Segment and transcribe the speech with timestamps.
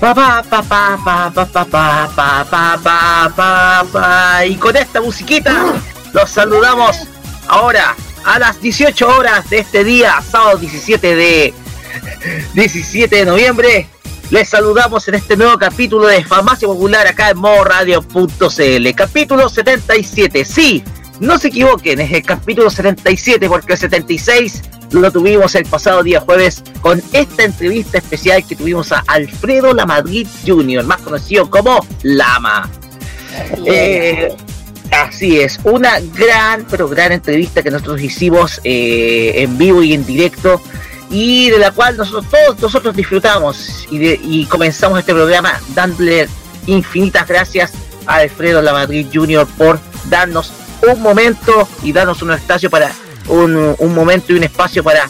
[0.00, 0.44] Papá.
[4.46, 5.74] Y con esta musiquita
[6.12, 6.96] los saludamos
[7.48, 11.54] ahora a las 18 horas de este día, sábado 17 de
[12.54, 13.88] 17 de noviembre.
[14.30, 18.94] Les saludamos en este nuevo capítulo de Farmacia Popular acá en modoradio.cl.
[18.94, 20.44] Capítulo 77.
[20.44, 20.84] Sí,
[21.18, 26.20] no se equivoquen, es el capítulo 77 porque el 76 lo tuvimos el pasado día
[26.20, 32.70] jueves con esta entrevista especial que tuvimos a Alfredo Lamadrid Jr., más conocido como Lama.
[33.66, 34.34] Eh,
[34.90, 40.04] así es, una gran, pero gran entrevista que nosotros hicimos eh, en vivo y en
[40.06, 40.60] directo
[41.10, 46.28] y de la cual nosotros todos nosotros disfrutamos y, de- y comenzamos este programa dándole
[46.66, 47.72] infinitas gracias
[48.06, 49.46] a Alfredo Lamadrid Jr.
[49.56, 49.78] por
[50.10, 50.52] darnos
[50.86, 52.92] un momento y darnos un espacio para
[53.28, 55.06] un, un momento y un espacio para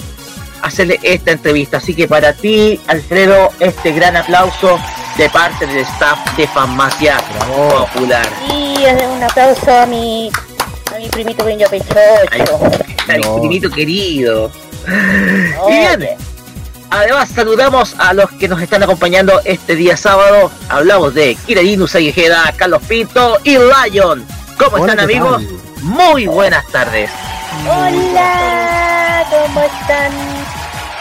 [0.62, 1.76] hacerle esta entrevista.
[1.78, 4.78] Así que para ti, Alfredo, este gran aplauso
[5.16, 7.18] de parte del staff de Farmacia
[7.48, 8.26] Popular.
[8.48, 10.30] Y un aplauso a mi,
[10.94, 12.70] a mi primito Benjo Pechocho.
[13.08, 13.40] Ay, No.
[13.40, 14.50] primito querido.
[15.68, 16.08] Y bien,
[16.90, 20.50] además saludamos a los que nos están acompañando este día sábado.
[20.68, 24.24] Hablamos de Kiradinu Sayejeda, Carlos Pinto y Lion.
[24.58, 25.42] ¿Cómo Hola, están ¿qué amigos?
[25.44, 25.67] tal?
[25.82, 27.10] Muy buenas tardes.
[27.66, 30.12] Hola, ¿cómo están?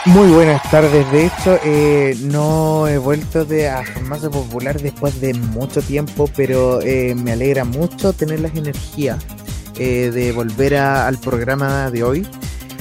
[0.06, 1.10] Muy buenas tardes.
[1.12, 6.82] De hecho, eh, no he vuelto de a Farmacia Popular después de mucho tiempo, pero
[6.82, 9.18] eh, me alegra mucho tener las energías
[9.78, 12.28] eh, de volver a- al programa de hoy.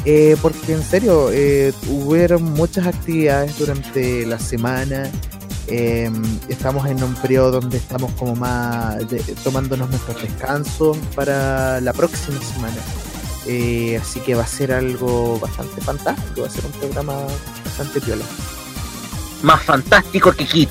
[0.09, 5.11] eh, porque en serio, eh, hubieron muchas actividades durante la semana.
[5.69, 6.11] Eh,
[6.49, 12.41] estamos en un periodo donde estamos como más de- tomándonos nuestros descansos para la próxima
[12.41, 12.77] semana.
[13.47, 17.15] Eh, así que va a ser algo bastante fantástico, va a ser un programa
[17.65, 18.25] bastante piola.
[19.43, 20.71] Más fantástico que Kit.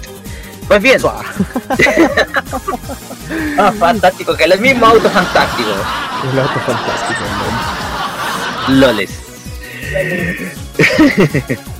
[0.67, 0.99] Pues bien,
[3.57, 5.69] más fantástico que el mismo auto fantástico.
[6.33, 7.21] El auto fantástico,
[8.67, 8.75] ¿no?
[8.75, 9.11] Loles.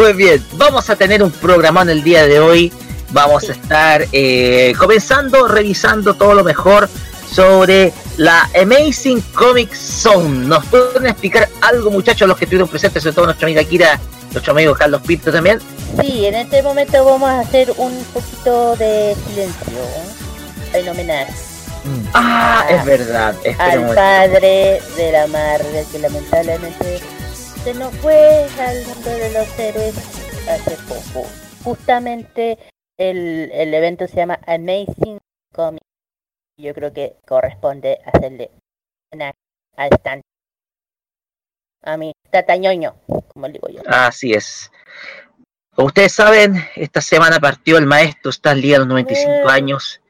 [0.00, 2.72] Pues bien, vamos a tener un programón el día de hoy.
[3.10, 6.88] Vamos a estar eh, comenzando, revisando todo lo mejor
[7.30, 10.46] sobre la Amazing Comic Zone.
[10.46, 14.00] ¿Nos pueden explicar algo, muchachos, los que estuvieron presentes, sobre todo nuestra amiga Kira,
[14.32, 15.60] nuestro amigo Carlos Pinto también?
[16.00, 19.76] Sí, en este momento vamos a hacer un poquito de silencio
[20.72, 20.78] ¿eh?
[20.78, 21.50] en homenaje
[21.84, 22.08] Mm.
[22.12, 23.34] Ah, es verdad.
[23.42, 27.00] Espera al padre de la Marvel que lamentablemente
[27.64, 29.94] se nos fue al mundo de los héroes
[30.48, 31.26] hace poco.
[31.64, 32.58] Justamente
[32.98, 35.18] el, el evento se llama Amazing
[35.54, 35.84] Comics.
[36.58, 38.50] Yo creo que corresponde hacerle
[39.12, 39.32] una
[39.76, 40.22] al stand.
[41.82, 42.94] A mi tatañoño,
[43.32, 43.80] como le digo yo.
[43.86, 44.70] Así es.
[45.74, 49.44] Como ustedes saben, esta semana partió el maestro Stan Lee a los 95 Eh.
[49.48, 50.00] años.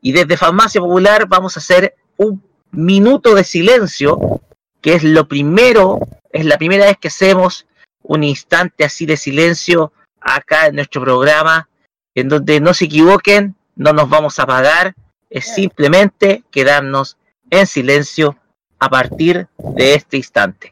[0.00, 4.40] Y desde Farmacia Popular vamos a hacer un minuto de silencio,
[4.80, 6.00] que es lo primero,
[6.32, 7.66] es la primera vez que hacemos
[8.02, 11.68] un instante así de silencio acá en nuestro programa,
[12.14, 14.94] en donde no se equivoquen, no nos vamos a apagar,
[15.28, 17.16] es simplemente quedarnos
[17.50, 18.36] en silencio
[18.78, 20.70] a partir de este instante.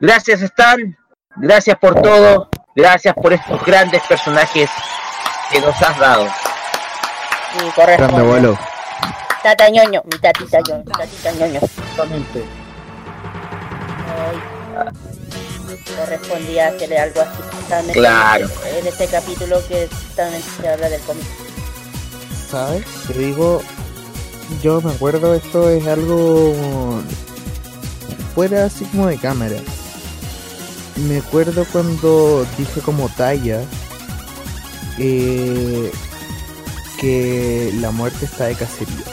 [0.00, 0.96] Gracias Stan,
[1.36, 4.70] gracias por todo, gracias por estos grandes personajes
[5.50, 6.26] que nos has dado.
[7.76, 8.58] Y abuelo.
[9.42, 11.60] Tata ñoño, mi tatita ñoño, tatita ñoño.
[11.62, 12.44] Exactamente.
[14.08, 14.38] Ay,
[15.96, 18.48] correspondía hacerle algo así justamente Claro.
[18.78, 21.26] en este capítulo que justamente se habla del cómic.
[22.50, 22.84] ¿Sabes?
[23.06, 23.62] Te digo,
[24.62, 26.54] yo me acuerdo, esto es algo
[28.34, 29.56] fuera así como de cámara.
[31.08, 33.60] Me acuerdo cuando dije como talla
[34.98, 35.90] eh,
[37.00, 39.04] que la muerte está de cacería.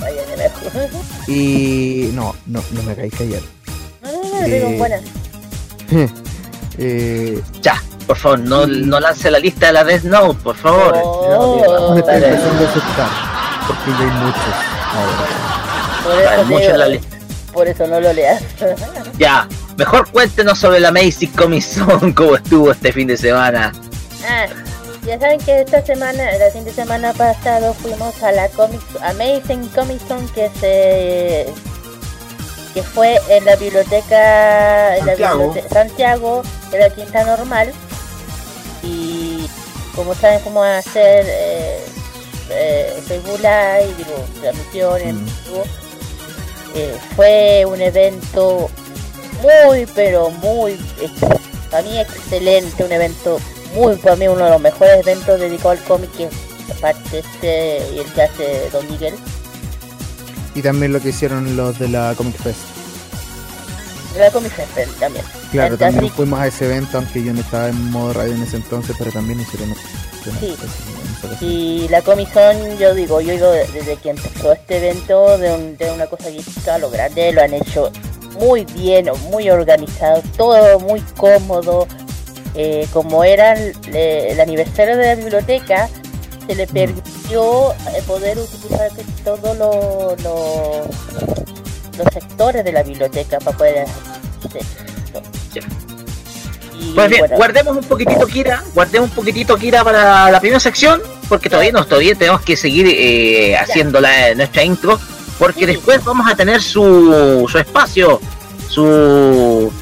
[0.00, 1.28] Vaya de lejos.
[1.28, 3.40] Y no, no, no me hagáis callar.
[4.02, 5.00] No, no, no, Eh, buena.
[6.78, 10.94] Eh, Ya, por favor, no, no lance la lista de la Death Note, por favor.
[11.04, 12.28] Oh, me estoy Dale.
[12.30, 13.08] empezando a aceptar,
[13.66, 14.54] porque ya hay muchos
[14.94, 15.26] ahora.
[16.02, 17.11] por, Hay eso mucho digo, en la lista.
[17.52, 18.42] Por eso no lo leas.
[19.18, 19.46] Ya,
[19.76, 23.72] mejor cuéntenos sobre la Amazing Comic Zone, cómo estuvo este fin de semana.
[24.26, 24.46] Ah,
[25.06, 29.68] ya saben que esta semana, la fin de semana pasado fuimos a la Comic Amazing
[29.68, 31.46] Comic Con que se
[32.74, 35.38] que fue en la biblioteca en la Santiago.
[35.52, 37.70] biblioteca- Santiago de la Quinta Normal
[38.82, 39.46] y
[39.94, 41.84] como saben cómo hacer eh,
[42.50, 45.28] eh, Facebook Live, digo, transmisión en Mm.
[46.74, 48.70] Eh, fue un evento
[49.42, 50.78] muy pero muy
[51.70, 53.40] para mí excelente, un evento
[53.74, 56.28] muy para mí uno de los mejores eventos dedicados al cómic que
[56.70, 59.14] aparte este y el que hace Don Miguel.
[60.54, 62.60] Y también lo que hicieron los de la Comic Fest.
[64.18, 65.24] La Comic Fest también.
[65.50, 68.42] Claro, Entonces, también fuimos a ese evento, aunque yo no estaba en modo radio en
[68.42, 69.74] ese entonces, pero también hicieron
[70.38, 70.54] Sí.
[71.40, 75.52] Y la Comic Con, yo digo, yo digo de- desde que empezó este evento de,
[75.52, 77.90] un- de una cosa geeky a lo grande, lo han hecho
[78.38, 81.86] muy bien, muy organizado, todo muy cómodo.
[82.54, 85.88] Eh, como era el, eh, el aniversario de la biblioteca,
[86.46, 88.90] se le permitió eh, poder utilizar
[89.24, 90.86] todos los, los,
[91.96, 93.86] los sectores de la biblioteca para poder
[94.44, 94.62] hacer
[96.94, 101.00] Pues bien, bueno, guardemos un poquitito Kira, guardemos un poquitito Kira para la primera sección,
[101.28, 104.98] porque todavía no, todavía tenemos que seguir eh, haciendo la, nuestra intro,
[105.38, 105.66] porque Sí.
[105.66, 108.20] después vamos a tener su, su espacio,
[108.68, 109.72] su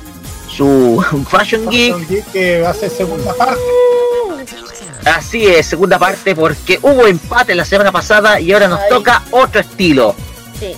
[0.56, 3.60] su Fashion Geek, Fashion Geek que va a ser segunda parte.
[5.04, 8.88] así es, segunda parte, porque hubo empate la semana pasada y ahora nos Ay.
[8.90, 10.14] toca otro estilo.
[10.58, 10.74] Sí.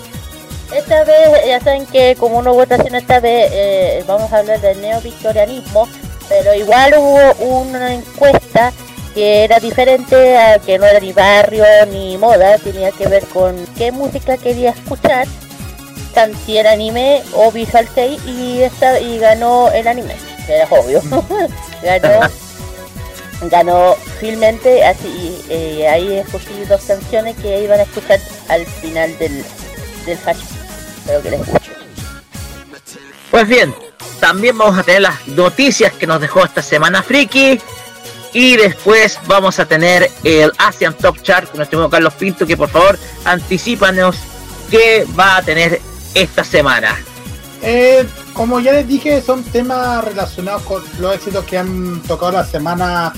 [0.74, 4.80] Esta vez, ya saben que como una votación esta vez eh, vamos a hablar del
[4.80, 5.86] neovictorianismo,
[6.32, 8.72] pero igual hubo una encuesta
[9.14, 13.54] que era diferente, a que no era ni barrio ni moda, tenía que ver con
[13.76, 15.26] qué música quería escuchar,
[16.14, 20.66] tan si era anime o Visual 6 y, esta, y ganó el anime, que era
[20.70, 21.02] obvio.
[21.82, 22.28] ganó
[23.50, 29.44] ganó Filmente, así eh, ahí escogí dos canciones que iban a escuchar al final del,
[30.06, 30.48] del fashion.
[30.98, 31.72] Espero que les escuchen.
[33.30, 33.74] Pues bien,
[34.20, 37.60] también vamos a tener las noticias que nos dejó esta semana Friki.
[38.34, 42.56] Y después vamos a tener el Asian Top Chart con nuestro amigo Carlos Pinto, que
[42.56, 44.16] por favor anticipanos
[44.70, 45.80] qué va a tener
[46.14, 46.96] esta semana.
[47.62, 52.44] Eh, como ya les dije, son temas relacionados con los éxitos que han tocado la
[52.44, 53.12] semana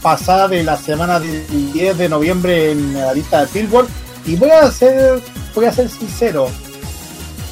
[0.00, 3.88] pasada de la semana del 10 de noviembre en la lista de Billboard.
[4.26, 5.22] Y voy a ser,
[5.54, 6.48] voy a ser sincero.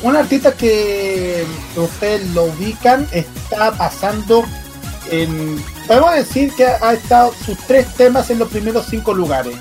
[0.02, 1.44] Un artista que
[1.76, 4.44] ustedes lo ubican está pasando
[5.10, 5.62] en.
[5.86, 9.54] Podemos decir que ha estado sus tres temas en los primeros cinco lugares.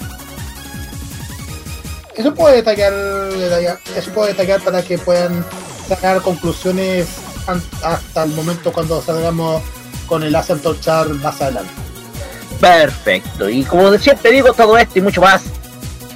[2.16, 2.94] Eso puede detallar,
[3.96, 5.46] eso puede detallar para que puedan
[5.88, 7.08] sacar conclusiones
[7.84, 9.62] hasta el momento cuando salgamos
[10.08, 11.72] con el Asian Top Chart más adelante.
[12.60, 13.50] Perfecto.
[13.50, 15.42] Y como siempre digo, todo esto y mucho más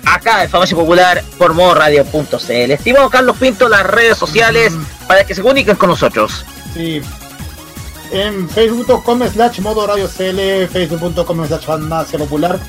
[0.05, 2.71] acá en Farmacia Popular por modoradio.cl.
[2.71, 4.73] Estimado Carlos Pinto, las redes sociales
[5.07, 6.45] para que se comuniquen con nosotros.
[6.73, 7.01] Sí.
[8.11, 12.59] En facebook.com slash modo radio CL, facebook.com slash farmacia popular,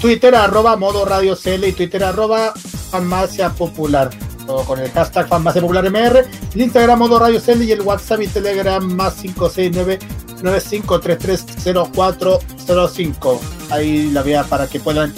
[0.00, 2.54] Twitter arroba modo radio CL y Twitter arroba
[2.90, 4.10] farmacia popular.
[4.46, 8.22] Todo con el hashtag farmacia popular MR, el Instagram modo radio CL y el WhatsApp
[8.22, 9.98] y Telegram más 569
[10.42, 13.40] 95330405.
[13.70, 15.14] Ahí la vía para que puedan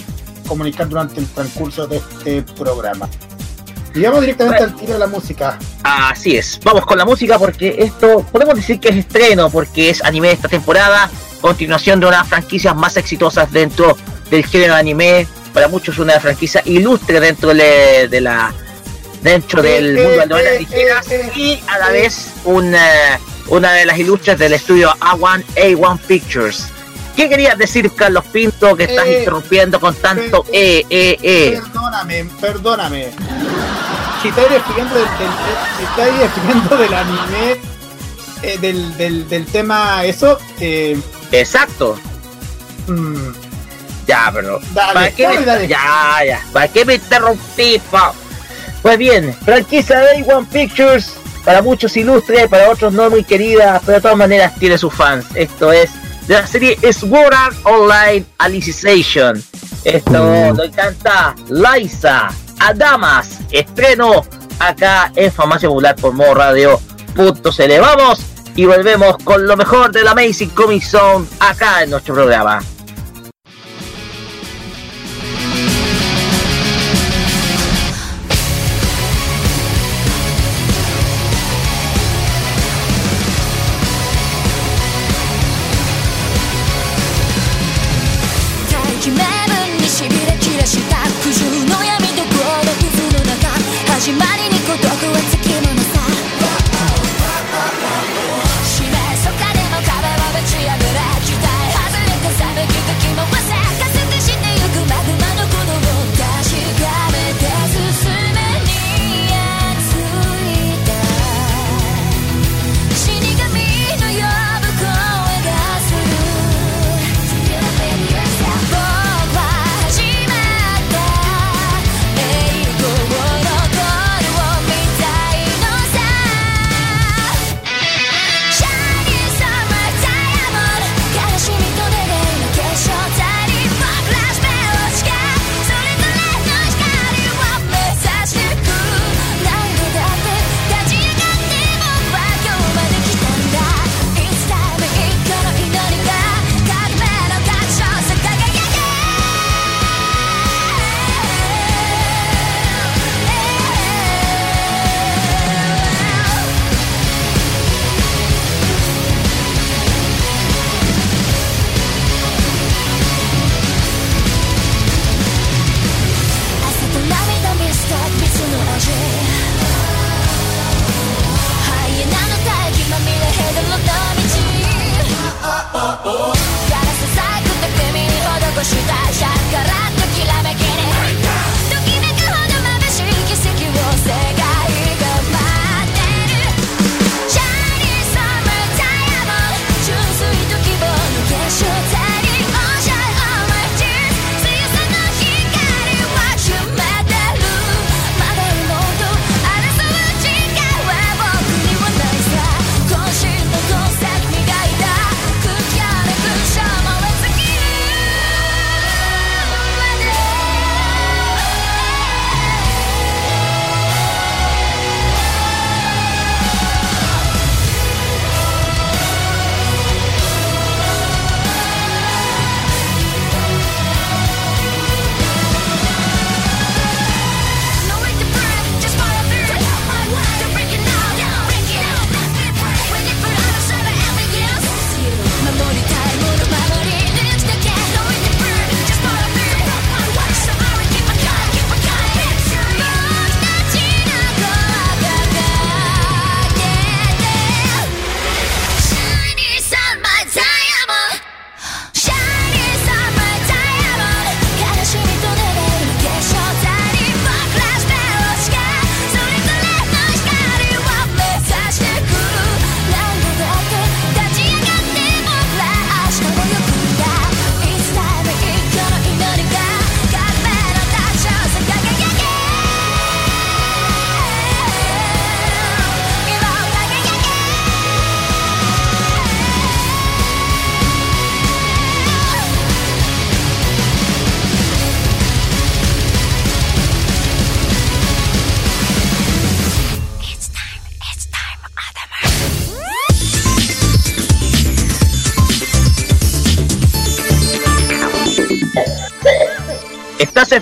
[0.49, 3.07] comunicar durante el transcurso de este programa.
[3.95, 5.57] Y vamos directamente al tiro de la música.
[5.83, 10.03] Así es, vamos con la música porque esto podemos decir que es estreno porque es
[10.03, 11.09] anime de esta temporada,
[11.41, 13.97] continuación de una de las franquicias más exitosas dentro
[14.29, 18.53] del género de anime, para muchos una franquicia ilustre dentro de, de la
[19.21, 22.01] dentro del eh, mundo de las eh, eh, ligeras eh, eh, y a la eh.
[22.01, 26.67] vez una, una de las ilustres del estudio A1 A1 Pictures
[27.19, 31.59] ¿Qué querías decir, Carlos Pinto, que estás eh, interrumpiendo con tanto eh, eh, eh?
[31.61, 33.11] Perdóname, perdóname.
[34.21, 34.95] Si estáis explicando
[36.77, 37.59] del, anime,
[38.41, 40.39] eh, del, del, del, tema eso...
[40.61, 40.97] Eh,
[41.33, 41.99] Exacto.
[42.87, 43.33] Mm.
[44.07, 44.61] Ya, pero...
[44.73, 45.67] ¿para qué me, dale.
[45.67, 46.41] Ya, ya.
[46.53, 48.13] ¿Para qué me interrumpí, pa?
[48.81, 53.97] Pues bien, franquicia Day One Pictures, para muchos ilustre, para otros no muy querida, pero
[53.97, 55.25] de todas maneras tiene sus fans.
[55.35, 55.98] Esto es
[56.29, 59.43] de la serie Sword Art Online Alicization.
[59.83, 63.39] Esto lo encanta Liza Adamas.
[63.51, 64.23] Estreno
[64.59, 66.79] acá en Farmacia Popular por Modo Radio.
[67.15, 68.23] Puntos elevamos
[68.55, 72.59] y volvemos con lo mejor de la Amazing Comic Zone acá en nuestro programa.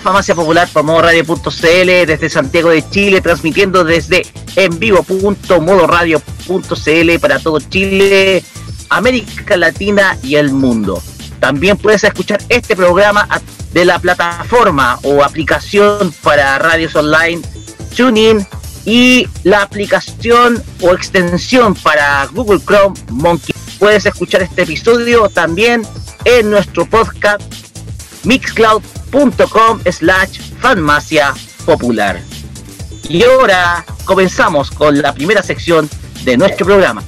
[0.08, 7.60] Farmacia Popular por modo Radio.cl desde Santiago de Chile, transmitiendo desde en vivo.modoradio.cl para todo
[7.60, 8.42] Chile,
[8.88, 11.02] América Latina y el mundo.
[11.40, 13.28] También puedes escuchar este programa
[13.74, 17.42] de la plataforma o aplicación para radios online
[17.94, 18.46] TuneIn
[18.86, 23.54] y la aplicación o extensión para Google Chrome Monkey.
[23.78, 25.86] Puedes escuchar este episodio también
[26.24, 27.42] en nuestro podcast
[28.24, 31.34] Mixcloud mixcloud.com slash farmacia
[31.64, 32.20] popular.
[33.08, 35.88] Y ahora comenzamos con la primera sección
[36.24, 37.02] de nuestro programa.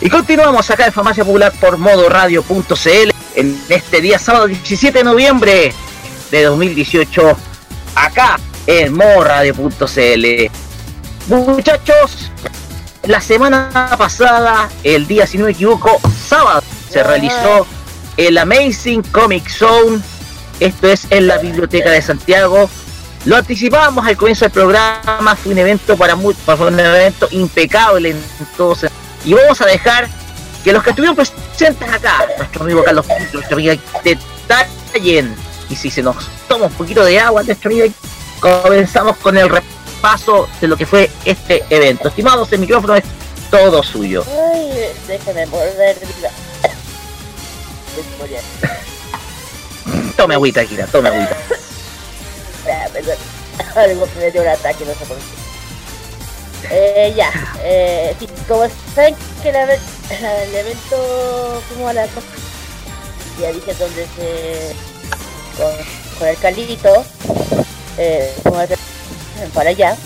[0.00, 5.72] Y continuamos acá en Farmacia Popular por modoradio.cl en este día sábado 17 de noviembre
[6.30, 7.36] de 2018
[7.94, 10.50] acá en modoradio.cl.
[11.28, 12.30] Muchachos,
[13.04, 17.66] la semana pasada, el día si no me equivoco, sábado, se realizó
[18.16, 20.00] el Amazing Comic Zone.
[20.60, 22.68] Esto es en la Biblioteca de Santiago.
[23.24, 28.10] Lo anticipábamos al comienzo del programa, fue un evento para muchos, fue un evento impecable
[28.10, 28.22] en
[28.56, 28.86] todos.
[29.24, 30.08] Y vamos a dejar
[30.62, 35.34] que los que estuvieron presentes acá, nuestro amigo Carlos nuestro amigo detallen.
[35.68, 36.16] Y si se nos
[36.48, 37.86] toma un poquito de agua, nuestro amigo,
[38.40, 42.08] comenzamos con el repaso de lo que fue este evento.
[42.08, 43.04] Estimados, el micrófono es
[43.50, 44.24] todo suyo.
[44.52, 45.96] Ay, déjame morder.
[47.96, 48.42] Desmoriar.
[50.16, 51.36] Tome agüita, Kira, tome agüita.
[52.64, 53.16] Ah, perdón.
[53.74, 55.41] Algo me dio un ataque, no sé por qué.
[56.70, 57.30] Eh, ya,
[57.62, 58.14] eh,
[58.48, 58.64] como
[58.94, 62.22] saben que el, el evento fuimos a la co-
[63.40, 64.74] ya dije donde se
[65.56, 65.72] con,
[66.18, 67.04] con el Calito
[67.98, 68.32] eh,
[69.52, 69.96] para allá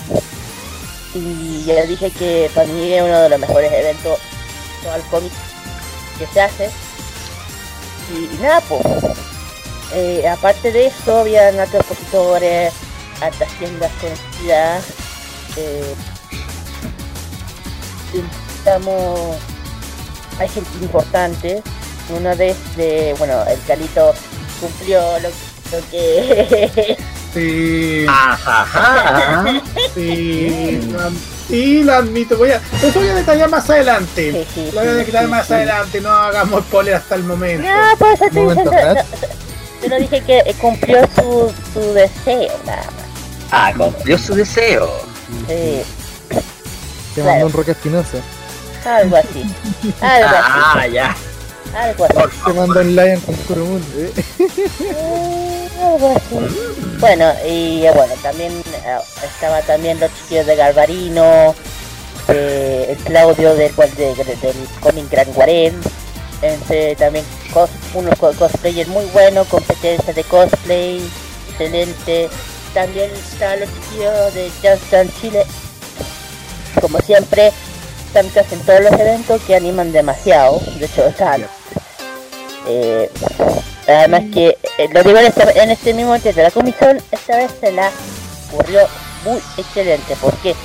[1.13, 4.19] y ya dije que para mí es uno de los mejores eventos
[4.95, 5.31] el cómic
[6.17, 6.69] que se hace.
[8.13, 8.81] Y, nada pues
[9.93, 12.73] eh, aparte de eso habían otros expositores
[13.21, 14.83] altas tiendas conocidas
[15.57, 15.93] eh,
[18.13, 19.35] estamos
[20.39, 21.63] hay gente importante
[22.09, 24.13] una vez de bueno el Calito
[24.59, 26.97] cumplió lo, lo que
[27.33, 28.05] Sí.
[28.09, 29.45] Ajá, ajá.
[29.93, 31.11] Sí, lo
[31.47, 32.35] sí, lo admito.
[32.37, 34.31] Voy a, eso voy a detallar más adelante.
[34.31, 35.53] Sí, sí, Lo voy a detallar sí, más sí.
[35.53, 36.01] adelante.
[36.01, 37.67] No hagamos spoiler hasta el momento.
[37.67, 39.05] no pues diciendo- Kat.
[39.05, 42.93] no, yo no dije que eh, cumplió su, su deseo nada más
[43.51, 44.89] Ah, cumplió su deseo.
[45.47, 45.81] sí,
[47.17, 47.31] Te Claro.
[47.31, 48.17] mando un Roque Espinosa.
[48.85, 49.41] algo así
[50.01, 51.15] algo así Ah, ya.
[51.75, 53.83] algo así Por Te mando un Lion con Kurumun.
[53.97, 54.11] ¿eh?
[54.81, 56.75] Eh, algo así.
[56.99, 61.55] Bueno, y eh, bueno, también eh, estaba también los chiquillos de Galvarino,
[62.27, 65.79] eh, el Claudio del, cual- de- de- del cómic Gran Guarén,
[66.43, 71.01] entre también cos, unos co- cosplayers muy buenos, competencia de cosplay,
[71.49, 72.29] excelente.
[72.75, 75.45] También estaban los chiquillos de Just Dance Chile,
[76.81, 77.51] como siempre,
[78.07, 81.45] están casi en todos los eventos que animan demasiado, de hecho están
[82.67, 83.09] eh,
[83.87, 87.51] además que eh, lo digo en este, en este mismo de la comisión esta vez
[87.59, 87.89] se la
[88.51, 88.81] ocurrió
[89.23, 90.15] muy excelente.
[90.21, 90.55] Porque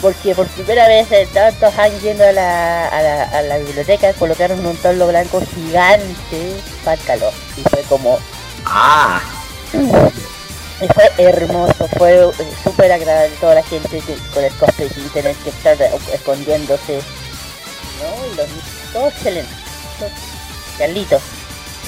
[0.00, 4.12] porque por primera vez en tantos años yendo a la, a la, a la biblioteca
[4.12, 8.16] colocaron un toldo blanco gigante para el calor y fue como
[8.64, 9.20] Ah,
[10.86, 12.30] fue hermoso, fue eh,
[12.62, 15.76] súper agradable toda la gente que- con el cosplay sin tener que estar
[16.14, 17.00] escondiéndose
[17.98, 18.26] ¿no?
[18.32, 18.36] y
[18.94, 19.50] los excelente
[20.78, 21.20] Carlitos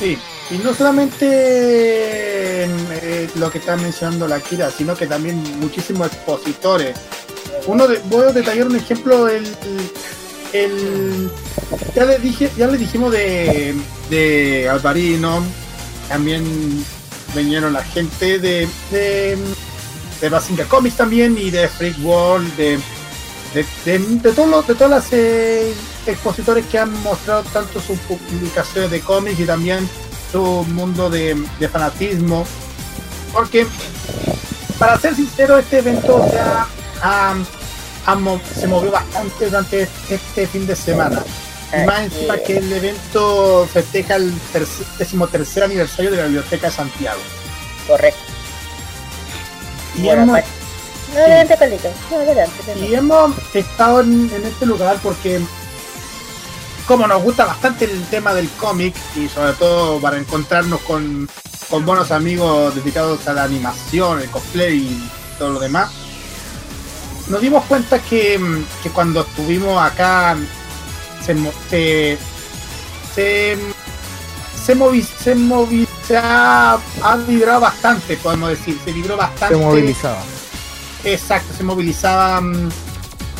[0.01, 0.19] Sí,
[0.51, 6.97] y no solamente eh, lo que está mencionando la Kira, sino que también muchísimos expositores.
[7.67, 9.45] Uno de, voy a detallar un ejemplo, el,
[10.53, 11.31] el
[11.95, 13.75] ya le dije, ya le dijimos de,
[14.09, 15.45] de Alvarino,
[16.09, 16.85] también
[17.35, 19.39] vinieron la gente de de,
[20.21, 22.79] de Basinga Comics también y de Freak World, de
[23.55, 25.75] de, de, todos los- de todas las eh,
[26.07, 29.89] expositores que han mostrado tanto sus publicaciones de cómics y también
[30.31, 30.41] su
[30.71, 31.37] mundo de,
[31.69, 32.47] fanatismo.
[33.33, 33.67] Porque
[34.79, 36.67] para ser sincero este evento ya
[37.03, 41.23] ha mo- se movió bastante durante este fin de semana
[41.73, 46.73] y más encima que el evento festeja el tercer, decimotercer aniversario de la Biblioteca de
[46.73, 47.21] Santiago.
[47.87, 48.21] Correcto.
[49.97, 50.45] Y Bueno, hemos pues,
[51.15, 52.89] no, adelante Carlitos no, adelante, adelante.
[52.89, 55.41] Y hemos estado en, en este lugar porque,
[56.87, 61.29] como nos gusta bastante el tema del cómic y sobre todo para encontrarnos con,
[61.69, 65.91] con buenos amigos dedicados a la animación, el cosplay y todo lo demás,
[67.29, 68.41] nos dimos cuenta que,
[68.83, 70.37] que cuando estuvimos acá
[71.25, 71.35] se,
[71.69, 72.19] se,
[73.15, 73.57] se,
[74.65, 79.61] se, movi- se, movi- se ha, ha vibrado bastante, podemos decir, se vibró bastante Se
[79.61, 80.23] movilizaba.
[81.05, 82.71] Exacto, se movilizaban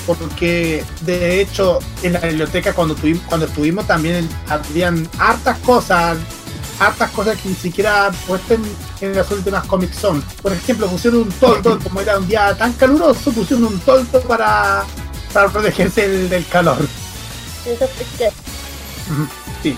[0.07, 6.17] porque de hecho en la biblioteca cuando tuvimos, cuando estuvimos también habían hartas cosas,
[6.81, 8.63] hartas cosas que ni siquiera puesten
[9.03, 10.23] en las últimas Comic Zone.
[10.43, 14.85] Por ejemplo, pusieron un toldo, como era un día tan caluroso, pusieron un toldo para,
[15.33, 16.79] para protegerse del, del calor.
[17.67, 19.27] Eso es que Ujú,
[19.63, 19.77] Sí.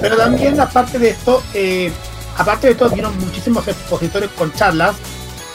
[0.00, 1.92] Pero también aparte de esto, eh,
[2.36, 4.96] aparte de esto, vieron muchísimos expositores con charlas.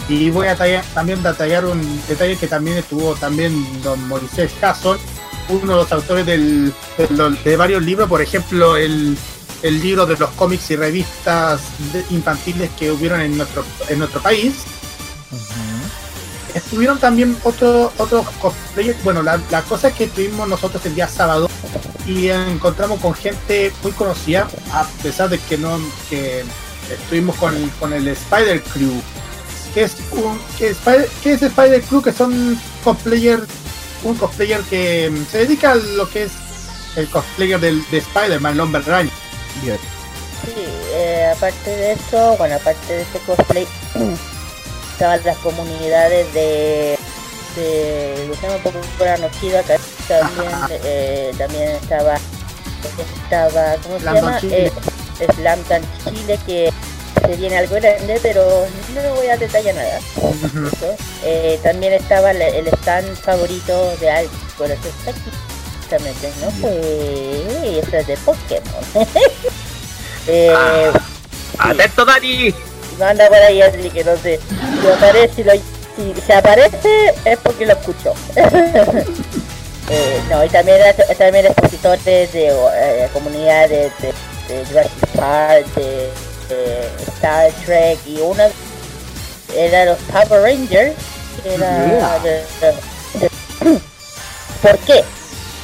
[0.08, 4.98] Y voy a tallar- también detallar un detalle que también estuvo también don Moisés Casson,
[5.50, 6.74] uno de los autores del-
[7.44, 9.16] de, varios libros, por ejemplo, el,
[9.62, 11.62] el libro de los cómics y revistas
[12.10, 14.54] infantiles que hubieron en nuestro, en nuestro país.
[16.56, 19.04] Estuvieron también otro, otros cosplayers.
[19.04, 21.48] Bueno, la, la cosa es que estuvimos nosotros el día sábado
[22.10, 26.44] y encontramos con gente muy conocida, a pesar de que no que
[26.92, 29.02] estuvimos con, con el Spider Crew.
[29.74, 33.42] Que es un que Spider, que es Spider Crew que son cosplayer
[34.04, 36.32] un cosplayer que mm, se dedica a lo que es
[36.96, 39.12] el cosplayer del, de Spider-Man, el hombre araña.
[39.62, 39.78] Bien.
[40.46, 43.68] Sí, eh, aparte de eso, bueno, aparte de este cosplay,
[44.94, 46.98] estaban las comunidades de
[47.56, 49.20] de Luciano Popular
[49.60, 50.52] acá también
[50.84, 52.18] eh, también estaba
[53.24, 54.40] estaba ¿cómo se Slam llama?
[54.40, 54.72] Chile.
[55.20, 56.74] Eh, Slam Dunk Chile que
[57.26, 60.00] se viene algo grande pero no voy a detallar nada.
[61.24, 65.30] Eh, también estaba el, el stand favorito de Alex por eso está aquí
[65.80, 68.84] justamente no pues eso es de Pokémon
[70.28, 70.54] eh,
[71.62, 72.54] Ah, atento, Dani.
[72.98, 74.40] no anda por ahí así que no sé
[74.82, 75.52] si aparece si, lo,
[76.00, 78.14] si se aparece es porque lo escuchó
[79.92, 84.14] Eh, no y también era- también expositores de eh, comunidades de,
[84.48, 86.10] de Jurassic Park de,
[86.48, 88.50] de Star Trek y una
[89.56, 90.94] era los Power Rangers
[91.44, 92.20] era Yeah.
[92.20, 93.80] de- de- de-
[94.62, 95.04] ¿por qué?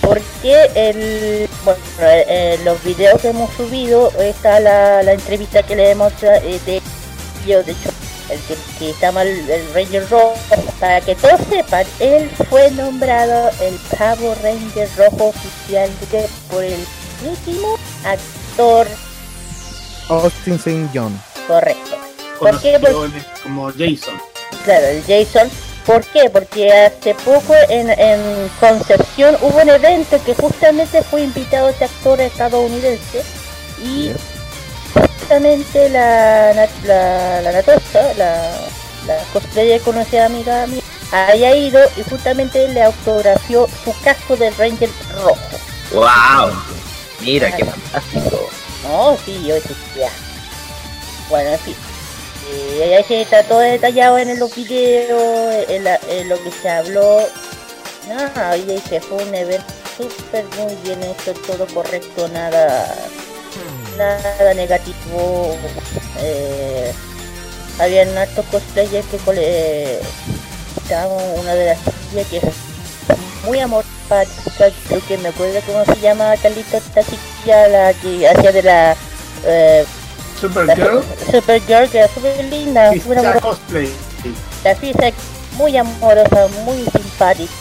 [0.01, 5.91] porque el bueno eh, los videos que hemos subido está la, la entrevista que le
[5.91, 6.81] hemos de
[7.45, 7.91] de hecho
[8.29, 10.33] el que, que está mal el Ranger rojo
[10.79, 16.85] para que todos sepan él fue nombrado el Power Ranger rojo oficial de- por el
[17.25, 18.88] último actor
[20.09, 20.89] Austin St.
[20.93, 21.19] John.
[21.47, 21.97] correcto
[22.39, 22.75] ¿Por qué?
[22.75, 24.13] en- como Jason.
[24.65, 25.49] Claro, el Jason.
[25.85, 26.29] ¿Por qué?
[26.29, 32.19] Porque hace poco en, en Concepción hubo un evento que justamente fue invitado este actor
[32.19, 33.21] estadounidense
[33.81, 34.11] y.
[35.25, 38.51] justamente la, Nat- la, la Natosa, la,
[39.07, 44.89] la cosplayer conocida amiga mía, había ido y justamente le autografió su casco del Ranger
[45.15, 45.38] rojo.
[45.93, 46.53] Wow.
[47.21, 48.49] Mira, qué fantástico.
[48.83, 50.09] No, sí, yo decía.
[51.29, 51.75] Bueno, en fin.
[52.51, 56.69] Eh, ahí se está todo detallado en los videos, en, la- en lo que se
[56.69, 57.19] habló.
[58.07, 59.65] No, y se fue un evento
[59.97, 62.95] súper muy bien hecho, todo correcto, nada
[63.97, 65.55] nada negativo.
[66.21, 66.91] Eh,
[67.79, 69.99] habían hartos cosplayers que cole-
[70.81, 71.77] estaba una de las
[72.12, 72.43] chicas que es
[73.45, 78.51] muy amorfática, creo que me acuerdo cómo se llama Carlito, esta chiquilla, la que hacía
[78.51, 78.95] de la
[79.45, 79.86] eh,
[80.39, 81.03] Supergirl.
[81.31, 83.39] Supergirl, que era súper linda, amorosa.
[83.41, 83.89] cosplay.
[84.63, 85.12] La Fisa
[85.58, 87.51] muy amorosa, muy simpática.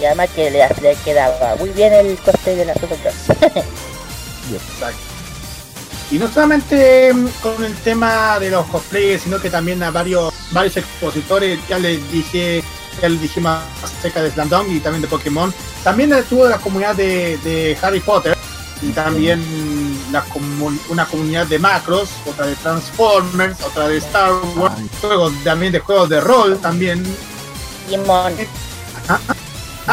[0.00, 3.14] Y además que le, le quedaba muy bien el cosplay de la Supergirl.
[4.52, 4.98] Exacto.
[6.10, 10.32] Y no solamente mm, con el tema de los cosplayers, sino que también a varios
[10.52, 12.62] varios expositores, ya les dije,
[13.02, 15.52] ya les dijimos acerca de Slandong y también de Pokémon.
[15.82, 18.36] También estuvo de la comunidad de, de Harry Potter
[18.82, 19.42] y también
[20.12, 25.72] la comu- una comunidad de Macros, otra de Transformers, otra de Star Wars, juegos también
[25.72, 27.02] de juegos de rol también.
[27.88, 28.32] Digimon.
[29.08, 29.18] Ah,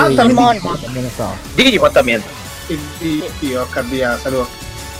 [0.09, 0.15] Sí.
[0.15, 0.53] también Digimon.
[0.55, 0.81] Digimon.
[0.81, 1.35] También estaba.
[1.55, 2.23] Digimon también.
[2.69, 4.47] y, y, y Oscar Díaz, saludos.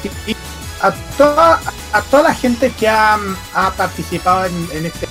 [0.03, 0.35] Y, y
[0.83, 1.59] a toda
[1.93, 3.17] a toda la gente que ha,
[3.55, 5.07] ha participado en, este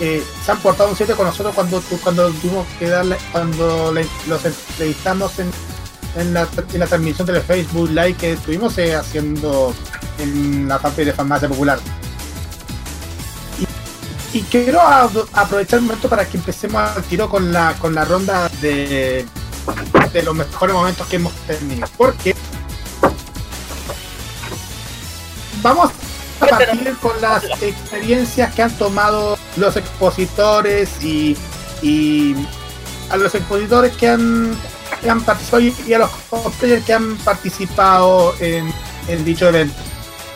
[0.00, 4.06] eh, se han portado un 7 con nosotros cuando cuando tuvimos que darle cuando le-
[4.28, 5.50] los entrevistamos en,
[6.16, 9.74] en, la, en la transmisión del Facebook Live que estuvimos eh, haciendo
[10.18, 11.78] en la fanpage de Farmacia Popular.
[14.32, 14.80] Y, quiero
[15.32, 19.24] aprovechar el momento para que empecemos al tiro con la con la ronda de
[20.12, 21.86] de los mejores momentos que hemos tenido.
[21.96, 22.34] Porque
[25.64, 25.90] vamos
[26.40, 31.36] a partir con las experiencias que han tomado los expositores y,
[31.82, 32.36] y
[33.10, 34.56] a los expositores que han,
[35.02, 38.72] que han participado y, a los cosplayers que han participado en,
[39.08, 39.74] en dicho evento.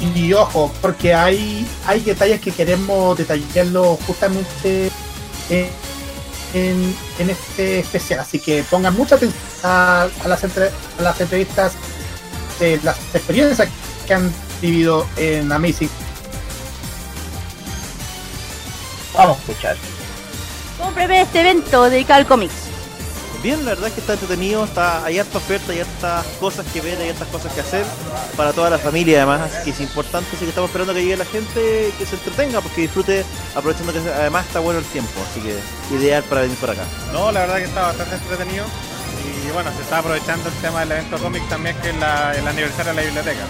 [0.00, 4.90] Y ojo, porque hay, hay detalles que queremos detallarlo justamente
[5.50, 5.68] en,
[6.54, 8.20] en, en este especial.
[8.20, 11.72] Así que pongan mucha atención a, a las, entre- a las entrevistas
[12.60, 13.68] de las experiencias
[14.06, 15.90] que han vivido en Amazing.
[19.14, 19.76] Vamos a escuchar.
[20.78, 22.68] Cómpreme este evento dedicado al cómics.
[23.42, 26.80] Bien, la verdad es que está entretenido, está, hay harta oferta, hay hartas cosas que
[26.80, 27.84] ver, hay hartas cosas que hacer
[28.36, 31.16] para toda la familia además, así que es importante, así que estamos esperando que llegue
[31.16, 35.40] la gente, que se entretenga, porque disfrute, aprovechando que además está bueno el tiempo, así
[35.40, 35.56] que
[35.94, 36.82] ideal para venir por acá.
[37.12, 38.64] No, la verdad que está bastante entretenido.
[39.48, 42.46] Y bueno, se está aprovechando el tema del evento cómic también, que es la- el
[42.46, 43.40] aniversario de la biblioteca.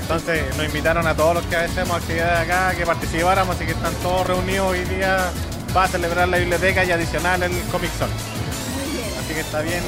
[0.00, 3.92] Entonces nos invitaron a todos los que hacemos actividades acá que participáramos, así que están
[3.96, 5.18] todos reunidos hoy día
[5.74, 8.12] para celebrar la biblioteca y adicional el Comic Zone.
[9.24, 9.82] Así que está bien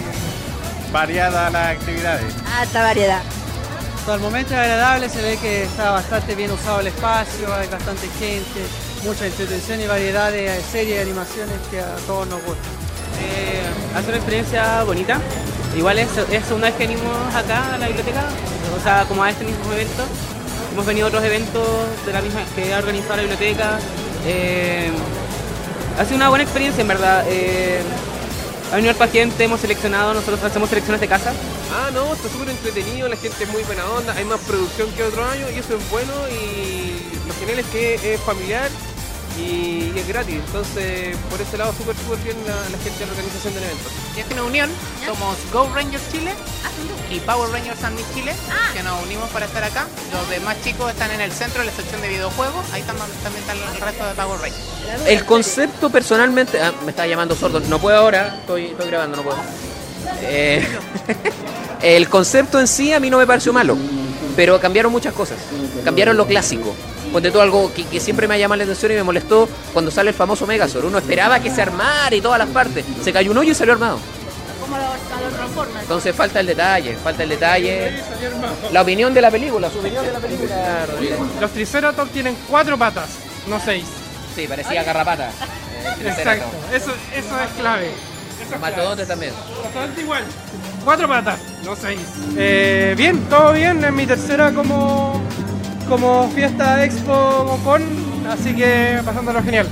[0.92, 2.32] variada las actividades.
[2.58, 3.22] Alta variedad.
[4.00, 7.68] Hasta el momento es agradable, se ve que está bastante bien usado el espacio, hay
[7.68, 8.60] bastante gente,
[9.04, 12.81] mucha entretención y variedad de series y animaciones que a todos nos gustan.
[13.22, 13.62] Eh,
[13.96, 15.20] hace una experiencia bonita.
[15.76, 18.24] Igual es, es una vez que venimos acá a la biblioteca,
[18.78, 20.04] o sea, como a este mismo evento.
[20.72, 21.66] Hemos venido a otros eventos
[22.04, 23.78] de la misma que ha organizado la biblioteca.
[24.26, 24.90] Eh,
[25.98, 27.24] ha sido una buena experiencia, en verdad.
[27.28, 27.82] Eh,
[28.72, 31.32] ha venido harta gente, hemos seleccionado, nosotros hacemos selecciones de casa.
[31.74, 35.04] Ah, no, está súper entretenido, la gente es muy buena onda, hay más producción que
[35.04, 38.68] otro año y eso es bueno y lo genial es que es familiar
[39.38, 43.06] y, y es gratis, entonces por ese lado súper súper bien la, la gente de
[43.06, 43.90] la organización del evento.
[44.16, 44.70] Y es una unión,
[45.06, 46.32] somos Go Rangers Chile
[47.10, 48.34] y Power Rangers Sandwich Chile,
[48.74, 49.86] que nos unimos para estar acá.
[50.12, 53.42] Los demás chicos están en el centro, en la sección de videojuegos, ahí tam- también
[53.42, 55.06] están el resto de Power Rangers.
[55.06, 56.60] El concepto personalmente.
[56.60, 57.60] ah, me está llamando sordo.
[57.60, 59.38] No puedo ahora, estoy, estoy grabando, no puedo.
[60.22, 60.66] Eh,
[61.82, 63.76] el concepto en sí a mí no me pareció malo,
[64.36, 65.38] pero cambiaron muchas cosas.
[65.84, 66.74] Cambiaron lo clásico.
[67.12, 69.90] Ponte tú algo que, que siempre me ha llamado la atención y me molestó cuando
[69.90, 70.86] sale el famoso Megazord.
[70.86, 72.84] Uno esperaba que se armara y todas las partes.
[73.04, 73.98] Se cayó un hoyo y salió armado.
[74.60, 74.76] Como.
[75.80, 77.92] Entonces falta el detalle, falta el detalle.
[78.72, 80.86] La opinión de la película, su opinión de la película.
[81.40, 83.10] Los Triceratops tienen cuatro patas,
[83.48, 83.84] no seis.
[84.34, 85.28] Sí, parecía garrapata.
[85.28, 87.90] eh, Exacto, eso, eso es clave.
[88.50, 89.32] Los mastodontes también.
[89.62, 90.24] Bastante igual.
[90.84, 92.00] Cuatro patas, no seis.
[92.36, 93.84] Eh, bien, todo bien.
[93.84, 95.20] Es mi tercera como,
[95.92, 97.82] como fiesta expo con,
[98.26, 99.68] así que pasándolo genial.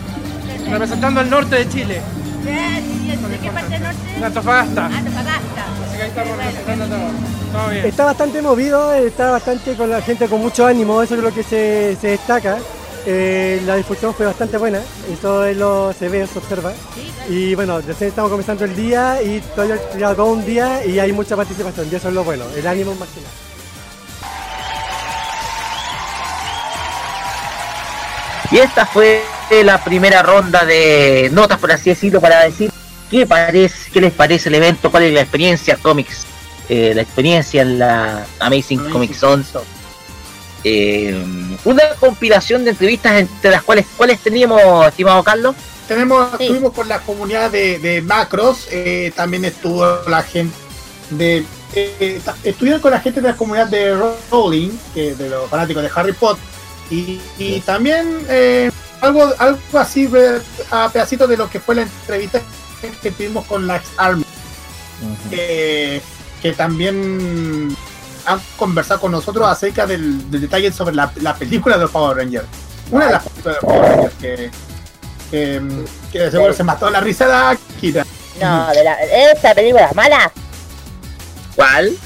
[0.71, 2.03] Representando el norte de Chile,
[2.45, 3.99] ¿De qué parte del norte?
[4.17, 4.87] en Antofagasta.
[4.87, 5.65] Antofagasta.
[5.87, 7.09] Así que ahí estamos representando todo.
[7.53, 7.87] Todo bien.
[7.87, 11.43] Está bastante movido, está bastante con la gente con mucho ánimo, eso es lo que
[11.43, 12.59] se, se destaca.
[13.07, 14.81] Eh, la difusión fue bastante buena,
[15.11, 16.75] eso es lo, se ve, se observa.
[17.31, 19.79] Y bueno, recién estamos comenzando el día y todavía
[20.15, 23.09] todo un día y hay mucha participación y eso es lo bueno, el ánimo más
[28.51, 29.23] Y esta fue
[29.65, 32.71] la primera ronda de notas, por así decirlo, para decir
[33.11, 36.27] qué, parece, qué les parece el evento, cuál es la experiencia Comics,
[36.69, 39.45] eh, la experiencia en la Amazing Comic Zone.
[40.65, 41.25] Eh,
[41.65, 45.55] una compilación de entrevistas entre las cuales, ¿cuáles teníamos, estimado Carlos?
[45.89, 50.55] Tenemos, estuvimos con la comunidad de, de Macros, eh, también estuvo la gente
[51.11, 51.45] de.
[51.75, 53.97] eh, estuvieron con la gente de la comunidad de
[54.31, 56.45] Rowling, que de los fanáticos de Harry Potter,
[56.91, 60.09] y, y también eh, algo, algo así
[60.71, 62.41] a pedacitos de lo que fue la entrevista
[63.03, 64.25] que tuvimos con la ex Army,
[65.31, 66.03] que,
[66.43, 67.75] que también
[68.27, 72.17] han conversado con nosotros acerca del, del detalle sobre la, la película de los Power
[72.17, 72.47] Rangers.
[72.91, 74.51] Una de las películas de los Power Rangers que,
[75.31, 75.63] que,
[76.13, 78.07] que de seguro se mató la risa de Akira.
[78.41, 78.95] No, de la,
[79.33, 80.33] esa película es mala.
[81.55, 81.97] ¿Cuál?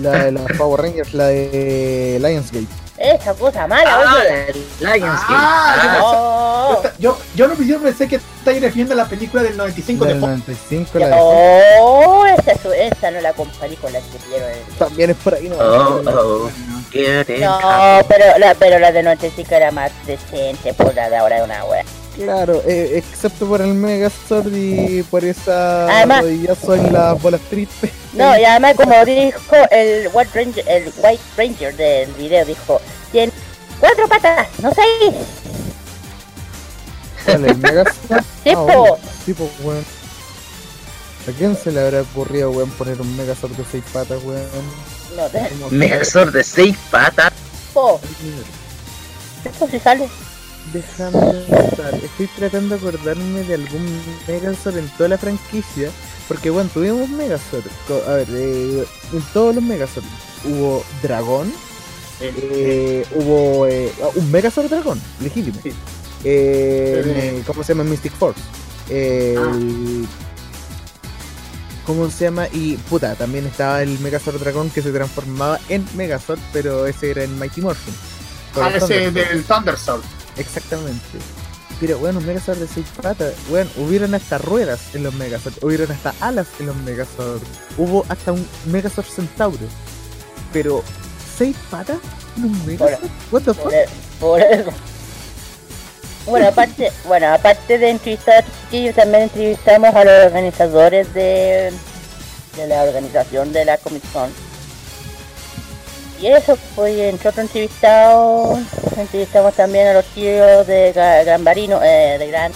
[0.00, 2.83] La de los Power Rangers, la de Lionsgate.
[2.96, 4.52] Esa cosa mala, Ah, oye.
[4.80, 5.24] Lionsgate.
[5.30, 6.82] Ah, yo Oh.
[6.98, 10.20] yo, yo no yo pensé que estáis refiriendo a la película del 95 de Del
[10.20, 10.30] Fox.
[10.30, 11.12] 95, la de
[11.80, 15.48] Oh, esa, es- esa no la comparé con la que vieron También es por ahí,
[15.48, 15.56] ¿no?
[15.56, 16.50] Oh, oh,
[17.40, 21.44] No, pero la, pero la de 95 era más decente, por la de ahora es
[21.44, 21.84] una wea.
[22.16, 27.90] Claro, eh, excepto por el Megazord y por esa Además- rodillazo en las bolas tristes.
[28.12, 33.32] No, y además como dijo el White Ranger, el White Ranger del video, dijo, tiene
[33.80, 35.14] cuatro patas, no seis.
[37.24, 38.24] ¿Cuál, el Megazord?
[38.44, 38.64] Sí, Ah, po.
[38.64, 39.84] bueno, sí, po, weón.
[41.26, 44.46] ¿A quién se le habrá ocurrido, weón, poner un Megazord de seis patas, weón?
[45.16, 47.32] No, te- ¿Cómo Megazord de seis patas.
[47.72, 47.98] po.
[49.44, 50.08] Esto sí sale.
[50.72, 53.86] Déjame pensar, estoy tratando de acordarme de algún
[54.26, 55.90] Megazord en toda la franquicia.
[56.26, 57.64] Porque bueno, tuvimos Megazord.
[58.08, 60.04] A ver, eh, en todos los Megazord
[60.44, 61.52] hubo dragón.
[62.20, 65.58] eh, hubo eh, ah, un Megazord dragón, legítimo.
[65.62, 65.72] Sí.
[66.24, 67.84] eh, ¿Cómo se llama?
[67.84, 68.40] Mystic Force.
[68.88, 70.06] El-
[71.86, 72.48] ¿Cómo se llama?
[72.50, 77.24] Y puta, también estaba el Megazord Dragón que se transformaba en Megazord, pero ese era
[77.24, 77.94] en Mighty Morphin.
[78.56, 80.00] Ah, ese del Thunderstorm.
[80.36, 81.18] Exactamente.
[81.80, 83.34] Pero bueno, un Megazord de 6 patas.
[83.48, 85.54] Bueno, hubieron hasta ruedas en los Megazord.
[85.62, 87.42] Hubieron hasta alas en los Megazord.
[87.76, 89.66] Hubo hasta un Megazord Centauro.
[90.52, 90.82] Pero,
[91.38, 91.98] ¿6 patas
[92.36, 93.10] en un Megazord?
[93.30, 93.72] What the fuck?
[94.20, 94.70] Por, eso.
[96.26, 101.70] Bueno, aparte, bueno, aparte de entrevistar chiquillos, también entrevistamos a los organizadores de,
[102.56, 104.30] de la organización de la Comic Con.
[106.24, 108.58] Y eso, pues, entre otros entrevistados,
[108.96, 112.50] entrevistamos también a los tíos de Ga- Gambarino, eh, de Gran...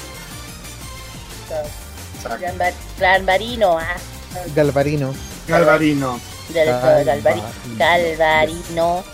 [2.41, 3.97] Gran, Gran Barino, ah,
[4.55, 5.15] Galvarino.
[5.47, 6.19] Galvarino.
[6.49, 7.45] del Galvarino.
[7.77, 9.05] Galvari- Galvarino.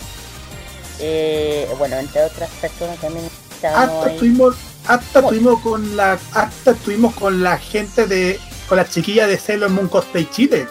[0.99, 3.29] Eh, bueno, entre otras personas también
[3.61, 4.13] Hasta ahí.
[4.13, 4.55] estuvimos,
[4.87, 8.39] hasta estuvimos con la, hasta estuvimos con la gente de,
[8.69, 10.65] con la chiquilla de Sailor Moon Cosplay Chile.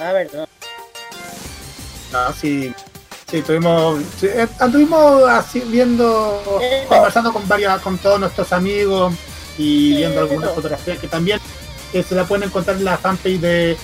[0.00, 0.48] Ah, verdad.
[2.12, 2.74] No, sí,
[3.30, 9.14] sí, estuvimos, sí, eh, anduvimos así viendo, conversando con varios, con todos nuestros amigos
[9.58, 11.40] y viendo algunas fotografías que también
[11.92, 13.76] eh, se la pueden encontrar en la fanpage de,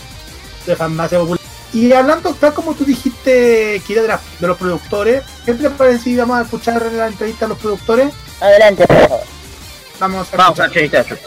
[0.67, 1.39] de Farmacia Popular.
[1.73, 6.05] Y hablando, tal como tú dijiste, Kira, de, la- de los productores, ¿qué te parece
[6.05, 8.13] si vamos a escuchar la entrevista a los productores?
[8.41, 9.21] Adelante, por favor.
[10.01, 10.85] Vamos a Vamos a escuchar.
[10.85, 11.19] entrevistar.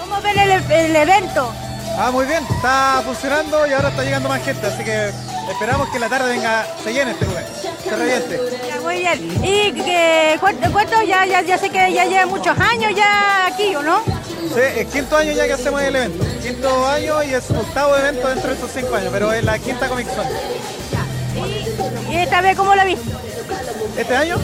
[0.00, 1.52] ¿Cómo ven el, el evento?
[1.98, 5.10] Ah, muy bien, está funcionando y ahora está llegando más gente, así que
[5.50, 7.46] esperamos que la tarde venga, se llene este lugar,
[7.82, 8.40] se reviente.
[8.68, 9.44] Ya, muy bien.
[9.44, 10.38] ¿Y que,
[11.06, 14.02] ya, ya, ya sé que ya lleva muchos años ya aquí, ¿o no?
[14.04, 18.28] Sí, es quinto año ya que hacemos el evento, quinto año y es octavo evento
[18.28, 20.26] dentro de esos cinco años, pero es la quinta Comic Con.
[22.10, 23.10] ¿Y esta vez cómo lo viste?
[23.96, 24.36] ¿Este año?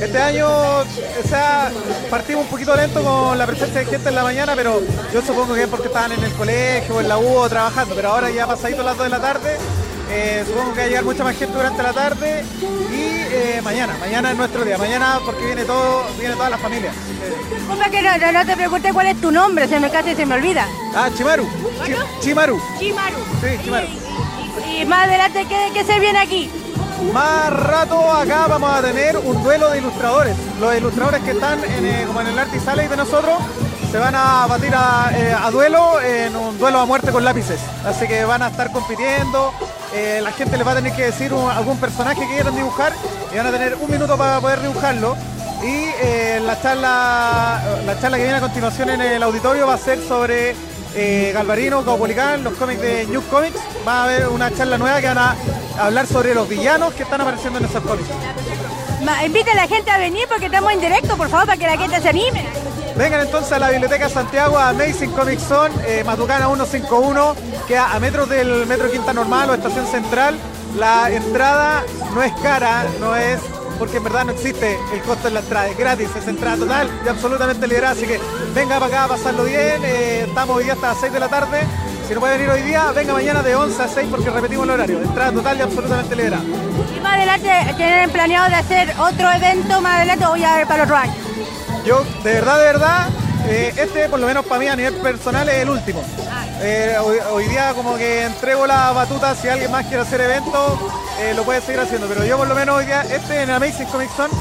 [0.00, 1.70] Este año, o sea,
[2.10, 4.80] partimos un poquito lento con la presencia de gente en la mañana, pero
[5.12, 8.10] yo supongo que es porque estaban en el colegio, en la U o trabajando, pero
[8.10, 9.56] ahora ya pasadito las 2 de la tarde,
[10.10, 13.00] eh, supongo que va a llegar mucha más gente durante la tarde y
[13.32, 16.92] eh, mañana, mañana es nuestro día, mañana porque viene todo, viene toda la familia.
[17.54, 20.24] Disculpa que no, no, no te pregunté cuál es tu nombre, se me casi se
[20.26, 20.66] me olvida.
[20.94, 21.44] Ah, Chimaru,
[21.84, 23.16] Chi- Chimaru, Chimaru.
[23.40, 23.86] sí, Chimaru.
[24.78, 26.50] Y más adelante, ¿qué, qué se viene aquí?
[27.12, 30.34] Más rato acá vamos a tener un duelo de ilustradores.
[30.60, 33.34] Los ilustradores que están en, eh, como en el Art Sale de nosotros
[33.96, 37.58] se van a batir a, eh, a duelo en un duelo a muerte con lápices.
[37.82, 39.54] Así que van a estar compitiendo.
[39.94, 42.92] eh, la gente les va a tener que decir algún personaje que quieran dibujar
[43.32, 45.16] y van a tener un minuto para poder dibujarlo.
[45.62, 49.78] Y eh, la charla la charla que viene a continuación en el auditorio va a
[49.78, 50.54] ser sobre
[51.32, 53.58] Galvarino, Caupolicán, los cómics de New Comics.
[53.88, 55.36] Va a haber una charla nueva que van a
[55.80, 58.10] hablar sobre los villanos que están apareciendo en esos cómics.
[59.24, 61.78] Invita a la gente a venir porque estamos en directo, por favor, para que la
[61.78, 62.44] gente se anime.
[62.96, 67.36] Vengan entonces a la Biblioteca Santiago, a Amazing Comic Zone, eh, Matucana 151,
[67.68, 70.34] queda a metros del Metro Quinta Normal o Estación Central.
[70.78, 73.38] La entrada no es cara, no es
[73.78, 76.90] porque en verdad no existe el costo de la entrada, es gratis, es entrada total
[77.04, 78.18] y absolutamente liberada, así que
[78.54, 81.28] venga para acá a pasarlo bien, eh, estamos hoy día hasta las 6 de la
[81.28, 81.60] tarde,
[82.08, 84.70] si no puede venir hoy día, venga mañana de 11 a 6 porque repetimos el
[84.70, 86.44] horario, entrada total y absolutamente liberada.
[86.96, 90.90] Y más adelante tienen planeado de hacer otro evento más adelante o ya para el
[90.90, 91.35] otro.
[91.86, 93.08] Yo, de verdad, de verdad,
[93.48, 96.02] eh, este por lo menos para mí a nivel personal es el último.
[96.60, 96.96] Eh,
[97.30, 100.80] hoy, día como que entrego la batuta, si alguien más quiere hacer eventos,
[101.20, 102.08] eh, lo puede seguir haciendo.
[102.08, 104.34] Pero yo por lo menos hoy día, este en Amazing Comic Zone,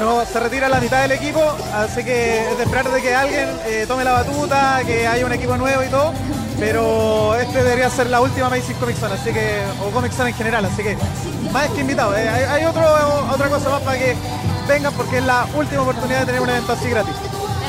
[0.00, 1.40] no, se retira la mitad del equipo,
[1.72, 3.48] así que es de esperar de que alguien
[3.86, 6.12] tome la batuta, que haya un equipo nuevo y todo.
[6.58, 10.36] Pero este debería ser la última Amazing Comic Zone, así que, o Comic Zone en
[10.36, 10.98] general, así que
[11.52, 12.10] más que invitado.
[12.10, 14.16] hay hay otra cosa más para que
[14.68, 17.14] vengan porque es la última oportunidad de tener un evento así gratis.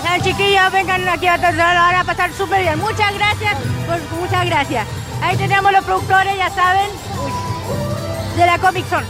[0.03, 2.77] Ya chiquillos, vengan aquí a van a pasar súper bien.
[2.79, 3.55] Muchas gracias,
[3.87, 4.87] por- muchas gracias.
[5.21, 6.89] Ahí tenemos los productores, ya saben,
[8.37, 9.05] de la Comic Zone.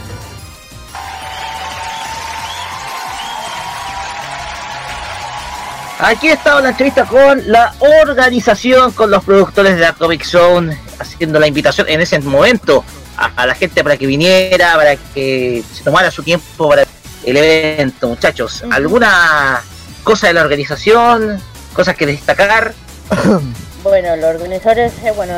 [6.02, 11.38] Aquí estaba la entrevista con la organización, con los productores de la Comic Zone, haciendo
[11.38, 12.82] la invitación en ese momento
[13.18, 16.86] a, a la gente para que viniera, para que se tomara su tiempo para
[17.24, 18.64] el evento, muchachos.
[18.70, 19.62] ¿Alguna
[20.04, 21.40] cosa de la organización?
[21.72, 22.74] ¿Cosas que destacar?
[23.82, 25.32] Bueno, los organizadores, eh, bueno,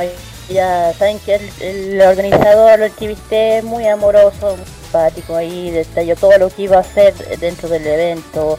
[0.49, 6.37] ya saben que el, el organizador, lo entrevisté, muy amoroso, muy simpático ahí, detalló todo
[6.39, 8.59] lo que iba a hacer dentro del evento.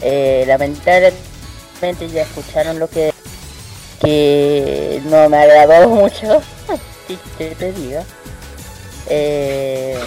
[0.00, 3.12] Eh, lamentablemente ya escucharon lo que,
[4.00, 6.40] que no me agradó mucho,
[7.38, 8.04] te, te diga.
[9.08, 9.98] Eh,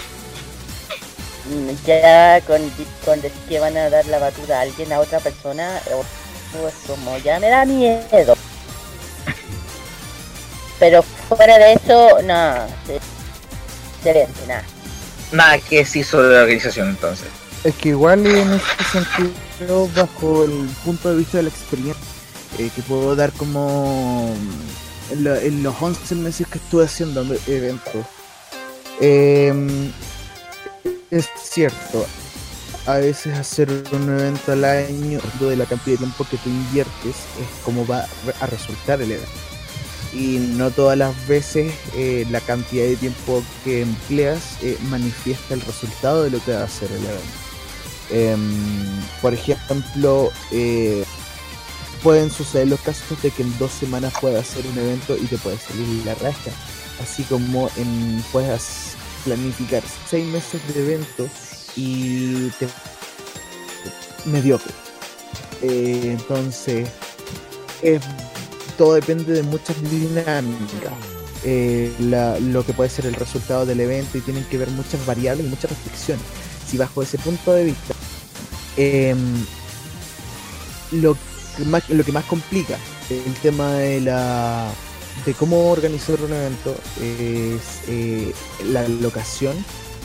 [1.86, 2.62] ya con,
[3.06, 6.02] con decir que van a dar la batuta a alguien, a otra persona, eh,
[6.68, 8.36] es como ya me da miedo.
[10.80, 12.56] Pero fuera de eso, no,
[12.94, 13.02] es
[13.98, 14.64] excelente, nada.
[15.32, 17.28] Nada que decir sobre la organización entonces.
[17.64, 22.02] Es que igual en este sentido, bajo el punto de vista de la experiencia
[22.60, 24.34] eh, que puedo dar como
[25.12, 28.06] en, la- en los 11 meses que estuve haciendo eventos,
[29.02, 29.52] eh,
[31.12, 32.06] es cierto,
[32.86, 37.16] a veces hacer un evento al año, de la cantidad de tiempo que tú inviertes,
[37.16, 38.06] es como va
[38.40, 39.32] a resultar el evento.
[40.14, 45.62] Y no todas las veces eh, la cantidad de tiempo que empleas eh, manifiesta el
[45.62, 47.48] resultado de lo que va a ser el evento.
[48.10, 51.04] Em, por ejemplo, eh,
[52.02, 55.38] pueden suceder los casos de que en dos semanas puedas hacer un evento y te
[55.38, 56.52] puede salir la raja.
[57.02, 58.97] Así como en, puedes
[59.28, 61.28] planificar seis meses de evento
[61.76, 62.68] y te
[64.26, 64.74] mediocre.
[65.62, 66.88] Eh, entonces,
[67.82, 68.02] es-
[68.78, 70.94] todo depende de muchas dinámicas.
[71.44, 75.06] Eh, la- lo que puede ser el resultado del evento y tienen que ver muchas
[75.06, 76.24] variables y muchas restricciones.
[76.70, 77.94] Si bajo ese punto de vista,
[78.78, 79.46] em,
[80.92, 81.18] lo,
[81.66, 82.78] más, lo que más complica
[83.10, 84.72] el tema de la
[85.26, 88.34] de cómo organizar un evento es eh,
[88.66, 89.56] la locación,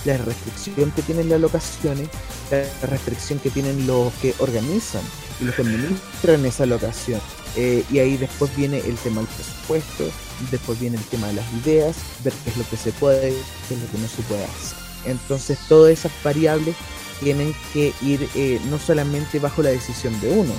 [0.05, 2.09] la restricción que tienen las locaciones,
[2.51, 5.03] la restricción que tienen los que organizan
[5.41, 7.21] y los que administran esa locación.
[7.57, 10.11] Eh, y ahí después viene el tema del presupuesto,
[10.51, 13.35] después viene el tema de las ideas, ver qué es lo que se puede,
[13.69, 14.79] qué es lo que no se puede hacer.
[15.05, 16.77] Entonces todas esas variables
[17.21, 20.55] tienen que ir eh, no solamente bajo la decisión de uno,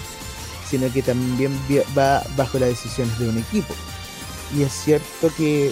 [0.70, 1.51] sino que también
[1.97, 3.74] va bajo las decisiones de un equipo.
[4.56, 5.72] Y es cierto que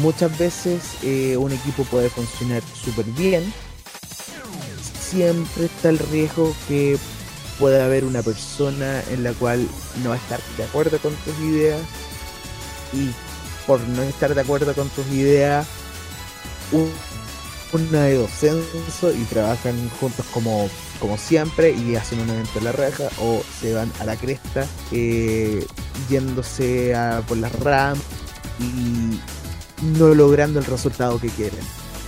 [0.00, 3.52] muchas veces eh, un equipo puede funcionar súper bien,
[5.10, 6.98] siempre está el riesgo que
[7.58, 9.66] pueda haber una persona en la cual
[10.02, 11.80] no va a estar de acuerdo con tus ideas
[12.92, 13.10] y
[13.66, 15.66] por no estar de acuerdo con tus ideas
[16.72, 16.90] un-
[17.72, 20.68] una de dos censo y trabajan juntos como,
[21.00, 24.66] como siempre y hacen un evento en la raja o se van a la cresta
[24.90, 25.64] eh,
[26.08, 27.98] yéndose a por las RAM
[28.60, 29.18] y
[29.98, 31.60] no logrando el resultado que quieren.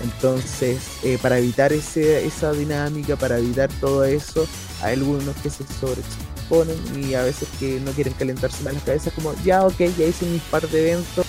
[0.03, 4.47] Entonces, eh, para evitar ese, esa dinámica, para evitar todo eso,
[4.83, 9.13] hay algunos que se sobreexponen y a veces que no quieren calentarse más las cabezas,
[9.15, 11.27] como ya, ok, ya hice mis par de eventos,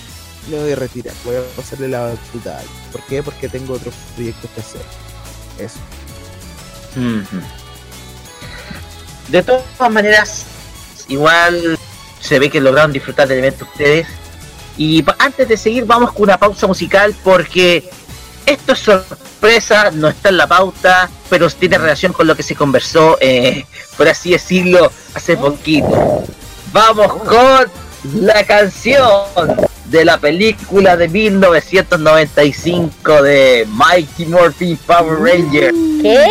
[0.50, 2.60] me voy a retirar, voy a pasarle la batuta.
[2.92, 3.22] ¿Por qué?
[3.22, 4.82] Porque tengo otros proyectos que hacer.
[5.58, 5.78] Eso.
[9.28, 10.44] De todas maneras,
[11.08, 11.78] igual
[12.26, 14.06] se ve que lograron disfrutar del evento ustedes.
[14.76, 17.88] Y antes de seguir, vamos con una pausa musical porque
[18.44, 22.54] esto es sorpresa, no está en la pauta, pero tiene relación con lo que se
[22.54, 23.64] conversó, eh,
[23.96, 26.24] por así decirlo, hace poquito.
[26.72, 27.70] Vamos con
[28.22, 29.24] la canción
[29.86, 35.72] de la película de 1995 de Mighty Morphin Power Ranger.
[36.02, 36.26] ¿Qué?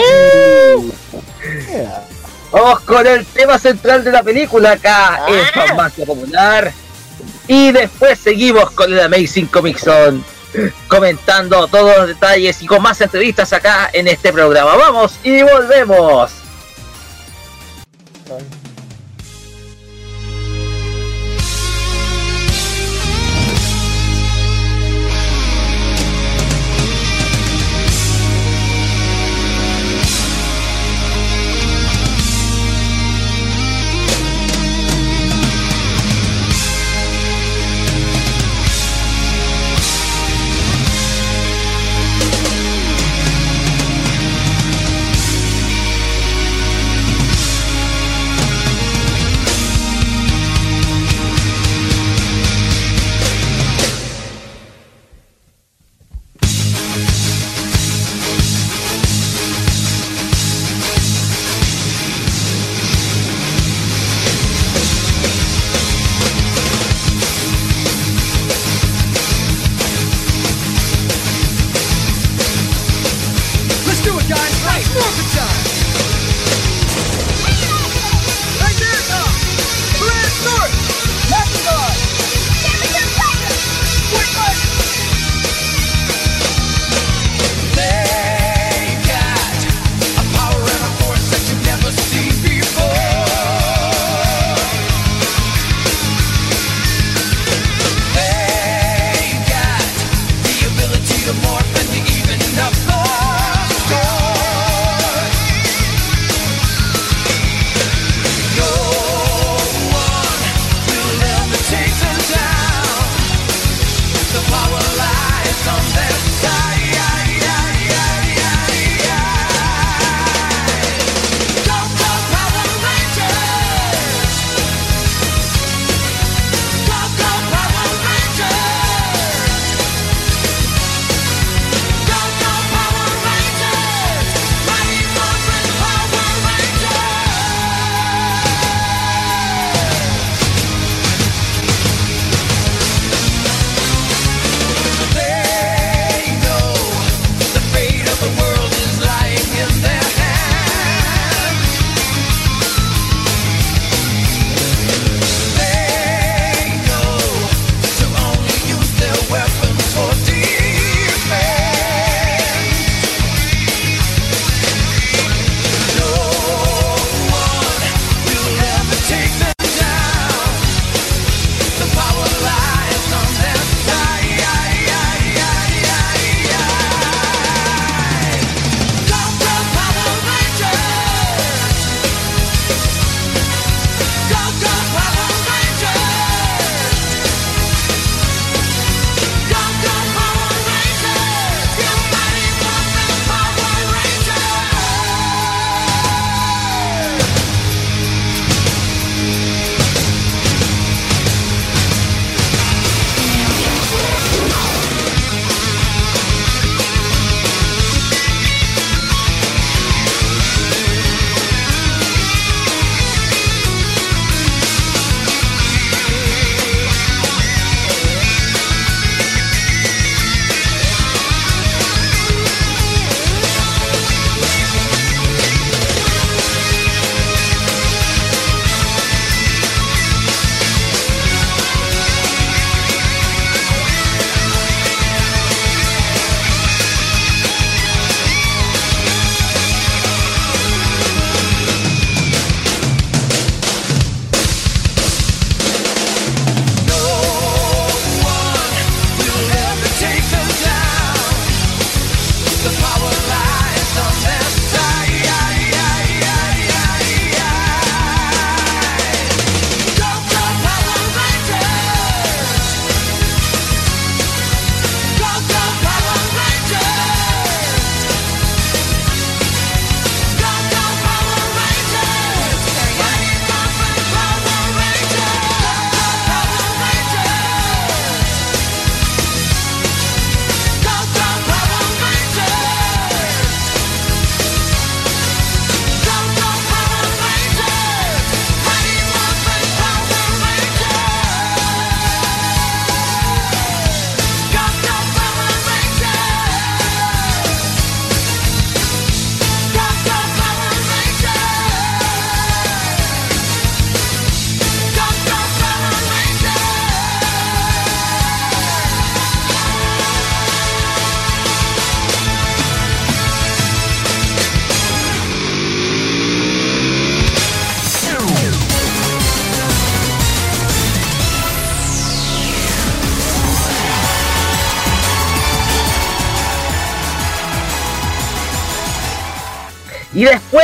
[2.52, 6.72] Vamos con el tema central de la película acá en Farmacia Popular.
[7.48, 10.22] Y después seguimos con el Amazing Comic Zone,
[10.88, 14.76] comentando todos los detalles y con más entrevistas acá en este programa.
[14.76, 16.32] Vamos y volvemos.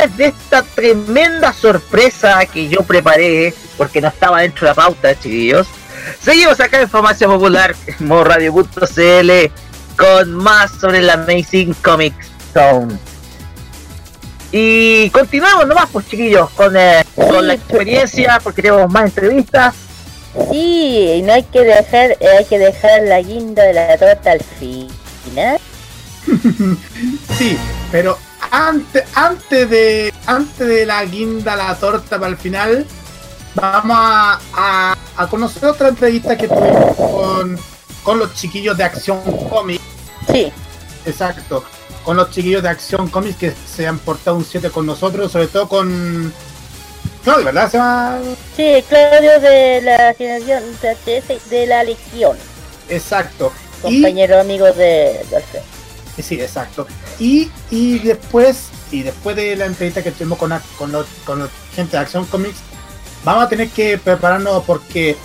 [0.02, 5.18] Después de esta tremenda sorpresa que yo preparé, porque no estaba dentro de la pauta,
[5.18, 5.66] chiquillos,
[6.20, 9.30] seguimos acá en Farmacia Popular, en modo radio.cl,
[9.96, 12.14] con más sobre la Amazing Comic
[12.52, 12.98] Zone.
[14.50, 19.74] Y continuamos nomás, pues chiquillos, con, eh, con la experiencia, porque tenemos más entrevistas.
[20.50, 24.32] Sí, y no hay que dejar, eh, hay que dejar la guinda de la torta
[24.32, 25.58] al final.
[27.36, 27.58] Sí,
[27.90, 28.16] pero
[28.50, 32.86] antes, antes de antes de la guinda, la torta para el final,
[33.54, 37.58] vamos a, a- a conocer otra entrevista que tuvimos con,
[38.02, 39.82] con los chiquillos de Acción Comics.
[40.30, 40.50] Sí.
[41.04, 41.64] Exacto.
[42.04, 45.48] Con los chiquillos de Acción Comics que se han portado un 7 con nosotros, sobre
[45.48, 46.32] todo con.
[47.24, 47.70] Claudio, ¿verdad?
[47.70, 48.18] Se llama.
[48.56, 50.62] Sí, Claudio de la generación
[51.50, 52.36] de, la Legión,
[52.88, 53.52] Exacto.
[53.80, 55.64] compañero amigo de, de Alfredo.
[56.20, 56.86] Sí, exacto.
[57.18, 61.50] Y, y después, y después de la entrevista que tuvimos con, con, los, con los
[61.74, 62.58] gente de Acción Comics,
[63.24, 65.16] vamos a tener que prepararnos porque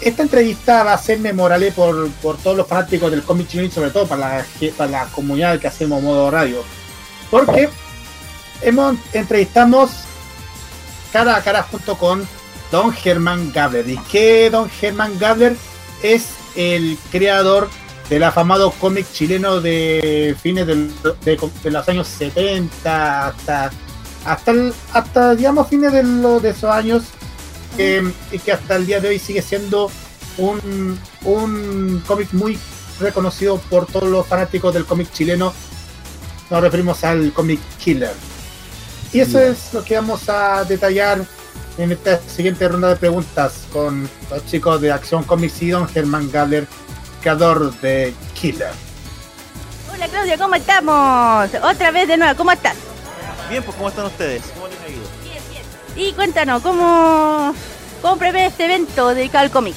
[0.00, 3.70] esta entrevista va a ser memorable por, por todos los fanáticos del cómic chino y
[3.70, 6.62] sobre todo para la, para la comunidad que hacemos modo radio.
[7.30, 7.70] Porque
[8.60, 9.90] hemos entrevistamos
[11.12, 12.26] cara a cara junto con
[12.70, 13.88] Don Germán Gabler.
[13.88, 15.56] ¿Y que Don Germán Gabler
[16.02, 16.26] es
[16.56, 17.70] el creador
[18.08, 20.92] del afamado cómic chileno de fines del-
[21.24, 23.70] de, de los años 70 hasta
[24.24, 27.02] hasta el- hasta digamos fines de, lo- de esos años
[27.78, 29.90] eh, y que hasta el día de hoy sigue siendo
[30.38, 32.58] un, un cómic muy
[33.00, 35.52] reconocido por todos los fanáticos del cómic chileno.
[36.50, 38.12] Nos referimos al cómic killer.
[39.12, 41.24] Y eso es lo que vamos a detallar
[41.78, 46.30] en esta siguiente ronda de preguntas con los chicos de Acción Comics y Don Germán
[46.30, 46.66] Gabler
[47.24, 48.68] de Killer.
[49.90, 51.50] Hola Claudia, ¿cómo estamos?
[51.62, 52.76] Otra vez de nuevo, ¿cómo estás?
[53.48, 54.42] Bien, pues ¿cómo están ustedes?
[54.52, 55.02] ¿Cómo les ha ido?
[55.96, 57.54] Y cuéntanos, ¿cómo,
[58.02, 59.74] cómo prevé este evento dedicado al cómic?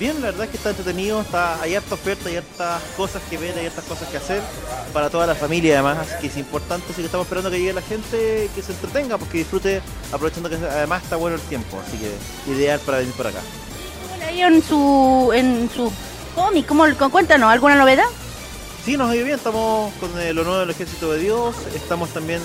[0.00, 3.36] Bien, la verdad es que está entretenido, está, hay harta oferta, hay hartas cosas que
[3.36, 4.40] ver, hay hartas cosas que hacer
[4.94, 7.74] para toda la familia además, así que es importante, así que estamos esperando que llegue
[7.74, 11.98] la gente, que se entretenga, porque disfrute, aprovechando que además está bueno el tiempo, así
[11.98, 13.40] que ideal para venir por acá.
[14.26, 15.92] Ahí en su, en su
[16.36, 18.04] cómic, ¿cómo, cuéntanos, ¿alguna novedad?
[18.84, 22.10] Sí, nos ha ido bien, estamos con eh, lo nuevo del Ejército de Dios, estamos
[22.10, 22.40] también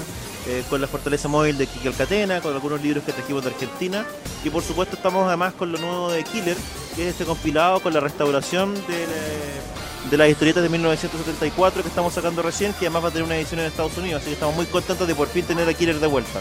[0.47, 4.03] eh, con la Fortaleza Móvil de Kike Alcatena, con algunos libros que trajimos de Argentina,
[4.43, 6.57] y por supuesto estamos además con lo nuevo de Killer,
[6.95, 11.89] que es este compilado con la restauración de, la- de las historietas de 1974 que
[11.89, 14.33] estamos sacando recién, que además va a tener una edición en Estados Unidos, así que
[14.33, 16.39] estamos muy contentos de por fin tener a Killer de vuelta.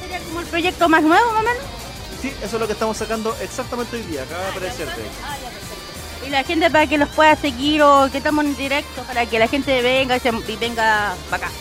[0.00, 1.52] ¿Sería como el proyecto más nuevo, menos?
[2.22, 5.02] Sí, eso es lo que estamos sacando exactamente hoy día, acaba de aparecerte.
[6.26, 9.38] Y la gente para que los pueda seguir o que estamos en directo, para que
[9.38, 11.52] la gente venga y, se- y venga para acá.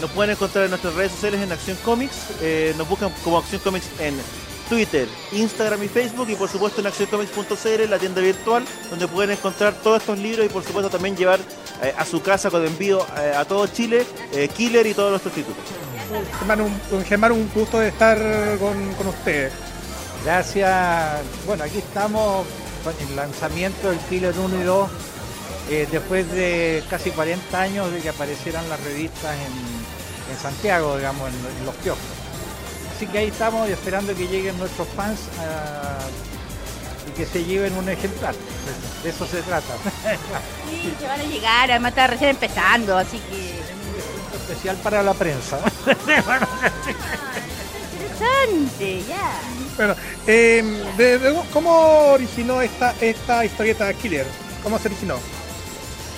[0.00, 2.14] Nos pueden encontrar en nuestras redes sociales en Acción Comics.
[2.40, 4.14] eh, nos buscan como Acción Comics en
[4.68, 6.28] Twitter, Instagram y Facebook.
[6.30, 10.48] Y por supuesto en accioncomics.cl, la tienda virtual, donde pueden encontrar todos estos libros y
[10.48, 11.40] por supuesto también llevar
[11.82, 15.34] eh, a su casa con envío eh, a todo Chile, eh, Killer y todos nuestros
[15.34, 15.58] títulos.
[16.38, 18.18] Germán, un, Germán, un gusto de estar
[18.58, 19.52] con, con ustedes.
[20.24, 21.20] Gracias.
[21.46, 22.46] Bueno, aquí estamos
[22.90, 24.90] el lanzamiento del Killer 1 y 2,
[25.70, 31.28] eh, después de casi 40 años de que aparecieran las revistas en, en Santiago, digamos,
[31.28, 32.04] en, en los kioscos.
[32.94, 35.98] Así que ahí estamos esperando que lleguen nuestros fans ah,
[37.08, 38.34] y que se lleven un ejemplar.
[39.02, 39.74] De, eso se trata.
[40.70, 43.60] Sí, se van a llegar, además está recién empezando, así que
[44.36, 45.58] especial para la prensa.
[47.92, 49.61] Interesante, ya.
[49.76, 49.94] Bueno,
[50.26, 54.26] de- ¿cómo originó esta, esta historieta de Killer?
[54.62, 55.16] ¿Cómo se originó?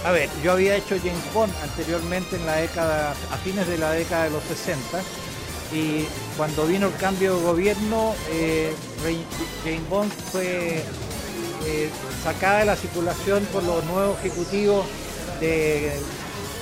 [0.04, 3.92] A ver, yo había hecho James Bond anteriormente en la década, a fines de la
[3.92, 5.00] década de los 60,
[5.72, 6.04] y
[6.36, 8.74] cuando vino el cambio de gobierno, eh,
[9.64, 10.82] James Bond fue
[11.66, 11.88] eh,
[12.22, 14.84] sacada de la circulación por los nuevos ejecutivos
[15.40, 15.92] de,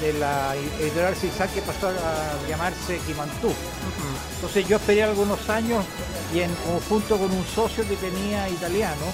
[0.03, 3.53] de la editorial Zigzag que pasó a llamarse Kimantú.
[4.37, 5.85] Entonces yo esperé algunos años
[6.35, 9.05] y en conjunto con un socio que tenía italiano,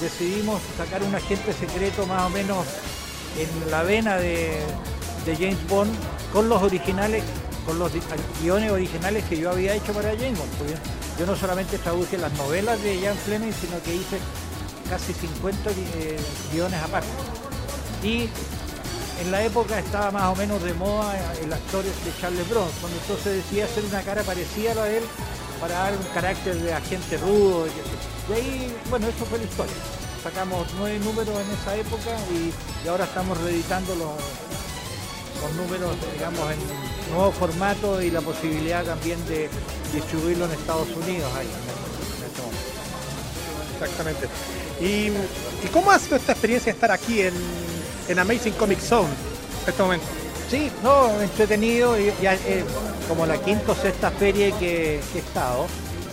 [0.00, 2.64] decidimos sacar un agente secreto más o menos
[3.38, 4.60] en la vena de,
[5.26, 5.92] de James Bond
[6.32, 7.24] con los originales,
[7.66, 7.90] con los
[8.40, 10.50] guiones originales que yo había hecho para James Bond.
[10.58, 10.74] porque
[11.18, 14.18] yo no solamente traduje las novelas de Ian Fleming, sino que hice
[14.88, 16.16] casi 50 gui- eh,
[16.52, 17.08] guiones aparte.
[18.02, 18.28] Y
[19.20, 23.36] en la época estaba más o menos de moda el actor de Charles Bronson, entonces
[23.36, 25.04] decidí hacer una cara parecida a la de él
[25.60, 27.66] para dar un carácter de agente rudo.
[27.66, 29.74] y ahí, bueno, eso fue la historia.
[30.22, 34.10] Sacamos nueve números en esa época y, ahora estamos reeditando los,
[35.40, 39.48] los números, digamos, en nuevo formato y la posibilidad también de
[39.92, 42.42] distribuirlo en Estados Unidos ahí, en este.
[43.84, 44.28] Exactamente.
[44.80, 45.10] ¿Y,
[45.64, 47.34] y cómo ha sido esta experiencia de estar aquí en,
[48.08, 49.08] en Amazing Comic Zone
[49.62, 50.06] en este momento?
[50.50, 52.64] Sí, no, entretenido, y ya es
[53.08, 55.66] como la quinta o sexta feria que, que he estado,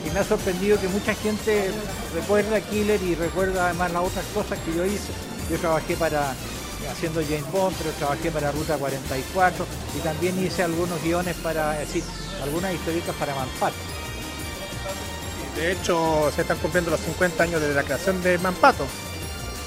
[0.06, 1.72] y me ha sorprendido que mucha gente
[2.14, 5.12] recuerda a Killer y recuerda además las otras cosas que yo hice.
[5.52, 6.34] Yo trabajé para,
[6.90, 9.66] haciendo James Bond, pero trabajé para Ruta 44,
[9.98, 12.04] y también hice algunos guiones para, es decir,
[12.44, 13.74] algunas historietas para Manpat.
[15.56, 18.86] De hecho, se están cumpliendo los 50 años desde la creación de Mampato.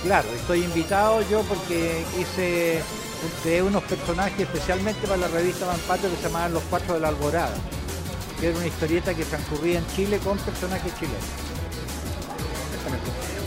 [0.02, 2.82] Claro, estoy invitado yo porque hice
[3.42, 7.08] creé unos personajes especialmente para la revista Manpato que se llamaban Los Cuatro de la
[7.08, 7.54] Alborada,
[8.40, 11.22] que era una historieta que transcurría en Chile con personajes chilenos.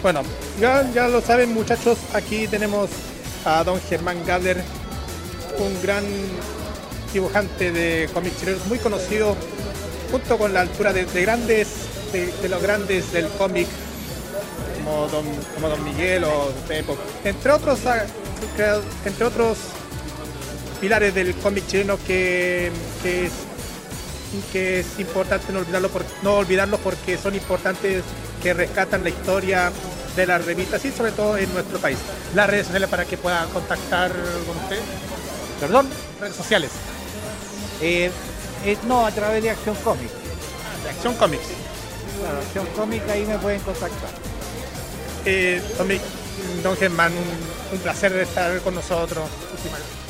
[0.01, 0.21] Bueno,
[0.59, 2.89] ya, ya lo saben muchachos, aquí tenemos
[3.43, 4.63] a don Germán Galler,
[5.57, 6.05] un gran
[7.11, 9.35] dibujante de cómics chilenos, muy conocido,
[10.09, 11.67] junto con la altura de, de grandes,
[12.13, 13.67] de, de los grandes del cómic,
[14.85, 15.25] como don,
[15.55, 18.05] como don Miguel o Pepo, entre otros, ah,
[19.03, 19.57] entre otros
[20.79, 22.71] pilares del cómic chileno que,
[23.01, 23.31] que es
[24.51, 28.03] que es importante no olvidarlo, por, no olvidarlo porque son importantes
[28.43, 29.71] que rescatan la historia
[30.15, 31.97] de las revistas y sobre todo en nuestro país.
[32.33, 34.79] Las redes sociales para que puedan contactar con usted.
[35.61, 35.87] ¿Perdón?
[36.19, 36.71] Redes sociales.
[37.81, 38.11] Eh,
[38.65, 40.11] eh, no, a través de Acción Comic.
[40.83, 41.45] De Acción Comics.
[42.19, 44.34] Claro, Acción Comic ahí me pueden contactar.
[45.25, 45.99] Eh, don, Mi-
[46.63, 49.27] don Germán, un, un placer estar con nosotros.
[49.51, 50.05] Muchísimas gracias.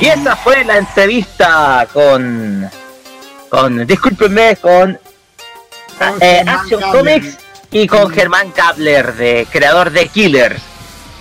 [0.00, 2.70] Y esa fue la entrevista con.
[3.48, 3.86] con.
[3.86, 4.98] discúlpenme, con.
[6.20, 7.20] eh, Action Kabler.
[7.20, 7.38] Comics
[7.70, 10.58] y con Germán Kabler, de, creador de Killer.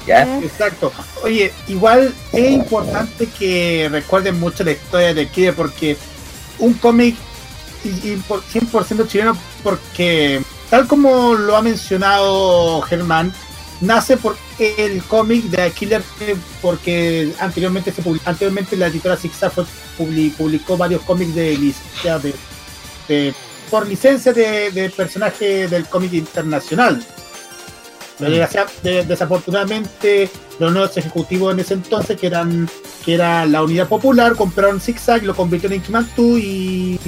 [0.08, 0.24] ¿Ya?
[0.40, 0.92] Exacto.
[1.24, 5.96] Oye, igual es importante que recuerden mucho la historia de Killer porque
[6.58, 7.16] un cómic
[7.84, 13.34] y- por 100% chileno porque tal como lo ha mencionado Germán,
[13.82, 16.04] nace por el cómic de Killer
[16.62, 19.52] porque anteriormente se publi- anteriormente la editora Zigzag
[19.98, 22.34] publicó varios cómics de licencia de,
[23.08, 23.34] de-
[23.70, 27.06] por licencia de, de personaje del cómic internacional.
[28.84, 30.30] De- desafortunadamente
[30.60, 32.70] los nuevos ejecutivos en ese entonces que eran
[33.04, 37.00] que era la unidad popular compraron Zigzag lo convirtieron en Kimantú y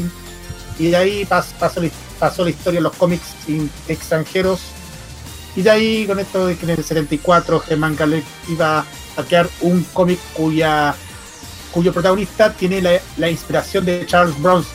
[0.80, 4.60] y de ahí pas- pasó, la, pasó la historia de los cómics in- extranjeros.
[5.56, 9.48] Y de ahí con esto de que en el 74 Germán Galek iba a crear
[9.62, 10.96] un cómic cuya
[11.72, 14.72] cuyo protagonista tiene la, la inspiración de Charles Bronson.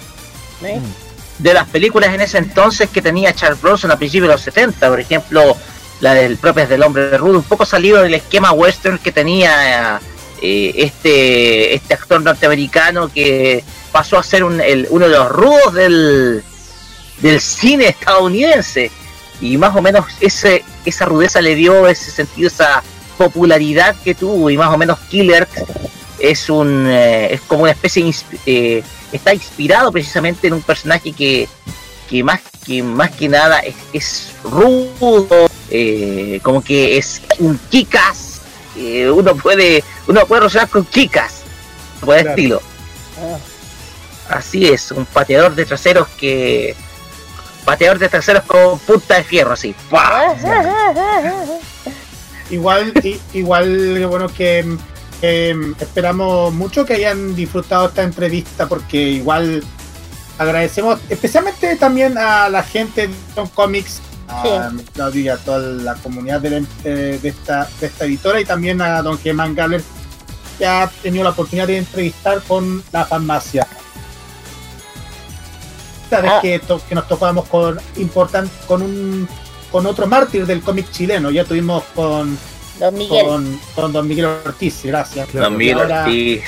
[1.39, 4.89] De las películas en ese entonces que tenía Charles Bronson a principios de los 70,
[4.89, 5.57] por ejemplo,
[6.01, 10.01] la del Propias del Hombre Rudo, un poco salido del esquema western que tenía
[10.43, 13.63] eh, este, este actor norteamericano que
[13.99, 16.45] pasó a ser un- el- uno de los rudos del,
[17.21, 18.93] del cine estadounidense.
[19.41, 22.81] Y más o menos ese, esa rudeza le dio ese sentido, esa
[23.17, 24.51] popularidad que tuvo.
[24.51, 25.49] Y más o menos Killer
[26.21, 28.15] es un eh, es como una especie de
[28.47, 31.49] eh, está inspirado precisamente en un personaje que,
[32.09, 35.27] que más que más que nada es, es rudo
[35.71, 38.41] eh, como que es un kikas
[38.77, 41.33] eh, uno puede uno puede relacionar con kikas
[42.01, 42.37] por el Claro.
[42.37, 42.63] estilo
[44.29, 46.75] así es un pateador de traseros que
[47.65, 50.35] pateador de traseros con punta de fierro así ¡Pah!
[52.51, 54.65] igual, i- igual, bueno, que
[55.23, 59.63] eh, esperamos mucho que hayan disfrutado esta entrevista porque igual
[60.39, 65.95] agradecemos especialmente también a la gente de Don Comics, a Claudio y a toda la
[65.97, 69.83] comunidad de, la- eh, de esta, de esta editora y también a Don Germán Galler
[70.59, 73.67] que ha tenido la oportunidad de entrevistar con la farmacia.
[76.11, 79.29] Esta vez que, to- que nos topamos con important, con un
[79.71, 82.39] con otro mártir del cómic chileno, ya tuvimos con
[82.81, 83.27] Don Miguel.
[83.27, 85.31] con, con Don Miguel Ortiz, gracias.
[85.35, 86.43] Don Miguel ahora- Ortiz.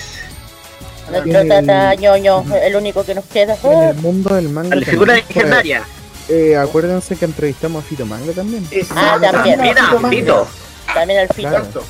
[1.10, 3.58] Nuestro tata ñoño, el único que nos queda.
[3.64, 4.76] En el mundo del manga.
[4.76, 5.82] La figura legendaria.
[6.28, 8.66] Eh, acuérdense que entrevistamos a Fito Manga también.
[8.94, 9.60] Ah, también.
[9.60, 10.46] Mira, Fito.
[10.94, 11.48] También al Fito.
[11.48, 11.84] Claro.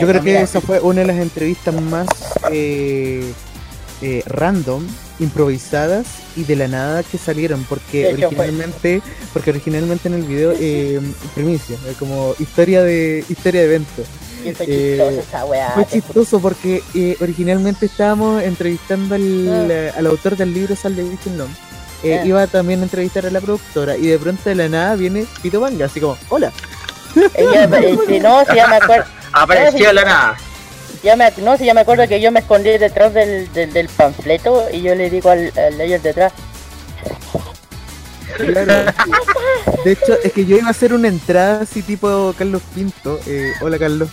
[0.00, 2.06] Yo creo que esa fue una de las entrevistas más
[2.50, 3.32] eh,
[4.04, 4.86] eh, random,
[5.18, 8.26] improvisadas y de la nada que salieron, porque De fue.
[8.26, 9.02] originalmente,
[9.32, 11.00] porque originalmente en el video eh,
[11.34, 14.02] primicia, eh, como historia de historia de evento.
[14.44, 15.70] Soy Eh, chistosa esa weá.
[15.70, 19.22] Fue chistoso porque eh, originalmente estábamos entrevistando al,
[19.70, 21.50] eh, al autor del libro Sal de Virgin Long.
[22.02, 22.26] Eh, Ah.
[22.26, 25.58] Iba también a entrevistar a la productora y de pronto de la nada viene Pito
[25.62, 26.52] Manga, así como, hola.
[27.34, 27.70] Ella,
[28.06, 29.04] si no, si ya me acuerdo.
[29.32, 30.36] Apareció la nada.
[31.04, 33.88] Ya me, no, si ya me acuerdo que yo me escondí detrás del, del, del
[33.88, 36.32] panfleto y yo le digo al, al de detrás.
[38.36, 38.92] Claro.
[39.84, 43.20] De hecho, es que yo iba a hacer una entrada así tipo Carlos Pinto.
[43.26, 44.08] eh, hola Carlos.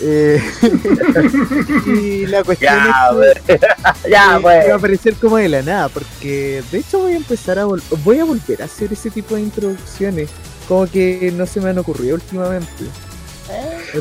[0.00, 0.40] Eh,
[1.86, 3.60] y la cuestión Ya, es que,
[4.10, 4.64] Ya, eh, pues.
[4.66, 7.82] iba a aparecer como de la nada, porque de hecho voy a empezar a vol-
[8.04, 10.30] voy a volver a hacer ese tipo de introducciones,
[10.68, 12.84] como que no se me han ocurrido últimamente.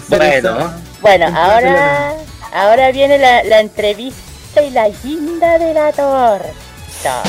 [0.07, 0.73] Bueno.
[1.01, 2.13] Bueno, la ahora,
[2.53, 7.23] ahora viene la, la entrevista y la guinda de la torta.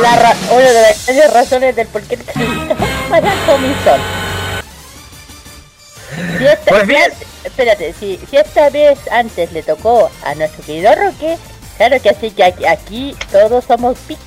[0.00, 2.22] La ra- una de las grandes razones del por qué el
[3.10, 4.00] para Comisón.
[6.38, 7.12] Si esta, Pues bien.
[7.44, 11.36] espérate, si, si esta vez antes le tocó a nuestro querido Roque,
[11.76, 14.18] claro que así que aquí, aquí todos somos pic,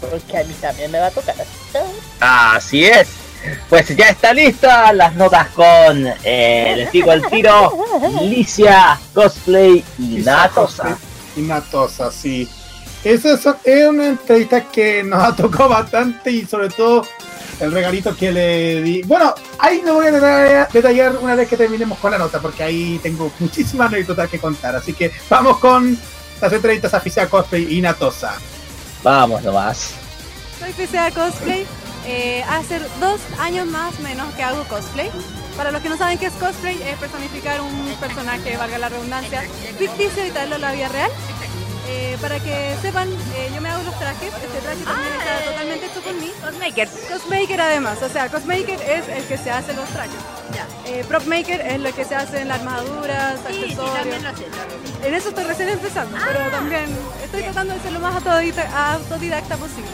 [0.00, 1.36] porque a mí también me va a tocar.
[1.72, 1.88] ¿sabes?
[2.20, 3.08] Así es.
[3.68, 7.72] Pues ya está lista las notas con, eh, les digo al tiro,
[8.22, 10.96] Licia, Cosplay y Natosa.
[11.36, 12.48] Y Natosa, sí.
[13.04, 13.34] Esa
[13.64, 17.04] es, una entrevista que nos ha tocado bastante y sobre todo
[17.58, 19.02] el regalito que le di.
[19.02, 23.00] Bueno, ahí lo voy a detallar, una vez que terminemos con la nota, porque ahí
[23.02, 24.76] tengo muchísimas anécdotas que contar.
[24.76, 25.98] Así que vamos con
[26.40, 28.34] las entrevistas a Fisia Cosplay y Natosa.
[29.02, 29.94] Vamos nomás.
[30.60, 31.66] Soy PCA Cosplay.
[32.06, 35.10] Eh, hace dos años más o menos que hago cosplay.
[35.56, 39.42] Para los que no saben qué es cosplay, es personificar un personaje, valga la redundancia,
[39.78, 41.10] ficticio y traerlo a la vida real.
[41.92, 44.32] Eh, para que sepan, eh, yo me hago los trajes.
[44.32, 46.32] Este traje también está totalmente hecho por mí.
[46.40, 46.88] Cosmaker.
[46.88, 48.02] Cosmaker además.
[48.02, 50.20] O sea, cosmaker es el que se hace los trajes.
[50.86, 54.16] Eh, prop maker es lo que se hace en las armaduras, accesorios.
[55.02, 56.84] En eso estoy recién empezando, pero también
[57.24, 59.90] estoy tratando de ser lo más autodidacta, posible.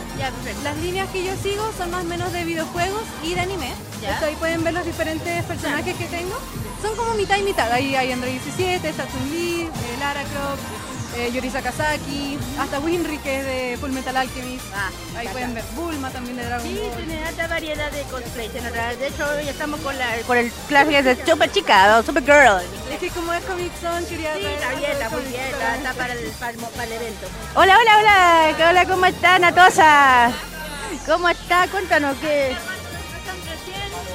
[0.64, 3.72] Las líneas que yo sigo son más o menos de videojuegos y de anime.
[4.03, 6.36] Esto ahí pueden ver los diferentes personajes que tengo.
[6.82, 7.70] Son como mitad y mitad.
[7.70, 10.62] Ahí hay Android 17, Saturn Lee, eh, Lara Croft,
[11.19, 14.64] eh, Yuri Sakazaki, hasta Winry que es de Full Metal Alchemist.
[15.16, 16.97] ahí pueden ver Bulma también de Dragon Sí, Ball.
[16.97, 18.47] tiene alta variedad de cosplay.
[18.55, 18.95] en realidad.
[18.97, 22.62] De hecho, hoy estamos con, la, con el clase de Super Chica, o Super Girl.
[22.93, 25.93] Es que como es Comic Zone, quería Sí, está bien, está muy bien, está, está
[25.95, 27.27] para, el, para, el, para el evento.
[27.55, 28.55] Hola, hola, hola.
[28.57, 30.31] ¿Qué- Hola, ¿cómo está, Natosa?
[31.07, 31.66] ¿Cómo está?
[31.69, 32.57] Cuéntanos qué.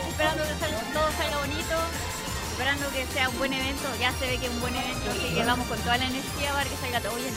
[0.10, 0.73] esperando que salga-
[2.54, 5.34] esperando que sea un buen evento, ya se ve que es un buen evento, así
[5.34, 7.34] que vamos con toda la energía para que salga todo bien.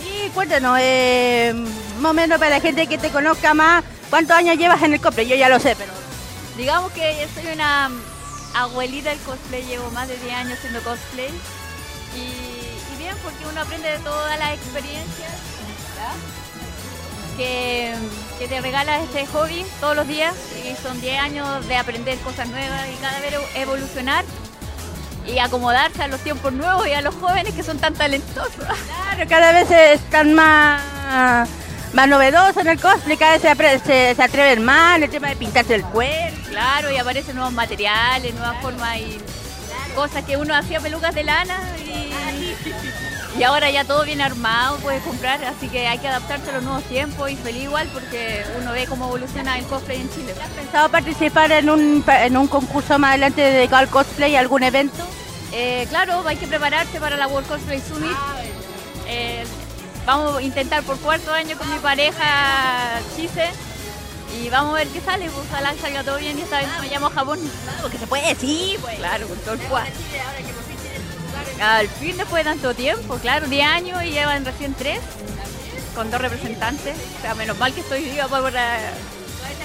[0.00, 1.52] Y cuéntanos, eh,
[2.00, 5.00] más o menos para la gente que te conozca más, ¿cuántos años llevas en el
[5.00, 5.28] cosplay?
[5.28, 5.92] Yo ya lo sé, pero.
[6.56, 7.90] Digamos que soy una
[8.54, 11.30] abuelita del cosplay, llevo más de 10 años haciendo cosplay
[12.16, 15.32] y, bien porque uno aprende de todas las experiencias.
[17.36, 17.94] Que,
[18.38, 22.48] que te regala este hobby todos los días y son 10 años de aprender cosas
[22.48, 24.24] nuevas y cada vez evolucionar
[25.26, 28.54] y acomodarse a los tiempos nuevos y a los jóvenes que son tan talentosos.
[28.54, 31.48] Claro, cada vez están más,
[31.92, 35.74] más novedosos en el cosplay, cada vez se, se atreven más, el tema de pintarse
[35.74, 36.36] el cuerpo.
[36.48, 39.18] Claro, y aparecen nuevos materiales, nuevas formas y
[39.94, 42.10] cosas que uno hacía pelucas de lana y,
[43.38, 46.64] y ahora ya todo viene armado, puedes comprar, así que hay que adaptarse a los
[46.64, 50.34] nuevos tiempos y feliz igual porque uno ve cómo evoluciona el cosplay en Chile.
[50.42, 55.02] ¿Has pensado participar en un, en un concurso más adelante dedicado al cosplay, algún evento?
[55.52, 58.16] Eh, claro, hay que prepararse para la World Cosplay Summit.
[59.06, 59.44] Eh,
[60.06, 63.50] vamos a intentar por cuarto año con mi pareja Chise
[64.40, 66.78] Y vamos a ver qué sale, pues ojalá salga todo bien y esta vez nos
[66.78, 67.38] vayamos a Japón.
[67.82, 68.96] Porque se puede, sí, pues.
[68.96, 69.88] Claro, con todo el cual.
[71.60, 75.00] Al fin después de tanto tiempo, claro, 10 años y llevan recién 3
[75.94, 76.96] con dos representantes.
[77.18, 78.92] O sea, menos mal que estoy viva para,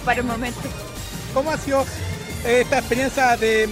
[0.06, 0.60] para el momento.
[1.34, 1.86] ¿Cómo ha sido
[2.46, 3.70] eh, esta experiencia de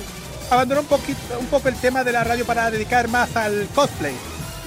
[0.49, 4.15] abandonar un poquito, un poco el tema de la radio para dedicar más al cosplay?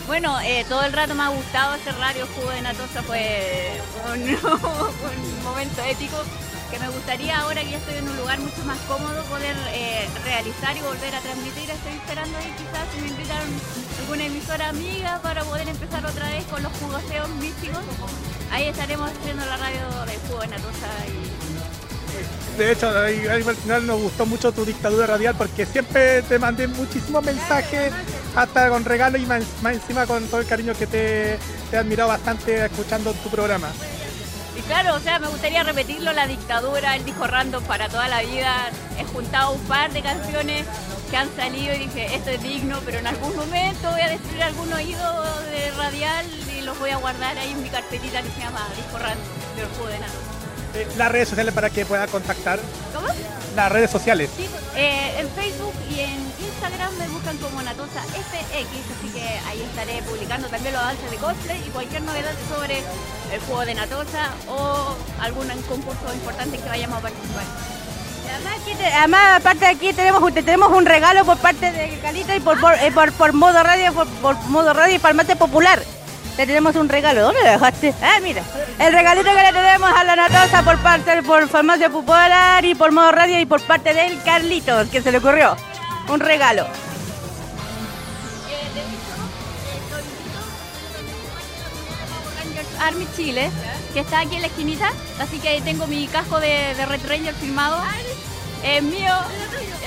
[0.06, 3.78] Bueno, eh, todo el rato me ha gustado hacer radio Jugo de Natosa, fue
[4.14, 6.16] un, un momento épico
[6.70, 10.06] que me gustaría ahora que ya estoy en un lugar mucho más cómodo poder eh,
[10.24, 11.70] realizar y volver a transmitir.
[11.70, 13.42] Estoy esperando ahí quizás si me invitan
[14.00, 17.80] alguna emisora amiga para poder empezar otra vez con los jugoseos místicos.
[18.50, 24.00] Ahí estaremos haciendo la radio de Jugo de Natosa y De hecho, al final nos
[24.02, 27.92] gustó mucho tu dictadura radial porque siempre te mandé muchísimos mensajes,
[28.34, 31.38] hasta con regalos y más, más encima con todo el cariño que te,
[31.70, 33.68] te he admirado bastante escuchando tu programa.
[34.68, 38.68] Claro, o sea, me gustaría repetirlo, la dictadura, el disco random para toda la vida.
[38.98, 40.66] He juntado un par de canciones
[41.10, 44.42] que han salido y dije, esto es digno, pero en algún momento voy a destruir
[44.42, 48.40] algún oído de radial y los voy a guardar ahí en mi carpetita que se
[48.40, 50.37] llama disco random del juego de Naruto.
[50.74, 52.58] Eh, las redes sociales para que pueda contactar.
[52.94, 53.08] ¿Cómo?
[53.56, 54.30] Las redes sociales.
[54.76, 60.02] Eh, en Facebook y en Instagram me buscan como Natosa FX, así que ahí estaré
[60.02, 64.94] publicando también los avances de cosplay y cualquier novedad sobre el juego de Natosa o
[65.20, 67.44] algún concurso importante que vayamos a participar.
[68.62, 72.40] Aquí te- Además, aparte de aquí tenemos, tenemos un regalo por parte de Calita y
[72.40, 75.82] por, por, eh, por, por modo radio, por, por modo radio y Palmate Popular.
[76.38, 77.20] Te tenemos un regalo.
[77.22, 77.92] ¿Dónde lo dejaste?
[78.00, 78.44] Ah, mira.
[78.78, 82.92] El regalito que le tenemos a la Natosa por parte por Farmacia Popular y por
[82.92, 85.56] modo radio y por parte del Carlitos, que se le ocurrió.
[86.08, 86.64] Un regalo.
[92.80, 93.50] Army Chile,
[93.92, 97.34] que está aquí en la esquinita, así que ahí tengo mi casco de, Red Ranger
[97.34, 97.82] firmado.
[98.62, 99.12] Es mío,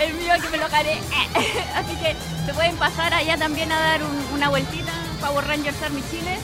[0.01, 0.93] el mío que me lo gané.
[1.75, 6.01] Así que se pueden pasar allá también a dar un- una vueltita Power Rangers Army
[6.09, 6.37] Chile,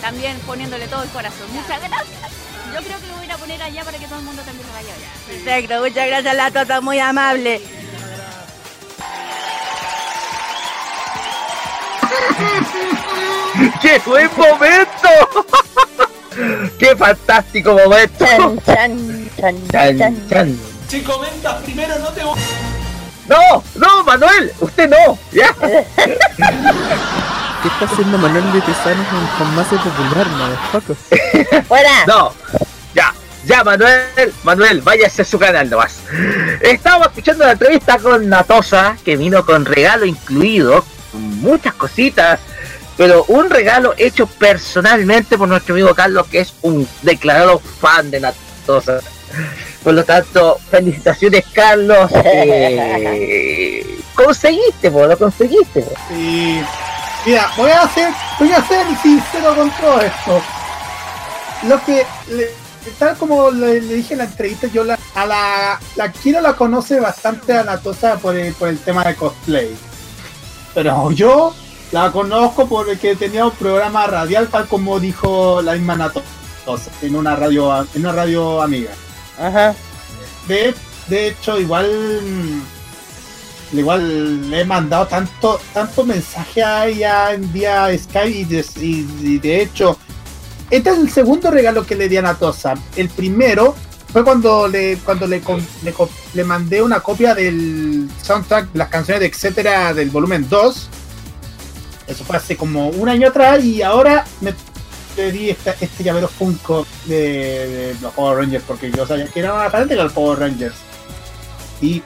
[0.00, 1.46] también poniéndole todo el corazón.
[1.52, 2.32] Muchas gracias.
[2.74, 4.42] Yo creo que lo voy a ir a poner allá para que todo el mundo
[4.42, 5.08] también lo vaya allá.
[5.26, 7.60] Perfecto, muchas gracias, la Tota, muy amable.
[13.82, 15.08] ¡Qué buen momento!
[16.78, 18.24] ¡Qué fantástico momento!
[18.64, 19.30] Chan,
[19.70, 20.58] Chan, chan.
[20.88, 22.38] Si comentas primero no te voy.
[23.28, 23.62] ¡No!
[23.76, 24.50] ¡No, Manuel!
[24.60, 25.18] ¡Usted no!
[25.32, 25.54] ¡Ya!
[27.62, 31.62] ¿Qué está haciendo Manuel de Tesanos en Farmacia Popular, motherfucker?
[31.68, 32.06] ¡Fuera!
[32.08, 32.32] No,
[32.92, 36.00] ya, ya, Manuel, Manuel, váyase a su canal nomás.
[36.60, 42.40] Estábamos escuchando la entrevista con Natosa, que vino con regalo incluido, con muchas cositas,
[42.96, 48.18] pero un regalo hecho personalmente por nuestro amigo Carlos, que es un declarado fan de
[48.18, 48.98] Natosa.
[49.84, 52.10] Por lo tanto, felicitaciones, Carlos.
[52.24, 55.84] eh, conseguiste, po, lo conseguiste.
[57.26, 60.42] Mira, voy a ser, voy a ser sincero con todo esto.
[61.64, 62.50] Lo que le-
[62.98, 66.54] tal como le, le dije en la entrevista, yo la, a la, la Kira la
[66.54, 69.76] conoce bastante a Natosa por el, por el tema de cosplay.
[70.74, 71.54] Pero yo
[71.92, 77.36] la conozco porque tenía un programa radial tal como dijo la misma Natosa en una
[77.36, 78.90] radio en una radio amiga.
[79.38, 79.74] Ajá.
[80.48, 80.74] De,
[81.08, 82.62] de hecho, igual
[83.80, 89.96] igual le he mandado tanto tanto mensaje a ella en vía Skype y de, hecho
[90.70, 92.74] este es el segundo regalo que le di a Natosa.
[92.96, 93.74] El primero
[94.10, 95.42] fue cuando le cuando le,
[96.34, 100.88] le, mandé una copia del soundtrack las canciones de etcétera del volumen 2.
[102.06, 104.54] Eso fue hace como un año atrás y ahora me
[105.16, 109.70] le di este llavero Funko de, los Power Rangers porque yo sabía que era una
[109.70, 110.76] fanática los Power Rangers.
[111.80, 112.02] Y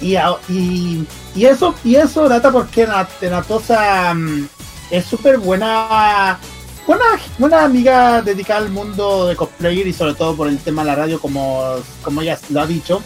[0.00, 0.16] y,
[0.48, 4.48] y, y eso y eso data porque Nat- Natosa mm,
[4.90, 6.38] es súper buena
[6.86, 7.04] buena
[7.38, 10.94] buena amiga dedicada al mundo de cosplayer y sobre todo por el tema de la
[10.96, 13.02] radio como, como ella lo ha dicho.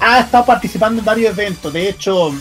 [0.00, 1.72] Ha estado participando en varios eventos.
[1.72, 2.32] De hecho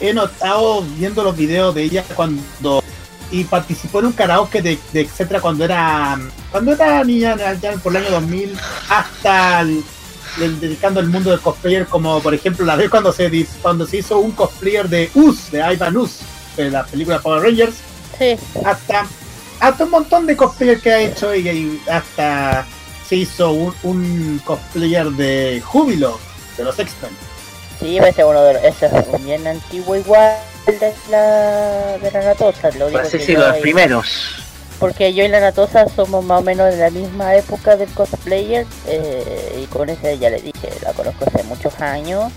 [0.00, 2.82] he notado viendo los videos de ella cuando
[3.30, 6.18] y participó en un karaoke de, de etcétera cuando era
[6.50, 8.56] cuando era niña ya por el año 2000
[8.88, 9.84] hasta el-
[10.36, 13.98] dedicando al mundo del cosplayer como por ejemplo la vez cuando se dis- cuando se
[13.98, 16.18] hizo un cosplayer de Us de Ivan Us
[16.56, 17.76] de la película Power Rangers
[18.64, 19.06] hasta
[19.60, 22.66] hasta un montón de cosplayer que ha hecho y, y hasta
[23.08, 26.18] se hizo un, un cosplayer de Júbilo
[26.56, 27.10] de los X-Men
[27.80, 32.22] Sí, ese es uno de los, ese es bien antiguo igual de la de la
[32.22, 32.70] Natosa.
[32.78, 34.43] Lo único que decirlo, yo los ahí- primeros.
[34.78, 38.66] Porque yo y la Natosa somos más o menos de la misma época del cosplayer
[38.86, 42.32] eh, y con esa ya le dije, la conozco hace muchos años.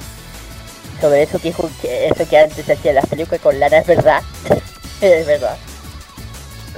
[1.01, 4.21] Sobre eso que, eso que antes se hacía las películas con lana es verdad,
[5.01, 5.55] es verdad.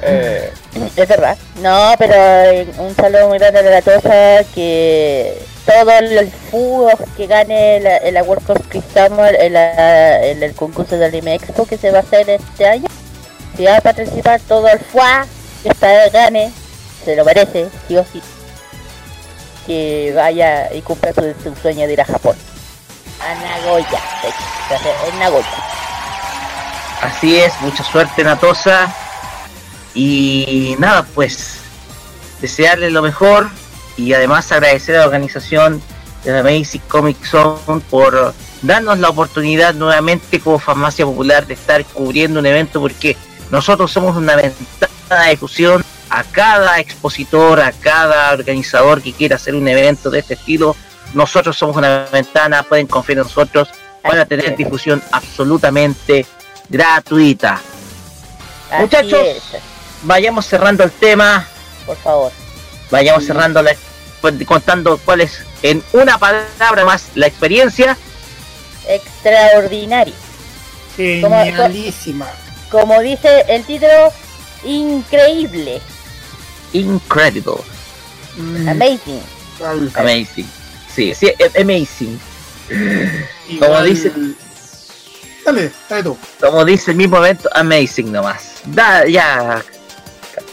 [0.02, 0.52] Eh,
[0.96, 1.38] es verdad.
[1.62, 7.80] No, pero un saludo muy grande a la Natosa que todo el fútbol que gane
[7.82, 11.78] la, en la World Cup Summer en, la- en el concurso de Anime Expo que
[11.78, 12.88] se va a hacer este año
[13.56, 15.28] si va a participar todo el FUA
[15.64, 16.52] está gane,
[17.04, 18.22] se lo merece, sí o sí.
[19.66, 22.36] Que vaya y cumpla su, su sueño de ir a Japón.
[23.22, 24.02] A Nagoya,
[24.70, 25.48] de en Nagoya.
[27.02, 28.94] Así es, mucha suerte Natosa.
[29.94, 31.60] Y nada, pues
[32.42, 33.50] desearle lo mejor
[33.98, 35.82] y además agradecer a la organización
[36.24, 41.84] de la Amazing Comic Zone por darnos la oportunidad nuevamente como farmacia popular de estar
[41.86, 43.18] cubriendo un evento porque
[43.52, 44.36] nosotros somos una
[45.10, 50.34] de difusión a cada expositor, a cada organizador que quiera hacer un evento de este
[50.36, 50.76] estilo.
[51.14, 53.70] Nosotros somos una ventana, pueden confiar en nosotros,
[54.04, 56.26] van a tener difusión absolutamente
[56.68, 57.62] gratuita.
[58.72, 59.44] Así Muchachos, es,
[60.04, 61.48] vayamos cerrando el tema.
[61.86, 62.32] por favor.
[62.92, 63.76] Vayamos cerrando la,
[64.46, 67.98] contando cuál es en una palabra más la experiencia.
[68.88, 70.14] Extraordinario.
[70.96, 72.28] Genialísima.
[72.72, 74.12] Como dice el título,
[74.64, 75.82] increíble.
[76.74, 77.56] Incredible.
[78.68, 79.22] Amazing.
[79.96, 80.48] Amazing.
[80.94, 82.20] Sí, sí, amazing.
[83.60, 84.12] Como Igual- dice,
[85.46, 86.18] Dale, dale tú.
[86.40, 88.54] como dice el mismo evento, amazing nomás.
[88.66, 89.64] Da, ya.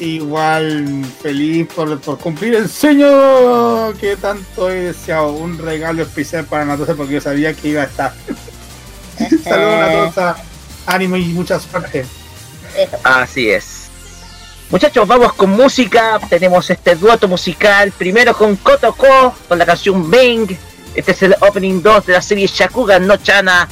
[0.01, 5.33] Igual feliz por, por cumplir el sueño que tanto he deseado.
[5.33, 8.15] Un regalo especial para Natosa porque yo sabía que iba a estar.
[9.45, 10.37] Saludos Natosa,
[10.87, 12.05] ánimo y mucha suerte.
[13.05, 13.86] Así es.
[14.71, 16.19] Muchachos, vamos con música.
[16.29, 17.93] Tenemos este dueto musical.
[17.93, 20.57] Primero con Kotoko, con la canción Bang.
[20.95, 23.69] Este es el opening 2 de la serie Shakugan no Chana.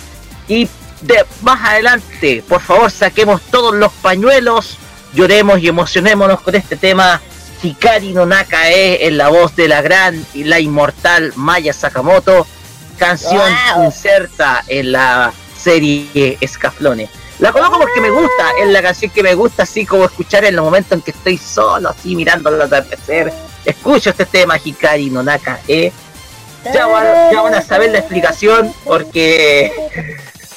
[0.47, 0.69] Y
[1.01, 4.79] de más adelante, por favor, saquemos todos los pañuelos.
[5.15, 7.21] Lloremos y emocionémonos con este tema.
[7.63, 12.47] Hikari no Nakae en la voz de la gran y la inmortal Maya Sakamoto.
[12.99, 13.87] Canción Wow.
[13.87, 17.09] inserta en la serie Escaflone.
[17.39, 20.55] La coloco porque me gusta, es la canción que me gusta así como escuchar en
[20.57, 23.33] los momentos en que estoy solo, así mirando el atardecer.
[23.65, 25.93] Escucho este tema Hikari no Naka, ¿eh?
[26.73, 29.73] Ya van, ya van a saber la explicación porque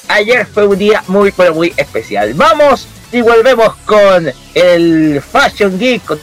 [0.08, 2.32] ayer fue un día muy pero muy especial.
[2.34, 6.20] Vamos y volvemos con el Fashion Geek con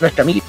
[0.00, 0.44] nuestro amigo.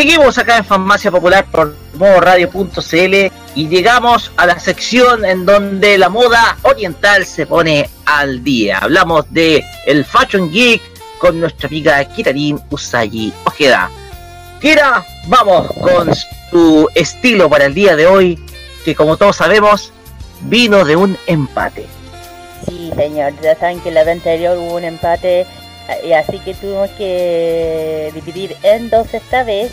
[0.00, 6.08] Seguimos acá en Farmacia Popular por modoradio.cl y llegamos a la sección en donde la
[6.08, 8.78] moda oriental se pone al día.
[8.78, 10.80] Hablamos de el Fashion Geek
[11.18, 13.90] con nuestra amiga Kirarin Usagi Ojeda.
[14.62, 16.08] Kira, vamos con
[16.50, 18.38] su estilo para el día de hoy,
[18.86, 19.92] que como todos sabemos,
[20.44, 21.84] vino de un empate.
[22.66, 25.46] Sí, señor, ya saben que en la vez anterior hubo un empate
[26.02, 29.70] y así que tuvimos que dividir en dos esta vez.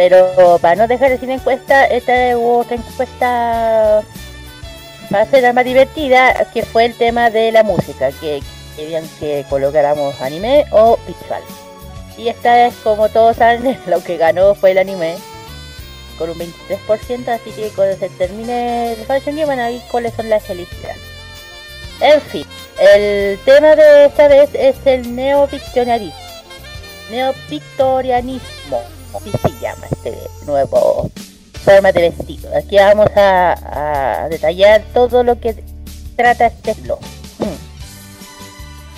[0.00, 4.02] Pero para no dejar de sin encuesta, esta otra encuesta
[5.10, 8.42] para hacerla más divertida, que fue el tema de la música, que
[8.76, 11.42] querían que colocáramos anime o visual.
[12.16, 15.16] Y esta es, como todos saben, lo que ganó fue el anime,
[16.16, 20.14] con un 23%, así que cuando se termine el Fashion Game van a ver cuáles
[20.14, 20.96] son las felicidades.
[22.00, 22.46] En fin,
[22.80, 26.14] el tema de esta vez es el neovictorianismo.
[27.10, 28.80] Neovictorianismo,
[29.14, 30.16] así se llama este
[30.46, 31.10] nuevo
[31.64, 32.50] forma de vestido.
[32.56, 35.62] Aquí vamos a, detallar todo lo que
[36.16, 37.00] trata este blog.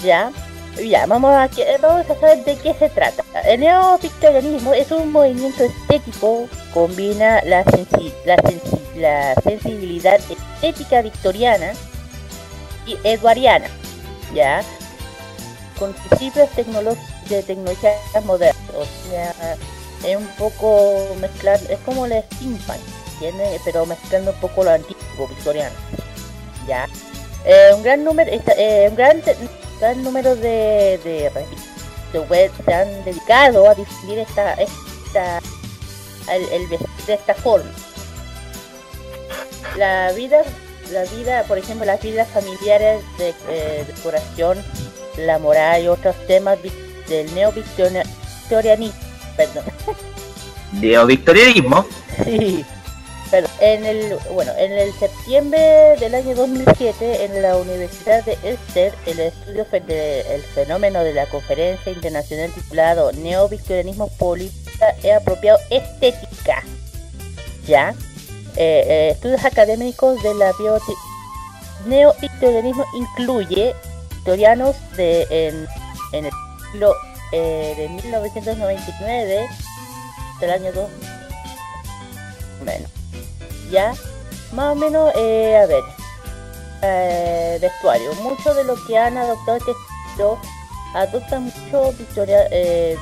[0.05, 0.33] ¿Ya?
[0.83, 1.49] Ya, vamos a,
[1.81, 3.23] vamos a saber de qué se trata.
[3.45, 11.73] El neovictorianismo es un movimiento estético, combina la, sensi- la, sensi- la sensibilidad estética victoriana
[12.87, 13.67] y eduardiana,
[14.35, 14.63] ¿ya?
[15.79, 16.49] Con principios
[17.29, 17.93] de tecnología
[18.25, 19.57] moderna, o sea,
[20.05, 22.81] es un poco mezclar, es como la steampunk,
[23.15, 23.61] ¿entiendes?
[23.65, 25.75] Pero mezclando un poco lo antiguo victoriano,
[26.67, 26.89] ¿ya?
[27.45, 29.23] Eh, un gran número, eh, un gran,
[29.81, 31.31] gran número de, de
[32.13, 35.39] de web se han dedicado a difundir esta, esta
[36.31, 37.71] el, el de esta forma.
[39.77, 40.43] La vida,
[40.91, 44.63] la vida, por ejemplo, las vidas familiares de eh, decoración,
[45.17, 46.59] la moral y otros temas
[47.09, 49.01] del neovictorianismo,
[49.37, 49.65] perdón.
[50.73, 51.87] Neovictorianismo.
[52.25, 52.65] Sí.
[53.31, 58.95] Pero en el, bueno, en el septiembre del año 2007, en la Universidad de Ulster,
[59.07, 65.59] el estudio fe- de- el fenómeno de la conferencia internacional titulado Neovictorianismo Política e Apropiado
[65.71, 66.63] Estética.
[67.67, 67.95] ¿Ya?
[68.57, 70.93] Eh, eh, estudios académicos de la bioti
[71.87, 73.75] Neovictorianismo incluye
[74.11, 75.67] victorianos de, en,
[76.13, 76.33] en el
[76.71, 76.93] siglo
[77.33, 79.49] eh, de 1999
[80.41, 80.89] del año 2
[82.65, 82.91] menos
[83.71, 83.93] ya
[84.53, 85.83] más o menos eh, a ver
[86.83, 88.13] eh, vestuario.
[88.17, 90.39] Muchos de los que han adoptado este estilo
[90.95, 92.97] adoptan mucho victoria eh,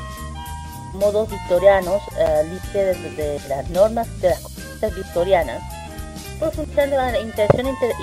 [0.93, 5.63] modos victorianos eh, libre de, de las normas de las conquistas victorianas.
[6.39, 7.95] Profundizando en la intención inter-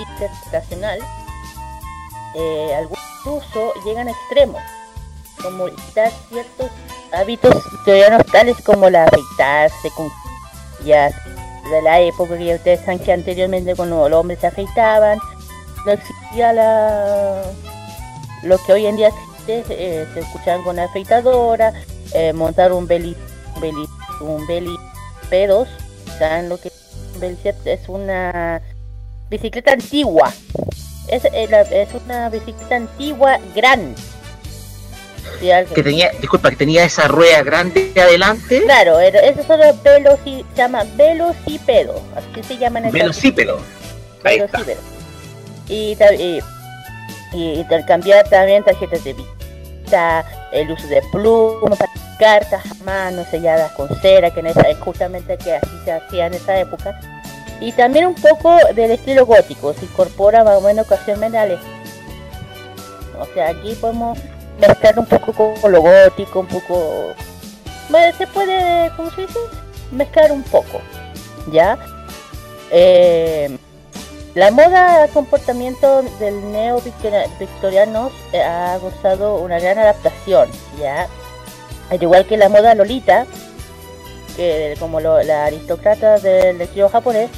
[2.76, 4.60] algunos incluso llegan a extremos
[5.42, 6.70] como quitar ciertos
[7.12, 10.08] hábitos victorianos tales como la afeitarse con
[10.84, 11.10] ya
[11.70, 15.18] de la época que ustedes saben que anteriormente cuando los hombres se afeitaban
[15.84, 17.42] no existía la
[18.42, 21.72] lo que hoy en día existe eh, se escuchaban con la afeitadora
[22.14, 23.16] eh, montar un beli
[23.60, 23.88] beli
[24.20, 24.76] un beli
[25.28, 25.68] pedos
[26.18, 26.70] saben lo que
[27.20, 28.60] es una
[29.30, 30.32] bicicleta antigua.
[31.08, 33.94] Es, eh, es una bicicleta antigua gran
[35.40, 38.62] Sí, Que tenía, disculpa, que tenía esa rueda grande adelante.
[38.62, 43.60] Claro, esos son los veloci, se llama velocipedo, así se llaman en Velocípedo.
[44.24, 44.58] Ahí está.
[44.58, 44.80] velocípedo.
[45.68, 46.40] Y, ta- y,
[47.32, 51.78] y intercambiar también tarjetas de vista, el uso de plumas,
[52.18, 56.26] cartas a mano selladas con cera, que en esa, es justamente que así se hacía
[56.26, 56.98] en esa época.
[57.60, 61.60] Y también un poco del estilo gótico, se incorpora más o menos ocasionalmente al.
[63.20, 64.16] O sea, aquí podemos
[64.58, 67.14] mezclar un poco con lo gótico, un poco...
[68.18, 69.38] Se puede, ¿cómo se dice?
[69.92, 70.80] Mezclar un poco,
[71.50, 71.78] ¿ya?
[72.70, 73.56] Eh,
[74.34, 76.82] la moda comportamiento del neo
[77.40, 80.48] victoriano eh, ha gozado una gran adaptación,
[80.78, 81.08] ¿ya?
[81.90, 83.24] Al igual que la moda lolita,
[84.36, 87.30] que como lo- la aristócrata del estilo japonés,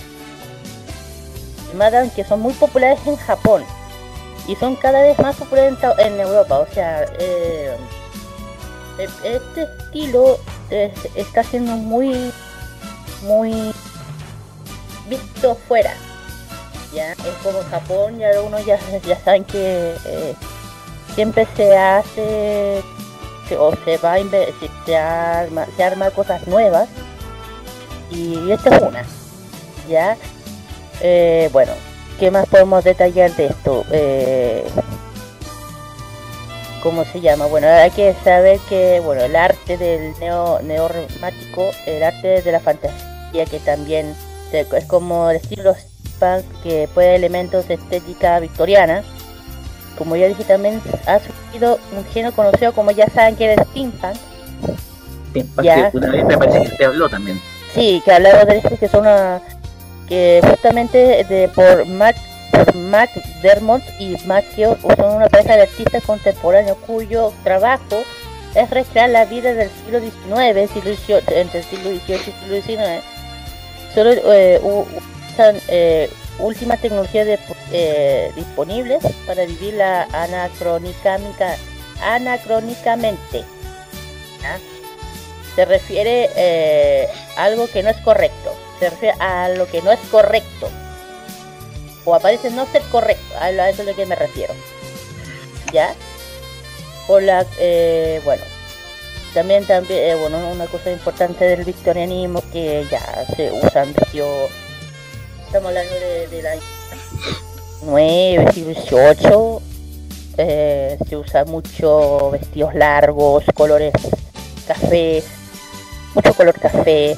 [1.74, 3.64] madame que son muy populares en Japón
[4.50, 6.58] y son cada vez más populares en, Europa.
[6.58, 7.76] O sea, eh,
[8.98, 10.38] e- este estilo
[10.70, 12.32] es- está siendo muy,
[13.22, 13.72] muy
[15.08, 15.94] visto fuera.
[16.92, 20.34] Ya es como Japón, ya algunos ya, ya saben que eh,
[21.14, 22.82] siempre se hace
[23.56, 24.18] o se va a
[24.86, 26.88] se arma, se arma cosas nuevas
[28.10, 29.04] y esta es una.
[29.88, 30.16] Ya,
[31.02, 31.72] Eh, bueno,
[32.20, 33.84] ¿qué más podemos detallar de esto?
[33.90, 34.64] Eh,
[36.82, 37.46] ¿Cómo se llama?
[37.46, 42.60] Bueno, hay que saber que bueno el arte del neo neorromático, el arte de la
[42.60, 44.14] fantasía que también
[44.50, 49.02] se- es como el estilo steampunk que puede elementos de estética victoriana.
[49.98, 54.16] Como ya dije también ha surgido un género conocido como ya saben que el steampunk.
[55.30, 57.40] Steampunk, que Una vez me parece que te habló también.
[57.74, 59.40] Sí, que hablaba de esto que son una,
[60.42, 62.16] justamente de por Mac
[62.50, 63.10] por Mac
[63.42, 68.02] Dermott y Macchio son una pareja de artistas contemporáneos cuyo trabajo
[68.54, 72.62] es recrear la vida del siglo XIX, siglo XVIII, entre el siglo XVIII y siglo
[72.62, 73.04] XIX.
[73.94, 76.10] Solo eh, usan eh,
[76.40, 77.38] últimas tecnologías
[77.72, 81.44] eh, disponibles para vivir la anacrónicamente,
[82.02, 83.44] anacrónicamente.
[84.42, 84.58] ¿ya?
[85.54, 88.54] se refiere eh, a algo que no es correcto.
[88.80, 90.68] Se refiere a lo que no es correcto.
[92.04, 93.34] O aparece no ser correcto.
[93.38, 94.54] A eso es lo que me refiero.
[95.72, 95.94] ¿Ya?
[97.06, 98.42] Por la, eh, bueno,
[99.34, 104.50] también, también, eh, bueno, una cosa importante del victorianismo que ya se usan vestidos,
[105.46, 106.50] estamos hablando de, la
[107.82, 109.62] 9, siglo 18,
[110.38, 113.92] eh, se usa mucho vestidos largos, colores
[114.66, 115.22] café,
[116.14, 117.16] mucho color café,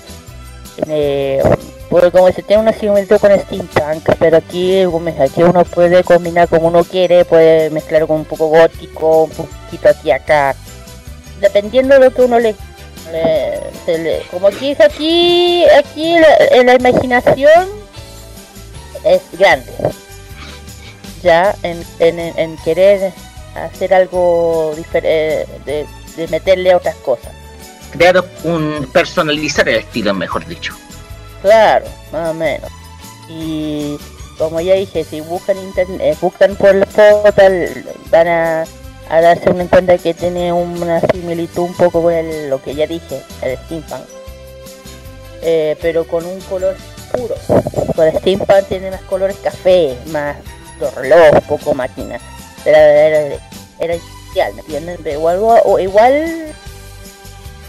[0.89, 1.43] eh,
[1.91, 4.83] porque como se tiene una similitud con steampunk, pero aquí,
[5.21, 9.89] aquí uno puede combinar como uno quiere, puede mezclar con un poco gótico, un poquito
[9.89, 10.57] aquí acá,
[11.41, 12.55] dependiendo de lo que uno le,
[14.31, 17.69] como aquí es aquí, aquí la, la imaginación
[19.05, 19.71] es grande,
[21.23, 23.13] ya en, en, querer
[23.55, 25.87] hacer algo diferente, de,
[26.17, 27.42] de meterle otras cosas.
[27.93, 28.89] Crear un.
[28.93, 30.75] personalizar el estilo, mejor dicho.
[31.43, 32.71] Claro, más o menos.
[33.29, 33.97] Y
[34.39, 38.65] como ya dije, si buscan internet, buscan por la foto, l- van a,
[39.09, 42.15] darse una cuenta que tiene una similitud un poco con
[42.51, 44.03] lo que ya dije, el steampunk.
[45.43, 46.77] Eh, pero con un color
[47.13, 47.35] puro.
[47.95, 50.37] Con el steampunk tiene más colores café, más
[50.97, 52.19] reloj, poco máquina.
[52.65, 53.37] Era, era,
[53.81, 54.99] era especial, ¿me entienden?
[55.07, 55.41] Igual,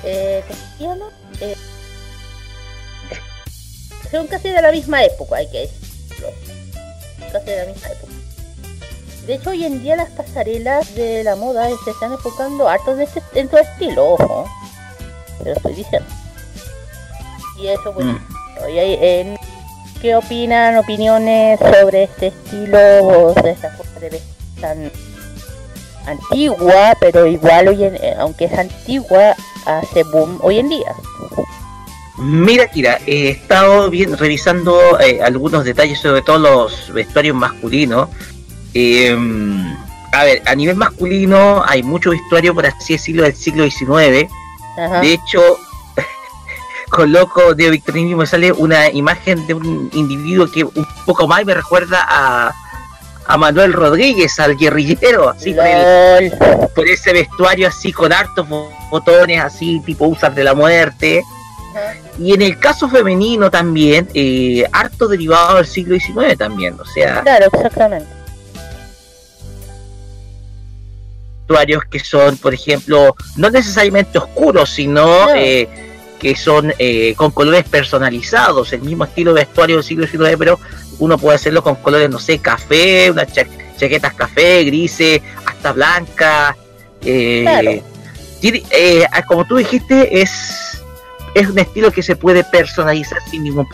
[0.03, 1.05] eh, ¿cómo se llama?
[1.41, 1.55] Eh,
[4.11, 6.29] son casi de la misma época, hay que decirlo.
[7.31, 8.13] Casi de la misma época.
[9.25, 13.01] De hecho, hoy en día las pasarelas de la moda se están enfocando harto en,
[13.01, 14.45] este, en su estilo, ojo.
[15.39, 16.07] Te lo estoy diciendo.
[17.57, 18.05] Y eso, pues,
[18.67, 19.37] en-
[20.01, 20.77] ¿qué opinan?
[20.77, 22.77] Opiniones sobre este estilo
[23.07, 24.91] o de esta forma de vestir tan
[26.05, 29.35] antigua, pero igual, hoy en- eh, aunque es antigua,
[29.65, 30.93] hace boom hoy en día.
[32.17, 38.09] Mira, Kira, he estado bien revisando eh, algunos detalles, sobre todo los vestuarios masculinos.
[38.73, 39.17] Eh,
[40.11, 44.29] a ver, a nivel masculino hay mucho vestuario, por así decirlo, del siglo XIX.
[44.77, 44.99] Ajá.
[45.01, 45.41] De hecho,
[46.89, 51.55] coloco de victorianismo me sale una imagen de un individuo que un poco más me
[51.55, 52.53] recuerda a,
[53.25, 56.31] a Manuel Rodríguez, al guerrillero, así por, el-
[56.75, 61.23] por ese vestuario así con hartos bo- botones, así tipo usas de la muerte.
[62.19, 67.21] Y en el caso femenino también, eh, harto derivado del siglo XIX también, o sea,
[67.21, 68.05] Claro, exactamente.
[71.39, 75.67] vestuarios que son, por ejemplo, no necesariamente oscuros, sino eh,
[76.19, 80.59] que son eh, con colores personalizados, el mismo estilo de vestuario del siglo XIX, pero
[81.03, 83.45] uno puede hacerlo con colores, no sé, café, unas cha-
[83.77, 86.55] chaquetas café, grises, hasta blancas.
[87.05, 87.71] eh, Claro.
[88.39, 90.81] tiene- eh, como tú dijiste, es,
[91.35, 93.67] es un estilo que se puede personalizar sin ningún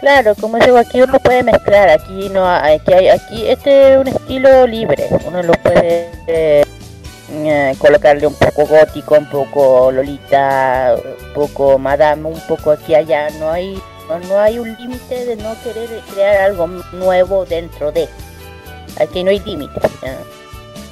[0.00, 3.98] Claro, como digo, aquí uno puede mezclar, aquí no hay, aquí, hay, aquí este es
[3.98, 6.64] un estilo libre, uno lo puede eh,
[7.32, 13.28] eh, colocarle un poco gótico, un poco lolita, un poco madame, un poco aquí allá,
[13.40, 18.08] no hay, no, no hay un límite de no querer crear algo nuevo dentro de,
[19.00, 19.80] aquí no hay límite.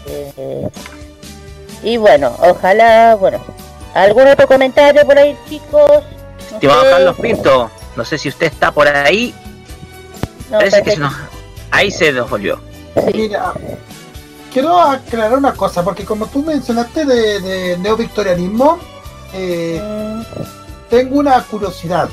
[0.07, 0.69] Eh,
[1.83, 3.41] y bueno, ojalá, bueno,
[3.95, 6.03] ¿algún otro comentario por ahí chicos?
[6.51, 6.91] No Estimado sé.
[6.91, 9.35] Carlos Pinto, no sé si usted está por ahí.
[10.51, 11.15] No, Parece que se nos,
[11.71, 12.61] ahí se nos volvió.
[13.13, 13.53] Mira,
[14.53, 18.79] quiero aclarar una cosa, porque como tú mencionaste de, de neovictorianismo,
[19.35, 19.81] eh,
[20.89, 22.09] tengo una curiosidad.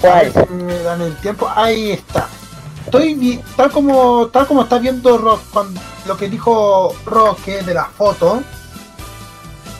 [0.00, 0.32] ¿Cuál?
[0.50, 1.48] Me dan el tiempo.
[1.54, 2.28] Ahí está.
[2.84, 5.74] Estoy tal como tal como está viendo Rock con
[6.06, 8.42] lo que dijo Roque de la foto.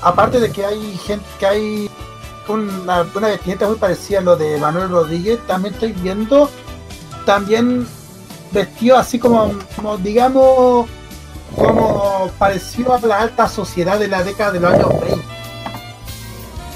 [0.02, 1.90] Aparte de que hay gente que hay
[2.48, 6.50] una, una vestimenta muy parecida a lo de Manuel Rodríguez, también estoy viendo
[7.24, 7.86] también
[8.52, 10.86] vestido así como, como digamos
[11.56, 15.03] como parecido a la alta sociedad de la década de los años 20.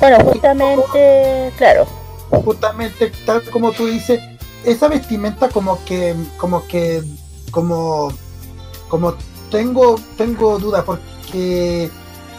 [0.00, 1.86] Bueno, justamente, claro.
[2.30, 4.20] Justamente tal como tú dices,
[4.64, 7.02] esa vestimenta como que, como que,
[7.50, 8.12] como,
[8.88, 9.14] como
[9.50, 11.90] tengo, tengo dudas porque,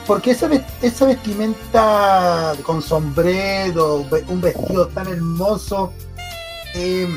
[0.06, 0.50] porque esa,
[0.82, 5.92] esa vestimenta con sombrero, un vestido tan hermoso,
[6.76, 7.08] eh,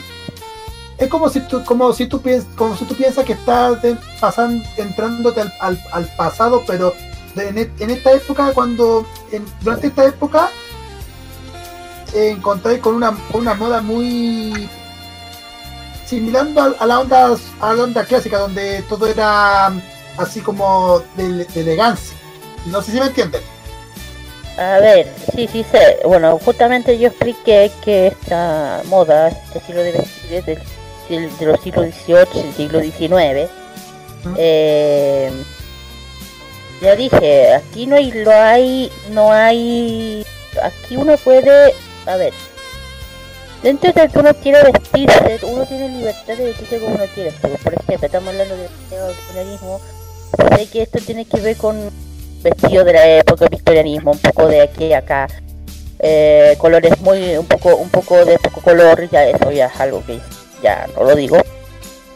[0.99, 3.79] es como si tú, como si tú piensas, como si tú piensas que estás
[4.21, 6.95] pasando, entrándote al, pasado, pero
[7.37, 10.49] en esta época, cuando, en- durante esta época,
[12.15, 14.69] eh, encontré con una, una moda muy
[16.07, 19.73] similar a, a la onda a la onda clásica donde todo era
[20.19, 22.15] así como de, de elegancia
[22.67, 23.41] no sé si me entienden
[24.59, 25.99] A ver, sí, sí sé.
[26.05, 30.59] Bueno, justamente yo expliqué que esta moda, este estilo de vestir es del,
[31.09, 33.49] del- de los siglos XVIII y siglo XIX.
[34.37, 35.33] Eh,
[36.83, 40.27] ya dije, aquí no hay, lo hay, no hay,
[40.63, 41.73] aquí uno puede,
[42.07, 42.33] a ver,
[43.63, 47.31] dentro de que uno quiere vestirse, uno tiene libertad de vestirse como uno quiere.
[47.33, 49.81] Por ejemplo, estamos hablando de neocolonialismo,
[50.57, 51.91] sé que esto tiene que ver con
[52.43, 55.29] vestido de la época victorianismo, un poco de aquí a acá,
[56.01, 60.03] eh, colores muy, un poco, un poco de poco color, ya eso ya es algo
[60.05, 60.19] que
[60.61, 61.41] ya no lo digo.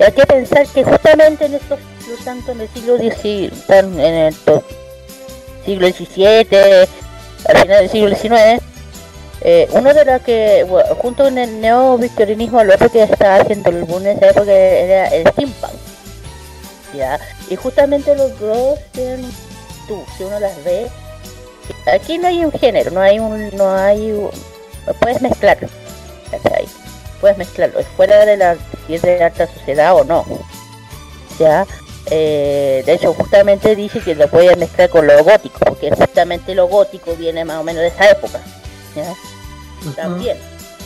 [0.01, 2.97] Y hay que pensar que justamente en estos, siglos, tanto en el siglo
[3.67, 4.35] tan en el
[5.65, 6.89] siglo XVII,
[7.49, 8.63] al final del siglo XIX,
[9.43, 13.85] eh, uno de los que, bueno, junto con el neo-victorianismo, lo que estaba haciendo el
[13.85, 15.73] boom en esa época era el steampunk.
[16.95, 17.19] ¿ya?
[17.51, 19.31] Y justamente los dos tienen,
[19.87, 20.87] tú, si uno las ve,
[21.93, 24.31] aquí no hay un género, no hay un, no hay, un-
[25.01, 25.69] puedes mezclarlo,
[26.31, 26.65] ¿cachai?
[27.21, 28.57] Puedes mezclarlo, es fuera de la,
[28.87, 30.25] si es de alta sociedad o no,
[31.39, 31.67] ¿ya?
[32.11, 36.69] Eh, de hecho, justamente dice que lo puedes mezclar con lo gótico, porque justamente lo
[36.69, 38.41] gótico viene más o menos de esa época,
[38.95, 39.13] ¿ya?
[39.97, 40.37] También,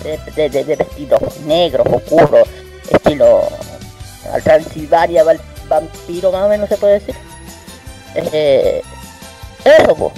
[0.03, 2.49] de, de, de- de vestidos negros, oscuros,
[2.91, 3.43] estilo
[4.33, 5.25] al Transilvania,
[5.69, 7.15] vampiro más o menos se puede decir.
[8.15, 8.83] Eh,
[9.65, 10.13] eso, po.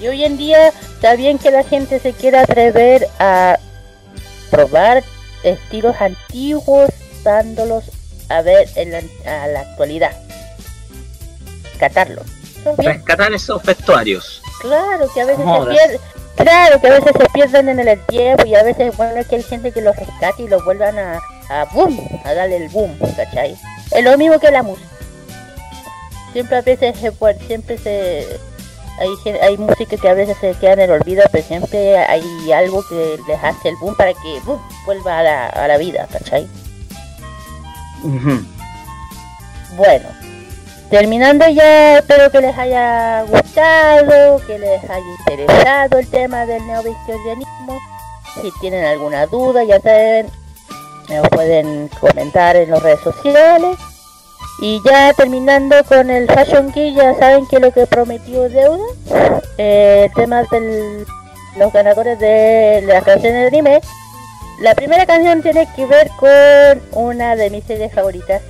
[0.00, 3.58] Y hoy en día está bien que la gente se quiera atrever a
[4.50, 5.04] probar
[5.42, 6.90] estilos antiguos,
[7.22, 7.84] dándolos
[8.30, 8.98] a ver en la,
[9.42, 10.12] a la actualidad.
[12.78, 12.94] Bien.
[12.94, 14.42] Rescatar esos vestuarios.
[14.60, 16.00] Claro, que a veces se pierden.
[16.36, 19.42] Claro, que a veces se pierden en el tiempo y a veces bueno que hay
[19.42, 23.56] gente que los rescate y los vuelvan a, a boom, a darle el boom, ¿cachai?
[23.90, 24.88] Es lo mismo que la música.
[26.32, 28.26] Siempre a veces se puede- siempre se
[29.00, 32.86] hay hay música que a veces se queda en el olvido, pero siempre hay algo
[32.86, 36.46] que les hace el boom para que boom, vuelva a la, a la vida, ¿cachai?
[39.76, 40.08] Bueno,
[40.90, 47.78] terminando ya, espero que les haya gustado, que les haya interesado el tema del neovictorianismo.
[48.34, 50.28] Si tienen alguna duda, ya saben,
[51.08, 53.78] me pueden comentar en las redes sociales.
[54.62, 58.84] Y ya terminando con el Fashion Geek, ya saben que lo que prometió deuda.
[59.56, 61.06] Eh, el tema de
[61.56, 63.80] los ganadores de las canciones de anime.
[64.60, 68.42] La primera canción tiene que ver con una de mis series favoritas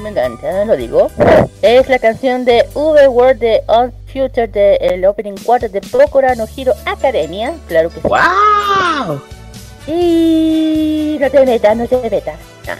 [0.00, 1.10] me encanta, lo digo.
[1.62, 6.46] Es la canción de Uberworld de On Future de el opening 4 de Procura no
[6.56, 7.54] Hero Academia.
[7.68, 8.08] Claro que sí.
[8.08, 9.20] ¡Wow!
[9.86, 12.36] Y no te metas, no te metas.
[12.68, 12.76] Ah,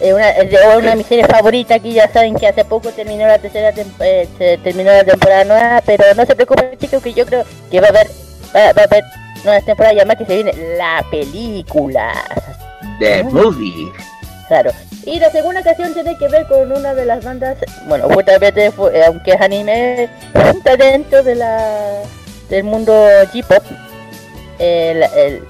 [0.00, 2.90] Es una, es de una de mis series favoritas aquí ya saben que hace poco
[2.90, 7.24] terminó la tercera eh, terminó la temporada nueva, pero no se preocupen chicos que yo
[7.26, 8.06] creo que va a haber
[8.54, 9.04] va, va a haber
[9.46, 12.12] nuevas temporadas ya más que se viene la película.
[12.98, 13.90] The movie.
[14.48, 14.70] Claro.
[15.04, 17.56] Y la segunda canción tiene que ver con una de las bandas,
[17.86, 20.08] bueno, justamente fue- eh, aunque es anime,
[20.54, 22.02] está dentro de la
[22.48, 22.92] del mundo
[23.32, 23.62] J-pop.
[24.58, 25.42] El, el,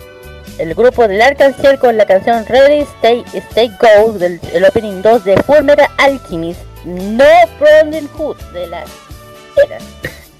[0.59, 5.25] el grupo del Arkansas con la canción Ready Stay Stay Go del el opening 2
[5.25, 7.25] de Fullmetal Alchemist, no
[7.61, 8.89] Brotherhood de las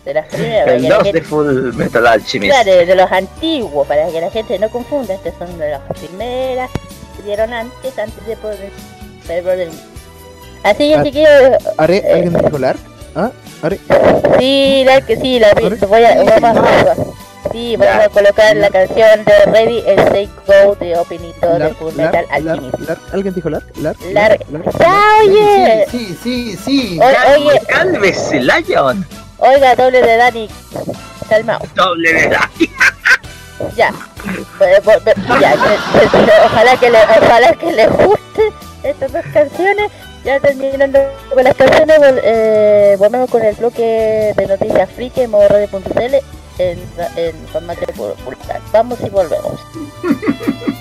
[0.07, 0.69] de las primeras.
[0.69, 2.55] El que la 2 gente- de Full Metal Alchemist.
[2.55, 6.71] Claro, de los antiguos, para que la gente no confunda, estas son de las primeras
[7.17, 8.71] que dieron antes, antes de poder
[9.29, 9.75] de Brotherhood.
[10.63, 11.31] Así Ah, que chiquillos,
[11.77, 12.79] ¿Are, ¿Alguien dijo LARP?
[13.15, 13.31] ¿Ah?
[13.63, 13.79] ¿Are?
[14.39, 16.95] sí, la que sí, la vi, voy a, vamos a,
[17.53, 21.69] sí, vamos a colocar la canción de Ready and Stay Go de Opening 2 de.
[21.75, 22.27] Full Metal.
[22.31, 22.75] Alchemist.
[23.13, 23.49] ¿Alguien dijo?
[23.51, 23.77] ¿Larp?
[23.77, 24.43] Larg- ¿Larp?
[24.81, 25.87] ¡Ya, oye!
[25.91, 27.01] Sí, sí, sí.
[27.01, 29.07] O- oye, Cálmese, Lion.
[29.39, 30.49] Oiga, doble de Dani,
[31.29, 31.61] calmao.
[31.75, 32.71] Doble de Dani.
[33.75, 33.91] Ya,
[36.45, 38.53] ojalá que le, ojalá que les guste
[38.83, 39.91] estas dos canciones.
[40.25, 40.99] Ya terminando
[41.33, 46.17] con las canciones, eh, volvemos con el bloque de noticias friki en modo radio.cl
[46.59, 46.79] en,
[47.17, 47.87] en formato
[48.25, 48.61] pulsar.
[48.73, 49.61] Vamos y volvemos.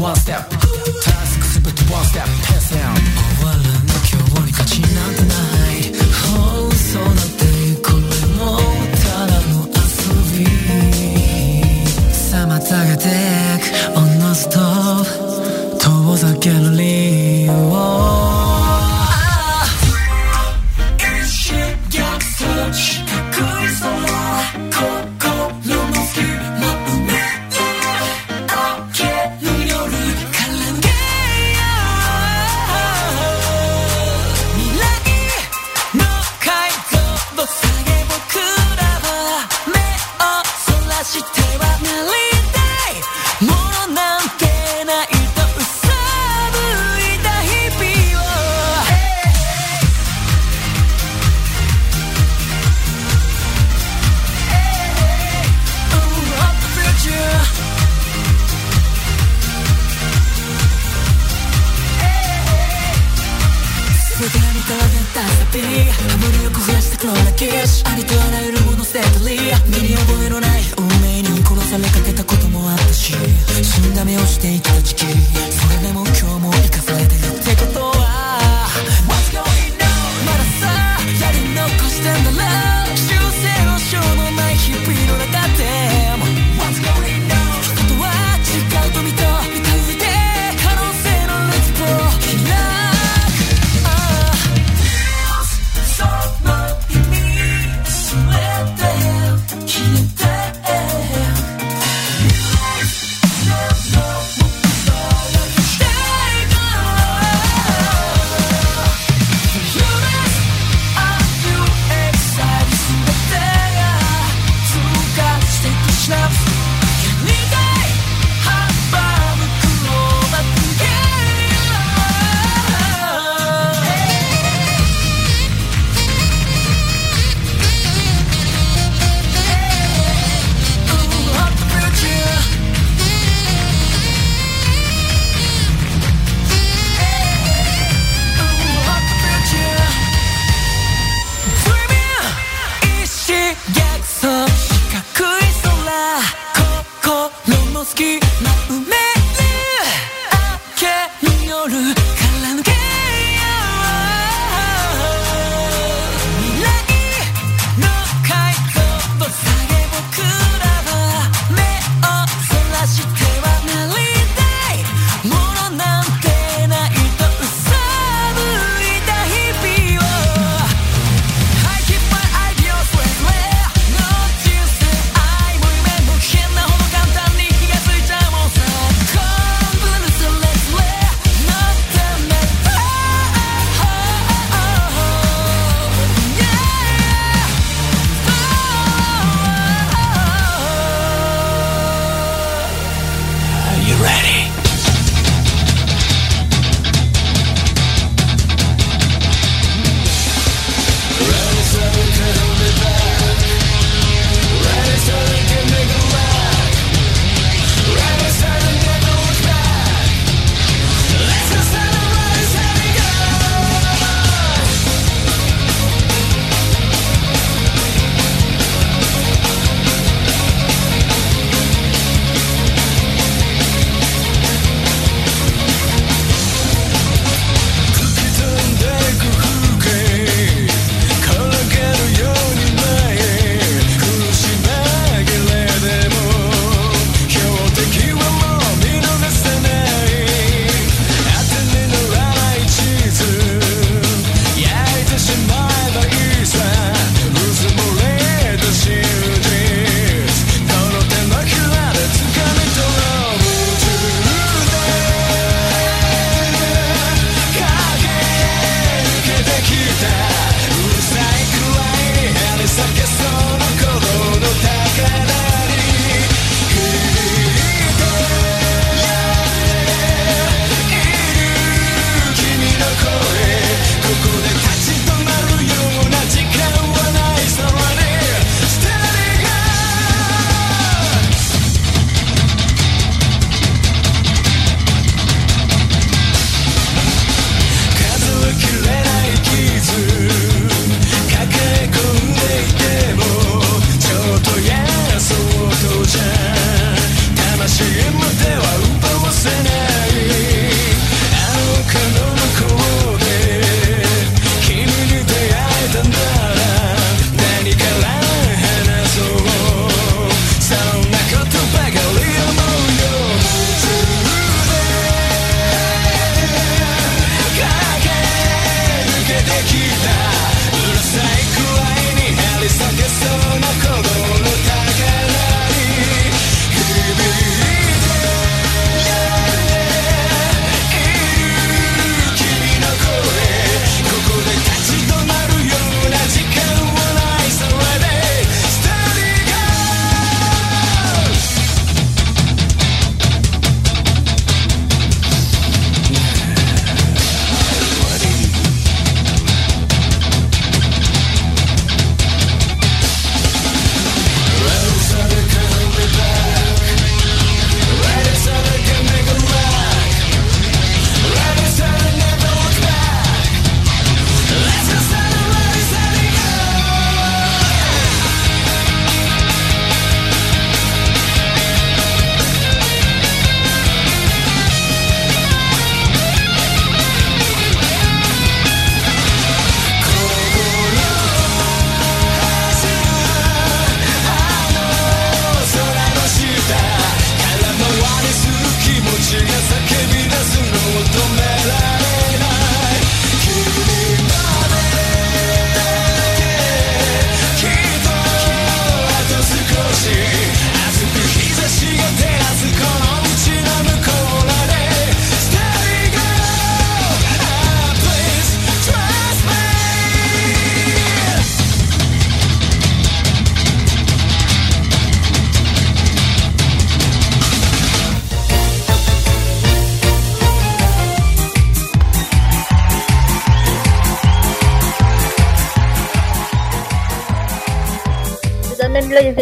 [0.00, 0.49] One step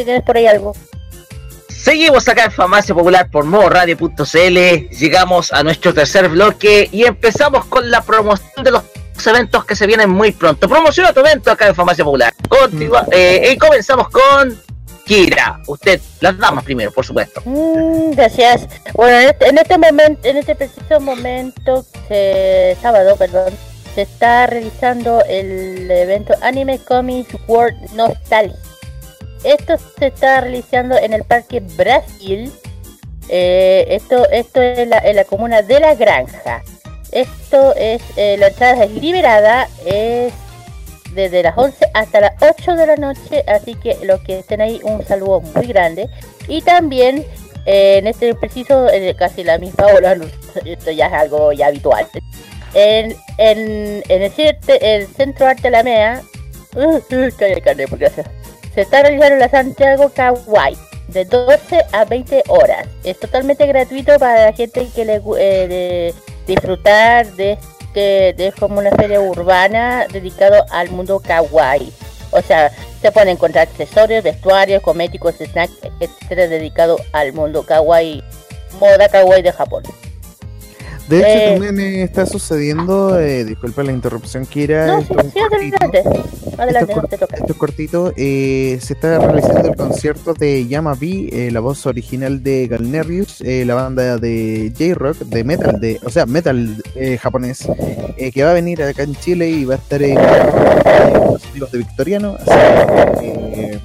[0.09, 0.75] tienes por ahí algo.
[1.69, 4.59] Seguimos acá en Farmacia Popular por modoradio.cl.
[4.99, 8.83] Llegamos a nuestro tercer bloque y empezamos con la promoción de los
[9.27, 10.69] eventos que se vienen muy pronto.
[10.69, 12.33] Promociona tu evento acá en Farmacia Popular.
[12.49, 14.59] Continua- eh, y comenzamos con
[15.05, 15.61] Kira.
[15.67, 17.43] Usted, las damas primero, por supuesto.
[17.45, 18.67] Mm, gracias.
[18.95, 23.53] Bueno, en este, en este momento, en este preciso momento, eh, sábado, perdón,
[23.95, 28.57] se está realizando el evento Anime Comics World Nostalgia.
[29.45, 32.53] Esto se está realizando en el Parque Brasil.
[33.29, 36.63] Eh, esto, esto es la, comuna de La Granja.
[37.13, 40.33] Esto es, eh, la entrada es liberada, es
[41.15, 44.81] desde las 11 hasta las 8 de la noche, así que los que estén ahí
[44.85, 46.09] un saludo muy grande.
[46.49, 47.25] Y también
[47.71, 50.17] eh, en este preciso, eh, casi la misma hora,
[50.65, 52.07] esto ya es algo ya habitual.
[52.73, 56.23] En, en, en el, Centro Arte Alameda,
[56.75, 58.27] uh, uh, calla, por gracias.
[58.79, 60.79] Se está realizando la Santiago Kawaii
[61.09, 62.87] de 12 a 20 horas.
[63.03, 66.15] Es totalmente gratuito para la gente que le eh,
[66.47, 71.93] disfrutar de este, de como una feria urbana dedicado al mundo kawaii.
[72.31, 72.71] O sea,
[73.03, 78.23] se pueden encontrar accesorios, vestuarios, cosméticos, snacks, etcétera, dedicado al mundo kawaii,
[78.79, 79.83] moda kawaii de Japón.
[81.09, 81.51] De hecho, Eh.
[81.55, 84.87] también eh, está sucediendo, eh, disculpa la interrupción, Kira.
[84.87, 86.03] No, esto sí, sí, adelante.
[86.59, 87.37] Adelante, Esto te toca.
[87.37, 88.13] Esto es cortito.
[88.17, 93.65] eh, se está realizando el concierto de Yamabi, eh, la voz original de Galnerius, eh,
[93.65, 97.67] la banda de J-Rock, de metal, de, o sea, metal eh, japonés,
[98.35, 102.37] que va a venir acá en Chile y va a estar con los de Victoriano.
[102.41, 102.51] Así
[103.21, 103.79] que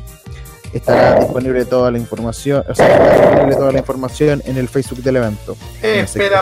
[0.74, 5.02] estará disponible toda la información, o sea, está disponible toda la información en el Facebook
[5.04, 5.56] del evento.
[5.82, 6.42] Eh, No sé qué espera,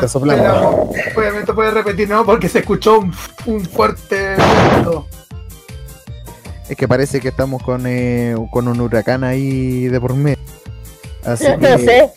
[1.15, 2.25] obviamente puedes repetir, ¿no?
[2.25, 3.13] Porque se escuchó un,
[3.45, 4.35] un fuerte
[4.71, 5.07] viento.
[6.69, 10.37] Es que parece que estamos con, eh, con un huracán ahí de por medio.
[11.25, 12.11] Así No que, sé.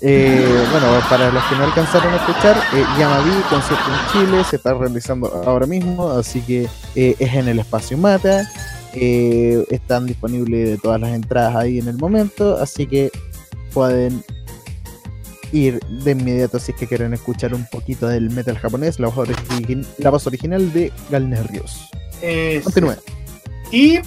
[0.00, 4.56] eh, bueno, para los que no alcanzaron a escuchar, eh, Yamavi, concierto en Chile, se
[4.56, 8.48] está realizando ahora mismo, así que eh, es en el espacio Mata.
[8.94, 13.10] Eh, están disponibles todas las entradas ahí en el momento, así que
[13.72, 14.22] pueden
[15.52, 19.28] ir de inmediato si es que quieren escuchar un poquito del metal japonés, la voz,
[19.28, 21.88] origi- la voz original de Galnerius.
[22.22, 22.96] Eh, Continúe.
[23.70, 24.00] Y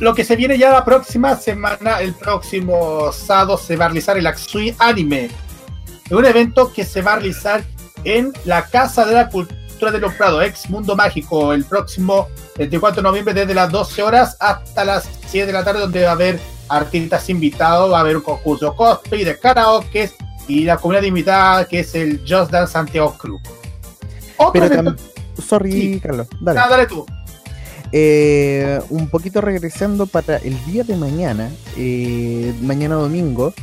[0.00, 4.16] lo que se viene ya la próxima semana, el próximo sábado, se va a realizar
[4.16, 5.28] el Aksui Anime.
[6.10, 7.62] Un evento que se va a realizar
[8.04, 12.26] en la Casa de la Cultura de los Prados, ex Mundo Mágico, el próximo
[12.56, 16.10] 24 de noviembre desde las 12 horas hasta las 7 de la tarde, donde va
[16.10, 20.10] a haber artistas invitados, va a haber un concurso cosplay de karaoke
[20.48, 23.40] y la comunidad invitada que es el Just Dance Santiago Club.
[24.36, 24.96] Otro Pero evento-
[25.46, 26.60] sorry, Carlos, dale.
[26.60, 27.06] Ah, dale tú.
[27.90, 33.54] Eh, un poquito regresando para el día de mañana, eh, mañana domingo,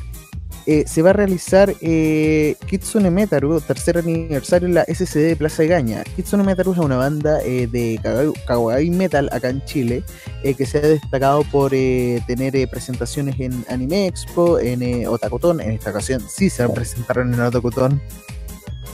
[0.67, 5.61] eh, se va a realizar eh, Kitsune Metaru, tercer aniversario en la SCD de Plaza
[5.63, 6.03] de Gaña.
[6.15, 7.99] Kitsune Metaru es una banda eh, de
[8.47, 10.03] kawaii- metal acá en Chile,
[10.43, 15.91] eh, que se ha destacado por tener presentaciones en Anime Expo, en Otakuton, en esta
[15.91, 18.01] ocasión sí se presentaron en Otakuton,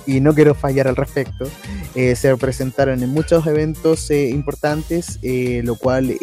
[0.05, 1.47] y no quiero fallar al respecto.
[1.93, 6.15] Se presentaron en muchos eventos eh, importantes, lo cual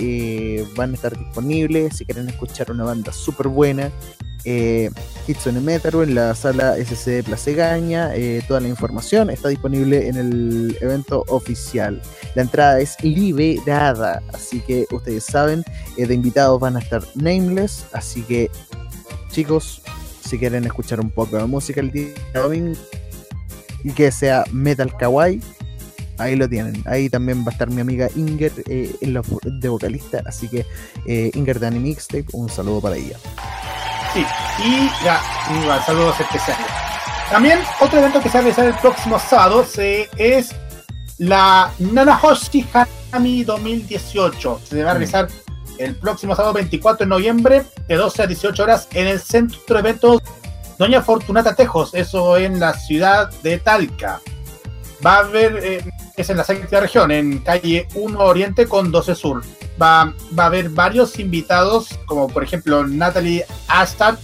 [0.76, 3.90] van a estar disponibles si quieren escuchar una banda súper buena.
[4.50, 4.88] Eh,
[5.26, 8.14] Kitsune Metaru en la sala SC Plaza Gaña.
[8.14, 12.00] eh, toda la información está disponible en el evento oficial.
[12.34, 15.64] La entrada es liberada, así que ustedes saben,
[15.98, 18.50] eh, de invitados van a estar Nameless, así que
[19.30, 19.82] chicos,
[20.26, 22.78] si quieren escuchar un poco de música el día domingo
[23.84, 25.42] y que sea metal kawaii,
[26.16, 26.82] ahí lo tienen.
[26.86, 30.64] Ahí también va a estar mi amiga Inger eh, en la de vocalista, así que
[31.06, 33.18] eh, Inger de Anime Mixtape, un saludo para ella.
[34.12, 34.24] Sí,
[34.64, 35.20] y ya,
[35.62, 36.66] igual, saludos especiales.
[37.30, 40.55] También otro evento que se va a realizar el próximo sábado se, es
[41.18, 44.60] la Nanahoshi Hanami 2018.
[44.64, 45.28] Se va a realizar
[45.78, 49.80] el próximo sábado 24 de noviembre de 12 a 18 horas en el centro de
[49.80, 50.22] eventos
[50.78, 54.20] Doña Fortunata Tejos, eso en la ciudad de Talca.
[55.04, 55.84] Va a haber, eh,
[56.16, 59.42] es en la sexta región, en calle 1 Oriente con 12 Sur.
[59.80, 64.18] Va, va a haber varios invitados, como por ejemplo Natalie Aston,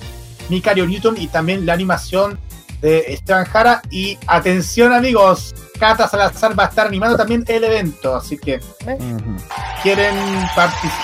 [0.49, 2.39] Micario Newton y también la animación
[2.81, 3.83] de Esteban Jara.
[3.91, 8.61] Y atención amigos, Cata Salazar va a estar animando también el evento, así que
[9.83, 10.17] quieren,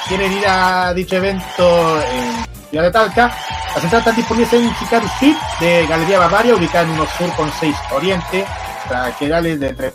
[0.08, 3.34] quieren ir a dicho evento en Ciudad de Talca,
[3.74, 7.50] las entradas están disponibles en Hikaru Suite de Galería Bavaria, ubicada en 1 Sur con
[7.58, 8.44] 6 Oriente,
[8.90, 9.94] laterales de 3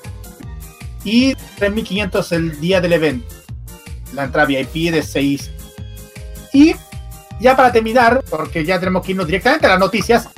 [1.03, 3.33] y 3.500 el día del evento.
[4.13, 5.51] La entrada VIP de 6.
[6.53, 6.75] Y
[7.39, 10.29] ya para terminar, porque ya tenemos que irnos directamente a las noticias,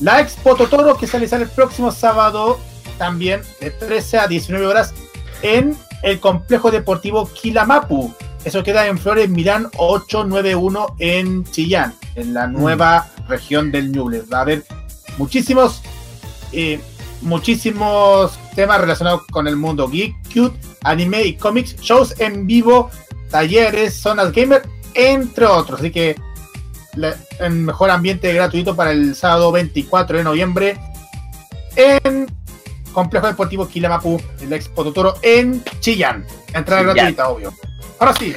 [0.00, 2.58] la Expo Totoro que sale el próximo sábado
[2.98, 4.94] también de 13 a 19 horas
[5.42, 8.12] en el complejo deportivo Kilamapu.
[8.44, 14.22] Eso queda en Flores Mirán 891 en Chillán, en la nueva región del Ñuble.
[14.32, 14.64] Va a haber
[15.18, 15.82] muchísimos,
[16.52, 16.80] eh,
[17.22, 22.90] muchísimos temas relacionados con el mundo geek, cute, anime y cómics, shows en vivo,
[23.30, 24.62] talleres, zonas gamer,
[24.94, 25.80] entre otros.
[25.80, 26.16] Así que
[26.94, 30.78] la- el mejor ambiente gratuito para el sábado 24 de noviembre
[31.76, 32.26] en
[32.92, 36.26] Complejo Deportivo Kilamapu, el Expo Totoro en Chillán.
[36.52, 36.96] Entrada Chillán.
[36.96, 37.52] gratuita, obvio.
[38.00, 38.34] Ahora sí.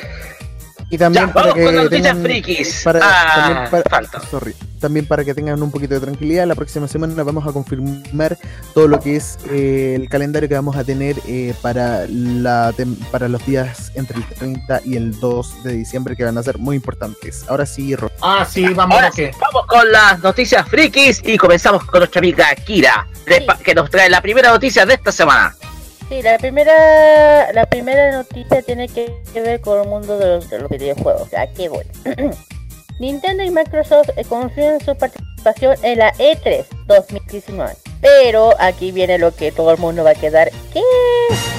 [0.93, 2.81] Y también Ya, para vamos que con las noticias tengan, frikis.
[2.83, 4.21] para- Ah, también para- falta.
[4.29, 8.37] sorry, también para que tengan un poquito de tranquilidad, la próxima semana vamos a confirmar
[8.75, 12.95] todo lo que es eh, el calendario que vamos a tener eh, para la tem-
[13.09, 16.59] para los días entre el 30 y el 2 de diciembre que van a ser
[16.59, 17.43] muy importantes.
[17.47, 18.11] Ahora sí, Ro.
[18.21, 22.53] Ah, sí, vamos Ahora sí, vamos con las noticias frikis y comenzamos con nuestra amiga
[22.53, 23.07] Kira,
[23.63, 25.55] que nos trae la primera noticia de esta semana.
[26.09, 30.59] Sí, la primera, la primera noticia tiene que ver con el mundo de los, de
[30.59, 31.33] los videojuegos.
[31.33, 31.85] ¿A qué voy?
[32.99, 37.73] Nintendo y Microsoft eh, confirman su participación en la E E3 2019.
[38.01, 40.51] Pero aquí viene lo que todo el mundo va a quedar.
[40.73, 40.81] ¿Qué?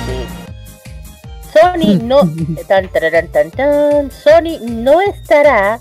[0.07, 0.27] Sí.
[1.53, 2.23] Sony no.
[2.69, 4.11] tan, tararán, tan, tan.
[4.11, 5.81] Sony no estará.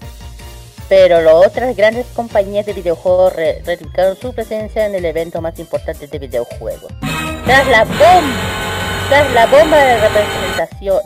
[0.90, 5.58] Pero las otras grandes compañías de videojuegos re- ratificaron su presencia en el evento más
[5.60, 6.92] importante de videojuegos.
[7.46, 11.00] Tras la bomba, tras la bomba de representación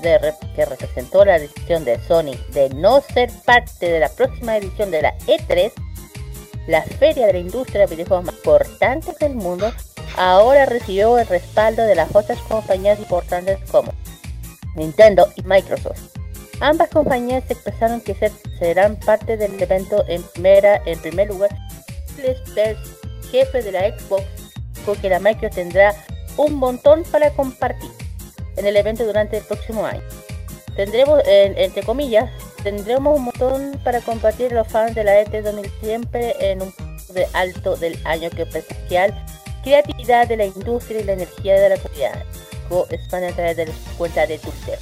[0.56, 5.02] que representó la decisión de Sony de no ser parte de la próxima edición de
[5.04, 5.72] la E3,
[6.68, 9.72] la feria de la industria de videojuegos más importante del mundo,
[10.18, 13.94] ahora recibió el respaldo de las otras compañías importantes como
[14.76, 16.17] Nintendo y Microsoft.
[16.60, 21.52] Ambas compañías expresaron que ser- serán parte del evento en primera, en primer lugar,
[22.18, 22.76] Spencer,
[23.32, 24.24] jefe de la Xbox,
[24.86, 25.94] porque la Micro tendrá
[26.38, 27.92] un montón para compartir
[28.56, 30.02] en el evento durante el próximo año.
[30.76, 32.30] Tendremos, en- entre comillas,
[32.64, 37.14] tendremos un montón para compartir los fans de la E3 2000 siempre en un punto
[37.14, 39.14] de alto del año que presencial,
[39.64, 42.24] creatividad de la industria y la energía de la comunidad.
[42.70, 44.78] Go a través de su cuenta de Twitter.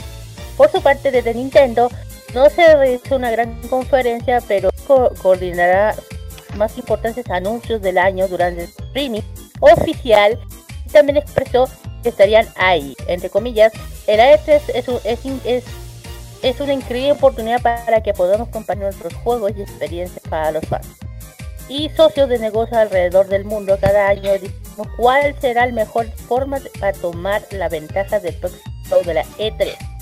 [0.58, 1.90] Por su parte, desde Nintendo
[2.34, 5.96] no se realizó una gran conferencia, pero co- coordinará
[6.56, 9.22] más importantes anuncios del año durante el streaming
[9.60, 10.40] oficial
[10.86, 11.68] y también expresó
[12.04, 13.74] que estarían ahí, entre comillas.
[14.08, 14.62] El A3
[16.44, 20.88] es, una increíble oportunidad para que podamos compartir nuestros juegos y experiencias para los fans.
[21.68, 26.60] Y socios de negocios alrededor del mundo cada año decimos cuál será la mejor forma
[26.80, 29.95] para tomar la ventaja del próximo show de la E3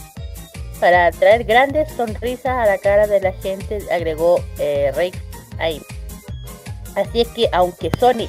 [0.84, 5.14] para traer grandes sonrisas a la cara de la gente, agregó eh, Rey
[5.58, 5.82] ahí.
[6.98, 8.28] Así es que aunque Sony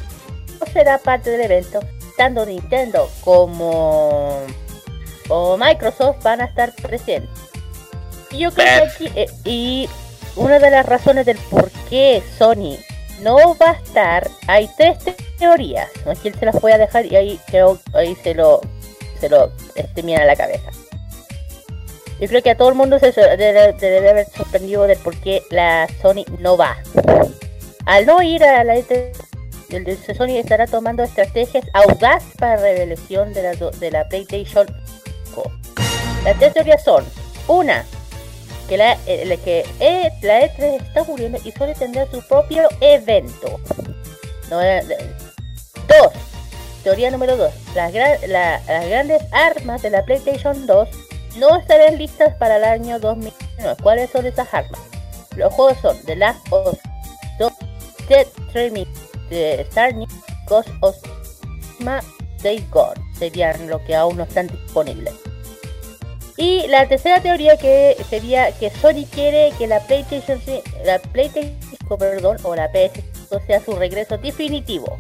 [0.61, 1.81] no será parte del evento,
[2.17, 4.39] tanto Nintendo como,
[5.27, 7.29] como Microsoft van a estar presentes.
[8.31, 9.89] Y yo creo que aquí, eh, y
[10.37, 12.77] una de las razones del por qué Sony
[13.21, 15.91] no va a estar, hay tres te- teorías.
[16.07, 18.61] Aquí se las voy a dejar y ahí creo, ahí se lo,
[19.19, 20.71] se lo estimia a la cabeza.
[22.21, 25.43] Yo creo que a todo el mundo se, se debe, haber sorprendido de por qué
[25.51, 26.77] la Sony no va.
[27.87, 29.11] Al no ir a la E3,
[29.71, 34.67] el de Sony estará tomando estrategias audaces para la revelación de la, de la PlayStation
[35.27, 35.53] 5.
[36.25, 37.05] Las tres teorías son,
[37.49, 37.85] una,
[38.69, 43.61] que la, eh, que eh, la E3 está muriendo y Sony tendrá su propio evento.
[44.51, 44.83] No, eh,
[45.89, 46.13] dos,
[46.85, 47.53] teoría número 2.
[47.75, 50.89] Las, la- las grandes armas de la PlayStation 2
[51.37, 53.77] no estarán listas para el año 2019.
[53.83, 54.81] ¿Cuáles son esas armas?
[55.37, 56.75] Los juegos son The Last of
[57.41, 57.53] Us,
[58.09, 58.87] Dead Streaming,
[59.29, 60.09] The Starning,
[60.47, 62.01] Ghost of Tsushima,
[62.43, 63.01] Days Gone.
[63.19, 65.15] Serían lo que aún no están disponibles.
[66.37, 70.41] Y la tercera teoría que sería que Sony quiere que la PlayStation,
[70.85, 74.99] la PlayStation 5, perdón, o la PS esto sea su regreso definitivo.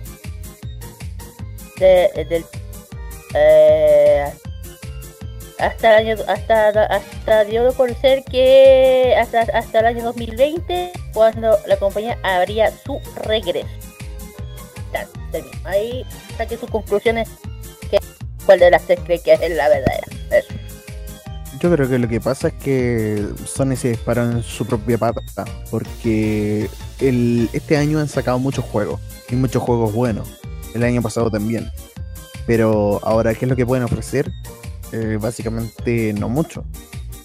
[1.77, 2.45] De, del,
[3.35, 4.33] eh,
[5.59, 11.57] hasta el año hasta hasta dio a conocer que hasta hasta el año 2020 cuando
[11.67, 13.69] la compañía haría su regreso.
[15.65, 16.05] Ahí
[16.37, 17.29] saqué sus conclusiones
[17.91, 17.99] que
[18.47, 20.07] cuál de las tres cree que es la verdadera.
[21.61, 25.45] Yo creo que lo que pasa es que Sony se disparó en su propia pata,
[25.71, 26.69] porque
[27.01, 29.01] el, este año han sacado muchos juegos,
[29.31, 30.29] y muchos juegos buenos,
[30.75, 31.71] el año pasado también.
[32.47, 34.31] Pero ahora, ¿qué es lo que pueden ofrecer?
[34.93, 36.65] Eh, básicamente no mucho,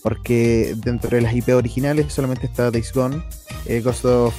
[0.01, 3.21] porque dentro de las IP originales solamente está Days Gone,
[3.65, 4.33] eh, Ghost, of,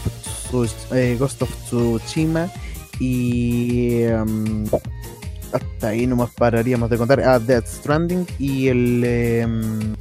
[0.92, 2.50] eh, Ghost of Tsushima
[2.98, 4.02] y...
[4.02, 4.66] em,
[5.52, 7.20] hasta ahí nomás pararíamos de contar.
[7.20, 9.04] Ah, Death Stranding y el.
[9.04, 9.96] em,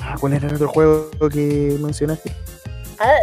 [0.00, 2.32] ah, ¿Cuál era el otro juego que mencionaste?
[2.98, 3.18] Ah,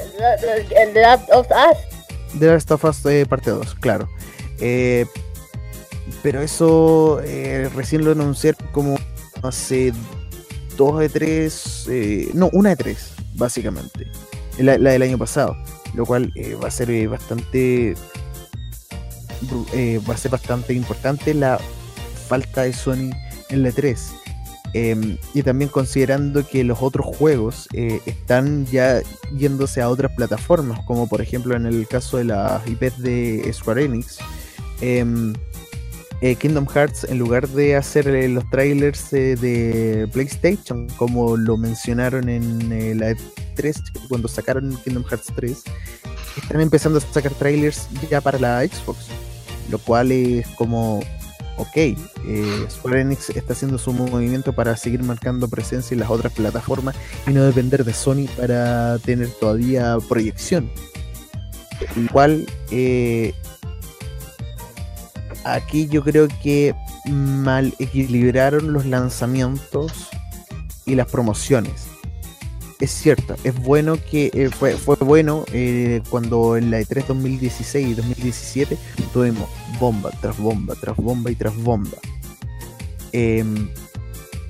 [0.69, 2.39] The Last of Us.
[2.39, 4.09] The Last of Us eh, parte 2, claro.
[4.59, 5.05] Eh,
[6.23, 8.97] pero eso eh, recién lo anunciaron como
[9.43, 9.93] hace
[10.77, 11.85] dos de tres.
[11.89, 14.07] eh, no, una de tres, básicamente.
[14.59, 15.55] La, la del año pasado.
[15.93, 17.95] Lo cual eh, va a ser eh, bastante.
[20.07, 21.59] va a ser bastante importante la
[22.27, 23.11] falta de Sony
[23.49, 24.13] en la 3.
[24.73, 29.01] Em, y también considerando que los otros juegos están ya
[29.35, 33.85] yéndose a otras plataformas, como por ejemplo en el caso de las IPs de Square
[33.85, 34.17] Enix,
[34.81, 35.33] em,
[36.21, 41.57] eh, Kingdom Hearts, en lugar de hacer eh, los trailers eh, de PlayStation, como lo
[41.57, 45.63] mencionaron en la E3, cuando sacaron Kingdom Hearts 3,
[46.37, 49.09] están empezando a sacar trailers ya para la Xbox,
[49.69, 51.01] lo cual es como,
[51.57, 51.95] ok,
[52.67, 56.95] Square Enix está haciendo su movimiento para seguir marcando presencia en las otras plataformas
[57.27, 60.71] y no depender de Sony para tener todavía proyección.
[61.95, 62.47] Lo cual,
[65.53, 66.75] aquí yo creo que
[67.05, 70.09] mal equilibraron los lanzamientos
[70.85, 71.87] y las promociones.
[72.79, 77.87] Es cierto, es bueno que eh, fue, fue bueno eh, cuando en la E3 2016
[77.87, 78.77] y 2017
[79.11, 79.49] tuvimos
[79.79, 81.97] bomba tras bomba, tras bomba y tras bomba.
[83.13, 83.69] Em,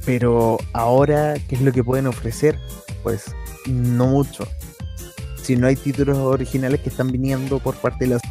[0.06, 2.60] pero ahora, ¿qué es lo que pueden ofrecer?
[3.02, 3.34] Pues
[3.66, 4.46] no mucho.
[5.42, 8.22] Si no hay títulos originales que están viniendo por parte de las...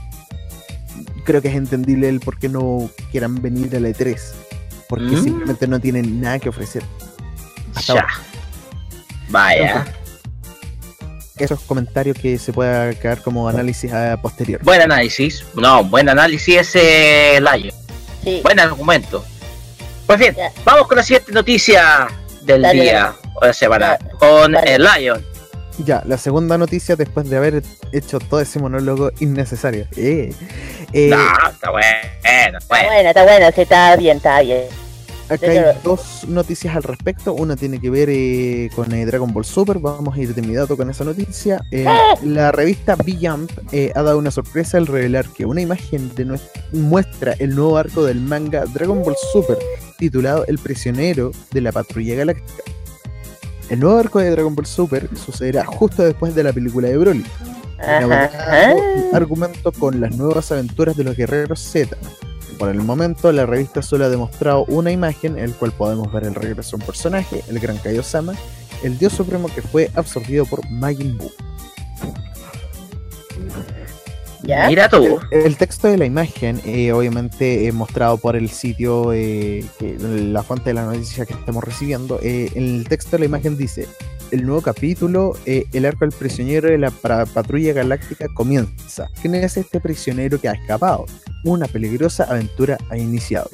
[1.26, 4.18] Creo que es entendible el por qué no quieran venir a la E3.
[4.88, 5.22] Porque Mm.
[5.24, 6.82] simplemente no tienen nada que ofrecer.
[7.74, 8.00] Hasta Ya.
[8.00, 8.14] ahora.
[9.28, 9.84] Vaya.
[11.36, 14.62] Esos comentarios que se pueda quedar como análisis a posterior.
[14.62, 15.44] Buen análisis.
[15.54, 17.72] No, buen análisis ese Layo.
[18.42, 19.24] Buen argumento.
[20.06, 20.34] Pues bien,
[20.64, 22.06] vamos con la siguiente noticia
[22.42, 23.98] del Dale, día o de la semana.
[24.18, 25.22] Con el Lion.
[25.84, 27.62] Ya, la segunda noticia después de haber
[27.92, 29.86] hecho todo ese monólogo innecesario.
[29.96, 30.32] Eh,
[30.92, 31.86] eh, No, está bueno,
[32.22, 34.64] está bueno, está bueno, sí, está bien, está bien.
[35.28, 37.34] Acá hay dos noticias al respecto.
[37.34, 39.80] Una tiene que ver eh, con eh, Dragon Ball Super.
[39.80, 41.60] Vamos a ir de inmediato con esa noticia.
[41.72, 41.84] Eh,
[42.22, 46.38] la revista V-Jump eh, ha dado una sorpresa al revelar que una imagen de
[46.72, 49.58] muestra el nuevo arco del manga Dragon Ball Super,
[49.98, 52.75] titulado El prisionero de la patrulla galáctica.
[53.68, 57.24] El nuevo arco de Dragon Ball Super sucederá justo después de la película de Broly.
[57.78, 61.96] Un argumento con las nuevas aventuras de los guerreros Z.
[62.58, 66.24] Por el momento, la revista solo ha demostrado una imagen en el cual podemos ver
[66.24, 68.34] el regreso de un personaje, el Gran Kaiosama,
[68.82, 71.30] el dios supremo que fue absorbido por Majin Buu.
[74.68, 75.18] Mira tú.
[75.30, 79.96] El, el texto de la imagen, eh, obviamente eh, mostrado por el sitio, eh, que-
[79.98, 83.86] la fuente de la noticia que estamos recibiendo, en el texto de la imagen dice,
[84.30, 89.08] el nuevo capítulo, el arco del prisionero de la patrulla galáctica comienza.
[89.20, 91.06] ¿Quién es este prisionero que ha escapado?
[91.44, 93.48] Una peligrosa aventura ha iniciado.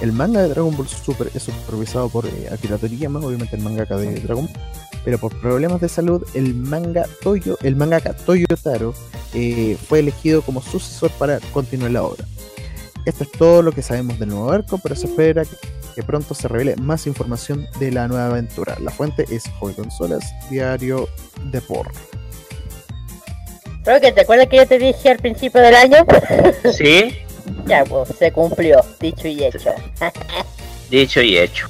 [0.00, 4.14] El manga de Dragon Ball Super es supervisado por Akira Toriyama, obviamente el mangaka de
[4.20, 4.56] Dragon Ball,
[5.04, 8.94] pero por problemas de salud el manga Toyo, el mangaka Toyo Taro
[9.34, 12.24] eh, fue elegido como sucesor para continuar la obra.
[13.06, 15.56] Esto es todo lo que sabemos del nuevo arco, pero se espera que,
[15.94, 18.76] que pronto se revele más información de la nueva aventura.
[18.80, 21.08] La fuente es Joy Consolas, Diario
[21.44, 21.94] Deport.
[23.84, 26.06] Creo que te acuerdas que yo te dije al principio del año.
[26.72, 27.16] Sí,
[27.66, 29.70] ya, pues se cumplió, dicho y hecho.
[30.90, 31.66] dicho y hecho.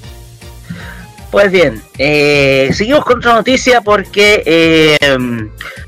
[1.30, 4.98] Pues bien, eh, seguimos con otra noticia porque eh,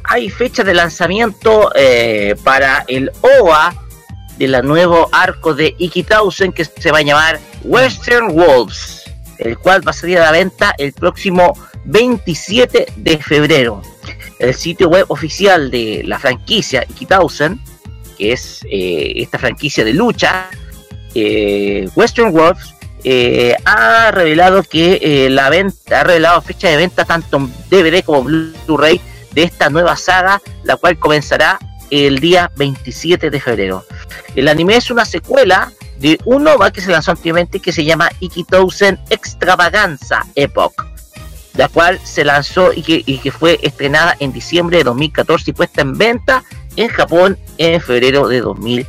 [0.05, 3.75] hay fecha de lanzamiento eh, para el OVA
[4.39, 9.03] del nuevo arco de Iki Tausen que se va a llamar Western Wolves,
[9.39, 13.83] el cual va a salir a la venta el próximo 27 de febrero.
[14.39, 17.61] El sitio web oficial de la franquicia Iki Tausen
[18.21, 20.49] es eh, esta franquicia de lucha,
[21.97, 22.75] Western Wolves,
[23.05, 28.05] eh, ha revelado que eh, la venta, ha revelado fecha de venta tanto en DVD
[28.05, 29.01] como Blu-ray
[29.33, 31.59] de esta nueva saga, la cual comenzará
[31.91, 33.85] el día 27 de febrero.
[34.35, 38.11] El anime es una secuela de un OVA que se lanzó anteriormente que se llama
[38.21, 40.75] Ikitousen Extravaganza Epoch,
[41.55, 45.55] la cual se lanzó y que, y que fue estrenada en diciembre de 2014 y
[45.55, 46.45] puesta en venta
[46.77, 48.87] en Japón en febrero de 2000.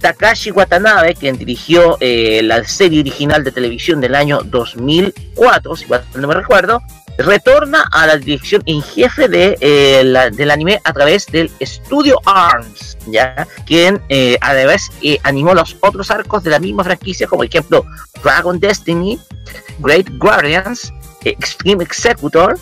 [0.00, 5.86] Takashi Watanabe, quien dirigió eh, la serie original de televisión del año 2004, si
[6.16, 6.80] no me recuerdo,
[7.18, 12.18] retorna a la dirección en jefe de, eh, la- del anime a través del estudio
[12.24, 13.46] ARMS, ¿ya?
[13.66, 14.90] quien eh, además
[15.22, 17.84] animó los otros arcos de la misma franquicia, como ejemplo
[18.24, 19.18] Dragon Destiny,
[19.80, 20.92] Great Guardians,
[21.24, 22.58] Extreme Executor,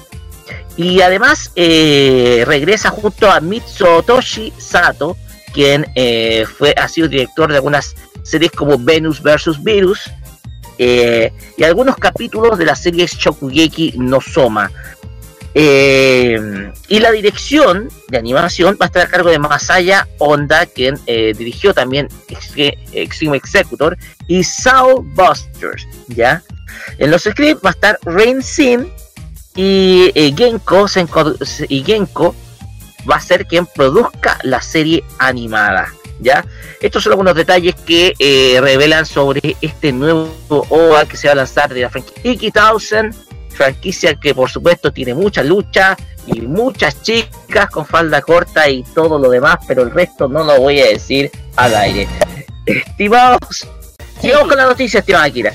[0.77, 5.17] y además regresa junto a Mitsutoshi Sato,
[5.53, 9.63] quien eh, fue, ha sido director de algunas series como Venus vs.
[9.63, 10.11] Virus
[10.79, 14.71] eh, y algunos capítulos de la serie Shokugeki no Soma.
[15.55, 21.01] Eh, y la dirección de animación va a estar a cargo de Masaya Honda, quien
[21.07, 22.53] dirigió también Ex-
[22.93, 23.97] Extreme Executor
[24.29, 26.43] y Soul Busters, ¿ya?
[26.99, 28.93] En los scripts va a estar Rain Sin
[29.57, 30.87] y Genko,
[31.69, 32.37] y Genko
[33.09, 35.93] va a ser quien produzca la serie animada.
[36.21, 36.45] ¿ya?
[36.81, 41.37] Estos son algunos detalles que eh, revelan sobre este nuevo OVA que se va a
[41.37, 43.15] lanzar de la franquicia Iki Thousand,
[43.51, 45.97] franquicia que por supuesto tiene mucha lucha
[46.27, 50.61] y muchas chicas con falda corta y todo lo demás, pero el resto no lo
[50.61, 52.07] voy a decir al aire.
[52.67, 53.67] Estimados,
[54.21, 55.53] sigamos con la noticia, estimada Akira.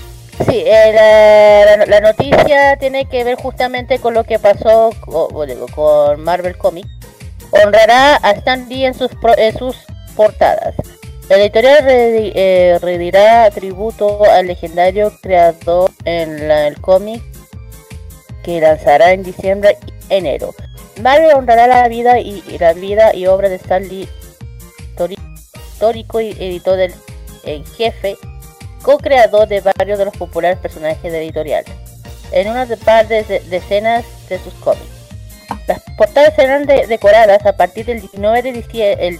[0.49, 6.89] Sí, eh, la, noticia tiene que ver justamente con lo que pasó con Marvel Comics.
[7.53, 9.11] Honrará a Stan Lee en sus,
[10.15, 10.75] portadas.
[11.29, 17.21] La editorial redi- eh, rendirá tributo al legendario creador en la- el cómic
[18.43, 19.77] que lanzará en diciembre
[20.09, 20.53] y enero.
[21.01, 24.07] Marvel honrará la vida y, la vida y obra de Stan Lee,
[25.73, 26.93] histórico y editor del
[27.45, 28.15] en jefe
[28.83, 31.63] co-creador de varios de los populares personajes de editorial,
[32.31, 34.92] en una de par de- decenas de sus cómics.
[35.67, 39.17] Las portadas serán de- decoradas a partir del 19 de diciembre, el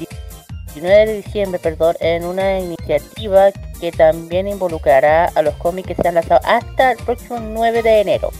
[0.73, 6.07] 19 de diciembre perdón, en una iniciativa que también involucrará a los cómics que se
[6.07, 8.31] han lanzado hasta el próximo 9 de enero.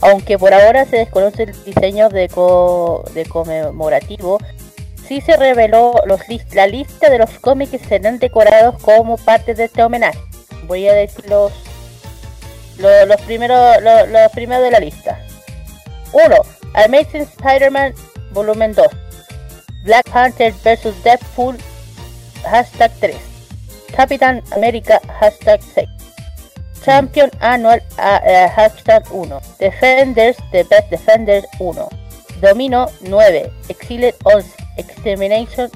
[0.00, 4.38] Aunque por ahora se desconoce el diseño de, co- de conmemorativo,
[5.08, 6.20] sí se reveló los
[6.52, 10.18] la lista de los cómics que serán decorados como parte de este homenaje.
[10.66, 11.52] Voy a decir los,
[12.78, 15.18] lo- los, primeros, lo- los primeros de la lista.
[16.12, 16.22] 1.
[16.74, 17.94] Amazing Spider-Man
[18.32, 18.82] Volumen 2.
[19.84, 20.94] Black Panther vs.
[21.04, 21.54] Deadpool
[22.42, 23.14] Hashtag 3.
[23.94, 25.86] Capitán América Hashtag 6.
[26.84, 29.40] Champion Annual ah, eh, Hashtag 1.
[29.60, 31.78] Defenders The Best Defenders 1.
[32.42, 33.50] Domino 9.
[33.70, 34.50] Exiled 11.
[34.76, 35.70] Extermination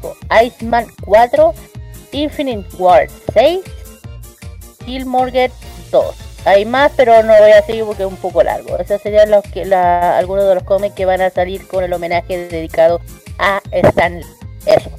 [0.00, 0.14] 5.
[0.30, 1.54] Iceman 4.
[2.12, 3.66] Infinite War 6.
[4.86, 5.50] Killmonger
[5.90, 6.25] 2.
[6.46, 8.78] Hay más, pero no voy a seguir porque es un poco largo.
[8.78, 11.92] Esos serían los que, la, algunos de los cómics que van a salir con el
[11.92, 13.00] homenaje dedicado
[13.38, 14.20] a Stan.
[14.64, 14.90] Eso.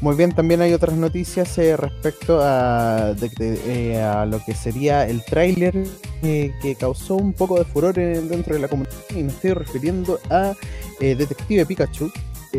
[0.00, 5.74] Muy bien, también hay otras noticias eh, respecto eh, a lo que sería el tráiler
[6.22, 9.54] eh, que causó un poco de furor en- dentro de la comunidad y me estoy
[9.54, 10.52] refiriendo a
[11.00, 12.12] Detective Pikachu,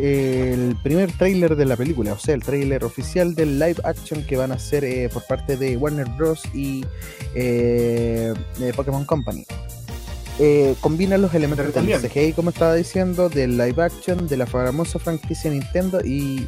[0.03, 4.37] el primer tráiler de la película, o sea, el tráiler oficial del live action que
[4.37, 6.43] van a hacer eh, por parte de Warner Bros.
[6.53, 6.85] y
[7.35, 9.45] eh, de Pokémon Company.
[10.39, 11.99] Eh, combina los elementos del.
[11.99, 16.47] CGI, como estaba diciendo, del live action, de la famosa franquicia Nintendo y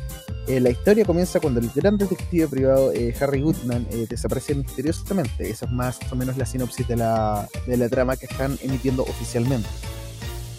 [0.49, 5.47] eh, la historia comienza cuando el gran detective privado eh, Harry Goodman eh, desaparece misteriosamente.
[5.47, 9.03] Esa es más o menos la sinopsis de la, de la trama que están emitiendo
[9.03, 9.69] oficialmente.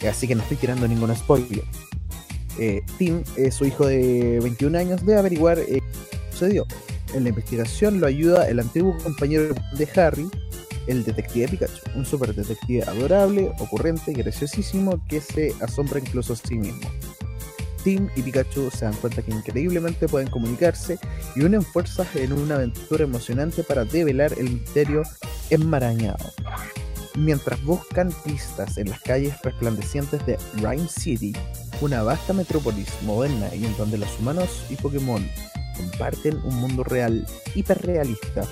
[0.01, 1.65] Eh, así que no estoy tirando ningún spoiler.
[2.61, 5.81] Eh, Tim, eh, su hijo de 21 años, debe averiguar eh,
[6.11, 6.67] qué sucedió.
[7.15, 10.29] En la investigación lo ayuda el antiguo compañero de Harry,
[10.87, 16.37] el detective Pikachu, un super detective adorable, ocurrente y graciosísimo que se asombra incluso a
[16.37, 16.87] sí mismo.
[17.83, 20.99] Tim y Pikachu se dan cuenta que increíblemente pueden comunicarse
[21.35, 25.03] y unen fuerzas en una aventura emocionante para develar el misterio
[25.49, 26.31] enmarañado.
[27.17, 31.33] Mientras buscan pistas en las calles resplandecientes de Rhyme City,
[31.81, 35.27] una vasta metrópolis moderna y en donde los humanos y Pokémon
[35.77, 38.47] comparten un mundo real hiperrealista,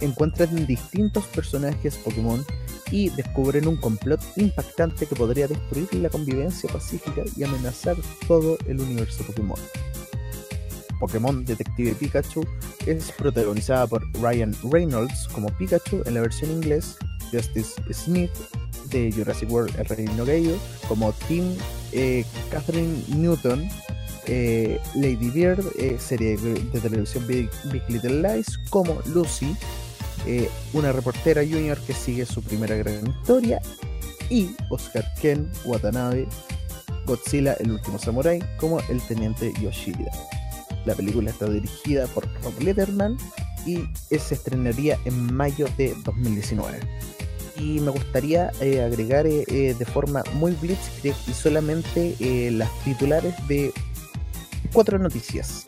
[0.00, 2.44] encuentran distintos personajes Pokémon
[2.90, 7.96] y descubren un complot impactante que podría destruir la convivencia pacífica y amenazar
[8.28, 9.58] todo el universo Pokémon.
[11.00, 12.44] Pokémon Detective Pikachu
[12.86, 16.96] es protagonizada por Ryan Reynolds como Pikachu en la versión inglés,
[17.32, 18.30] Justice Smith
[18.90, 20.54] de Jurassic World El Reino Gale
[20.86, 21.56] como Tim
[21.92, 23.68] eh, Catherine Newton,
[24.26, 29.56] eh, Lady Bird, eh, serie de, televisión Big, Big Little Lies como Lucy,
[30.72, 33.60] una reportera junior que sigue su primera gran historia
[34.30, 36.28] y Oscar Ken Watanabe,
[37.06, 40.12] Godzilla el último samurai como el teniente Yoshida.
[40.86, 43.16] La película está dirigida por Rob Letterman
[43.66, 43.82] y
[44.16, 46.80] se estrenaría en mayo de 2019.
[47.62, 52.16] Y me gustaría eh, agregar eh, eh, de forma muy blitzkrieg y solamente
[52.50, 53.72] las titulares de
[54.72, 55.64] cuatro noticias.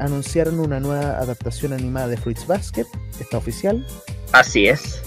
[0.00, 2.86] Anunciaron una nueva adaptación animada de Fruits Basket,
[3.20, 3.86] está oficial.
[4.32, 5.00] Así es.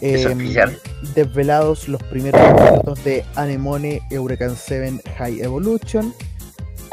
[0.00, 0.78] Es Em, oficial.
[1.14, 2.42] Desvelados los primeros
[3.04, 6.12] de Anemone Eureka 7 High Evolution.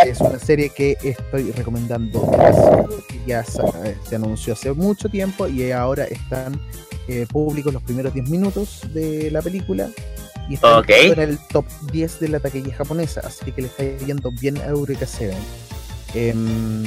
[0.05, 2.31] Es una serie que estoy recomendando
[3.07, 3.41] que ya
[3.83, 6.59] eh, se anunció hace mucho tiempo y ahora están
[7.07, 9.89] eh, públicos los primeros 10 minutos de la película
[10.49, 10.89] y están Ok.
[10.89, 14.65] en el top 10 de la taquilla japonesa, así que le está yendo bien a
[14.65, 15.35] Eureka 7.
[16.13, 16.83] Em,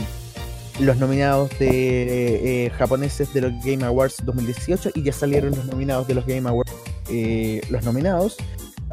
[0.80, 6.08] los nominados de eh, japoneses de los Game Awards 2018 y ya salieron los nominados
[6.08, 6.72] de los Game Awards
[7.10, 8.36] eh, los nominados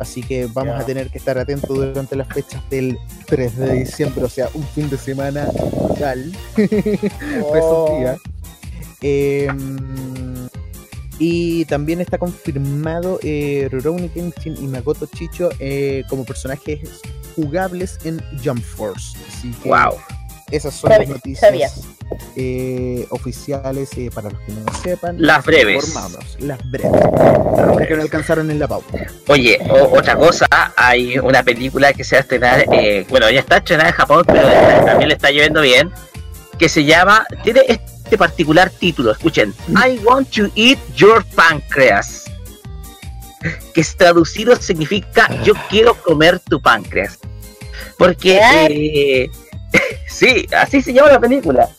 [0.02, 2.98] así que vamos a tener que estar atentos durante las fechas del
[3.28, 5.48] 3 de diciembre o sea un fin de semana
[6.58, 8.20] esos días.
[9.02, 10.48] Em,
[11.20, 17.02] y también está confirmado eh, Rurouni Kenshin y Makoto Chicho eh, como personajes
[17.36, 19.18] jugables en Jump Force.
[19.28, 19.98] Así que Wow.
[20.52, 21.82] Esas son Sabía- las noticias
[22.36, 25.16] eh, oficiales eh, para los que no lo sepan.
[25.20, 25.86] Las breves.
[25.88, 27.02] Informamos, las breves.
[27.74, 28.98] Porque no alcanzaron en la pauta.
[29.28, 33.40] Oye, o- otra cosa, hay una película que se va a estrenar, eh, bueno, ya
[33.40, 34.48] está estrenada en Japón, pero
[34.86, 35.92] también le está yendo bien,
[36.58, 42.26] que se llama, tiene este particular título, escuchen, I want to eat your pancreas,
[43.74, 47.18] que es traducido significa yo quiero comer tu páncreas,
[47.98, 49.30] porque, eh,
[50.12, 51.70] sí, así se llama la película.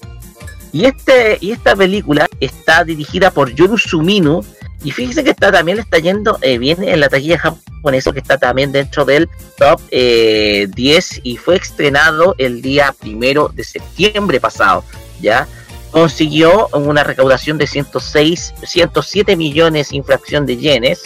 [0.72, 4.40] Y, este, y esta película está dirigida por Yoru Sumino.
[4.82, 8.38] Y fíjense que está, también está yendo eh, bien en la taquilla japonesa, que está
[8.38, 9.28] también dentro del
[9.59, 14.82] top eh, 10 y fue estrenado el día primero de septiembre pasado.
[15.20, 15.46] ¿ya?
[15.92, 21.02] Consiguió una recaudación de 106, 107 millones infracción de yenes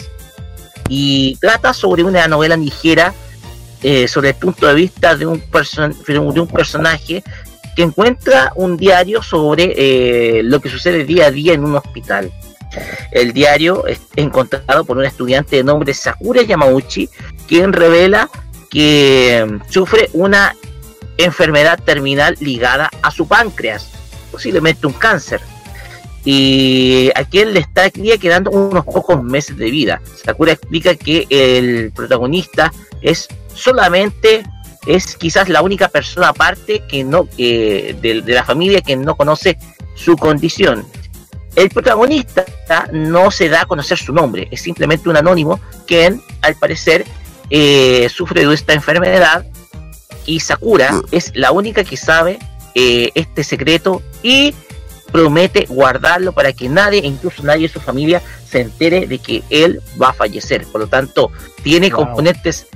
[0.89, 3.13] y trata sobre una novela ligera
[3.83, 5.41] eh, sobre el punto de vista de un,
[6.07, 7.23] de un personaje
[7.75, 12.31] que encuentra un diario sobre eh, lo que sucede día a día en un hospital.
[13.11, 17.07] El diario es encontrado por un estudiante de nombre Sakura Yamauchi,
[17.47, 18.29] quien revela
[18.71, 20.55] que mm, sufre una
[21.17, 23.91] enfermedad terminal ligada a su páncreas,
[24.31, 25.41] posiblemente un cáncer.
[26.25, 30.01] Y a quien le estaría quedando unos pocos meses de vida.
[30.25, 32.71] Sakura explica que el protagonista
[33.01, 34.43] es solamente
[34.85, 39.15] es quizás la única persona aparte que no eh, de, de la familia que no
[39.17, 39.57] conoce
[39.95, 40.85] su condición.
[41.55, 42.45] El protagonista
[42.93, 47.03] no se da a conocer su nombre, es simplemente un anónimo quien al parecer
[47.49, 49.45] eh, sufre de esta enfermedad
[50.25, 52.37] y Sakura es la única que sabe
[52.75, 54.53] eh, este secreto y
[55.11, 59.81] promete guardarlo para que nadie, incluso nadie de su familia, se entere de que él
[59.99, 60.65] va a fallecer.
[60.67, 61.31] Por lo tanto,
[61.63, 62.05] tiene Wow.
[62.05, 62.67] componentes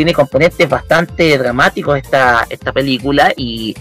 [0.00, 3.76] tiene componentes bastante dramáticos esta, esta película y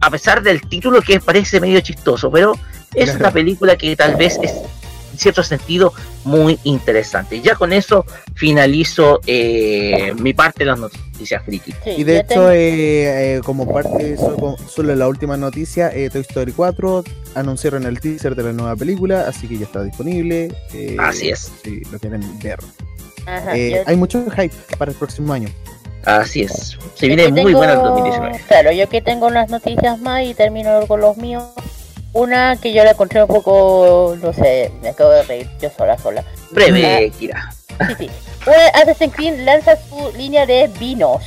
[0.00, 2.52] a pesar del título que parece medio chistoso, pero
[2.94, 3.20] es Claro.
[3.20, 4.52] una película que tal vez es
[5.12, 5.94] en cierto sentido
[6.24, 7.40] muy interesante.
[7.40, 8.04] Ya con eso
[8.34, 11.72] finalizo eh, mi parte de las noticias friki.
[11.96, 16.10] y de hecho, eh, eh, como parte de eso, como- solo la última noticia, eh,
[16.10, 17.02] Toy Story 4
[17.34, 20.52] anunciaron el teaser de la nueva película, así que ya está disponible.
[20.74, 21.50] eh, Así es.
[21.64, 22.58] Si lo quieren ver.
[23.26, 25.48] Ajá, Eh, yo- hay mucho hype para el próximo año.
[26.04, 26.76] Así es.
[26.94, 28.40] Se viene muy tengo- bueno el 2019.
[28.48, 31.44] Claro, yo que tengo unas noticias más y termino con los míos.
[32.12, 35.96] Una que yo la encontré un poco, no sé, me acabo de reír yo sola,
[35.96, 36.24] sola.
[36.50, 37.50] Breve, Kira.
[37.78, 38.10] Ah, sí, sí.
[38.46, 41.22] Una- Assassin's Creed lanza su línea de vinos.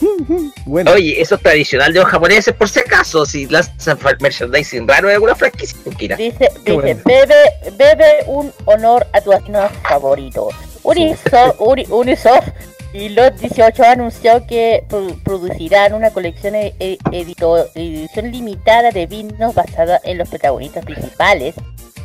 [0.92, 5.14] Oye, eso es tradicional de los japoneses, por si acaso, si lanzan merchandising raro de
[5.14, 5.76] alguna franquicia.
[6.16, 7.00] Dice, dice bueno.
[7.04, 7.34] bebe,
[7.76, 10.48] bebe un honor a tu asesino favorito.
[10.82, 12.48] Unisoft, Uni- Unisoft
[12.92, 18.90] y Lot 18 ha anunciado que pro- producirán una colección e- e- edito- edición limitada
[18.90, 21.54] de vinos basada en los protagonistas principales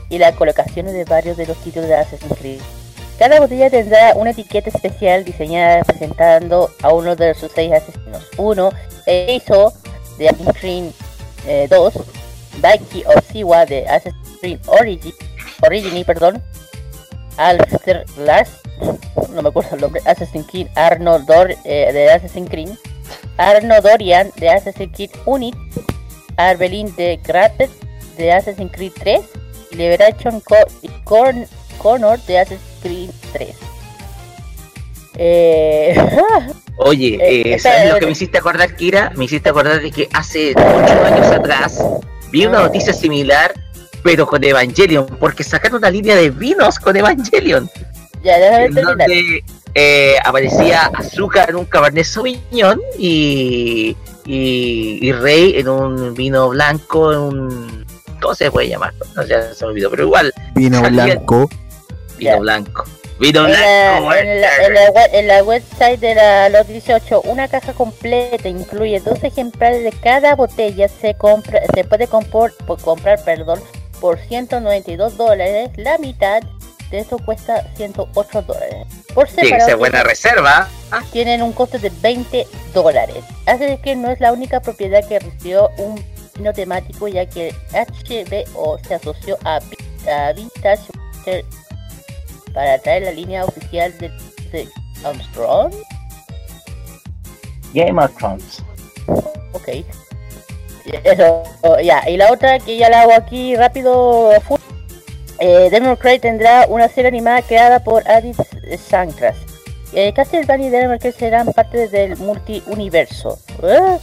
[0.09, 2.59] y las colocaciones de varios de los títulos de Assassin's Creed.
[3.19, 8.23] Cada botella tendrá una etiqueta especial diseñada representando a uno de sus seis asesinos.
[8.37, 8.71] Uno,
[9.05, 9.73] Eizo
[10.17, 10.85] de Assassin's Creed
[11.45, 11.93] eh, 2,
[12.61, 15.13] Daiki Osiwa de Assassin's Creed Origin,
[15.65, 16.41] Origin perdón,
[17.37, 18.49] Alster Lars,
[19.33, 22.69] no me acuerdo el nombre, Assassin's Creed Arno Dor, eh, de Assassin's Creed,
[23.37, 25.55] Arno Dorian de Assassin's Creed Unit,
[26.37, 27.69] Arbelin de Gratet
[28.17, 29.19] de Assassin's Creed 3
[29.71, 30.55] y Liberation Co-
[31.03, 31.47] Corn-
[31.81, 33.49] Connor de Assassin's Creed 3.
[35.21, 35.95] Eh,
[36.77, 39.11] Oye, Eh, eh, ¿sabes lo que me hiciste acordar, Kira?
[39.15, 41.83] Me hiciste acordar de que hace ocho años atrás
[42.31, 43.53] vi una noticia similar,
[44.03, 47.69] pero con Evangelion, porque sacaron una línea de vinos con Evangelion.
[48.23, 49.43] ya, déjame en donde
[49.75, 53.95] eh, aparecía Azúcar en un Cabernet Sauvignon y,
[54.25, 57.85] y, y Rey en un vino blanco, en un...
[58.21, 58.93] ¿Cómo se puede llamar?
[59.15, 61.49] No sé, se me olvidó, pero igual, Vino Salía- blanco.
[62.19, 62.83] Vino blanco.
[63.19, 63.57] Vino En la,
[63.99, 67.73] blanco, en, la, en la we- en la website de la Los 18, una caja
[67.73, 70.87] completa incluye dos ejemplares de cada botella.
[70.87, 73.59] Se compra, se puede compor- por comprar, perdón,
[73.99, 75.69] por 192 dólares.
[75.75, 76.41] La mitad
[76.91, 78.87] de eso cuesta 108 dólares.
[79.13, 80.69] Por separado ser buena reserva.
[81.11, 83.17] tienen un costo de 20 dólares.
[83.45, 86.01] Hace que no es la única propiedad que recibió un
[86.35, 89.59] vino temático, ya que HBO se asoció a,
[90.09, 90.83] a Vintage
[92.53, 94.09] para traer la línea oficial de,
[94.51, 94.67] de
[95.03, 95.73] Armstrong.
[97.73, 98.63] Game of Thrones.
[99.53, 99.85] Ok.
[101.03, 101.43] Eso,
[101.83, 102.09] ya.
[102.09, 104.31] Y la otra que ya la hago aquí rápido.
[105.39, 108.35] Eh, May Cry tendrá una serie animada creada por Adit
[108.77, 109.37] Sankras.
[109.93, 113.39] Eh, Castlevania y May Cry serán parte del multiuniverso.
[113.63, 113.97] ¿Eh?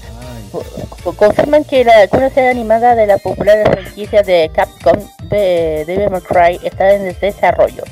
[1.04, 4.96] Co- Confirman que la una serie animada de la popular franquicia de Capcom
[5.28, 7.82] de Devil May Cry está en desarrollo.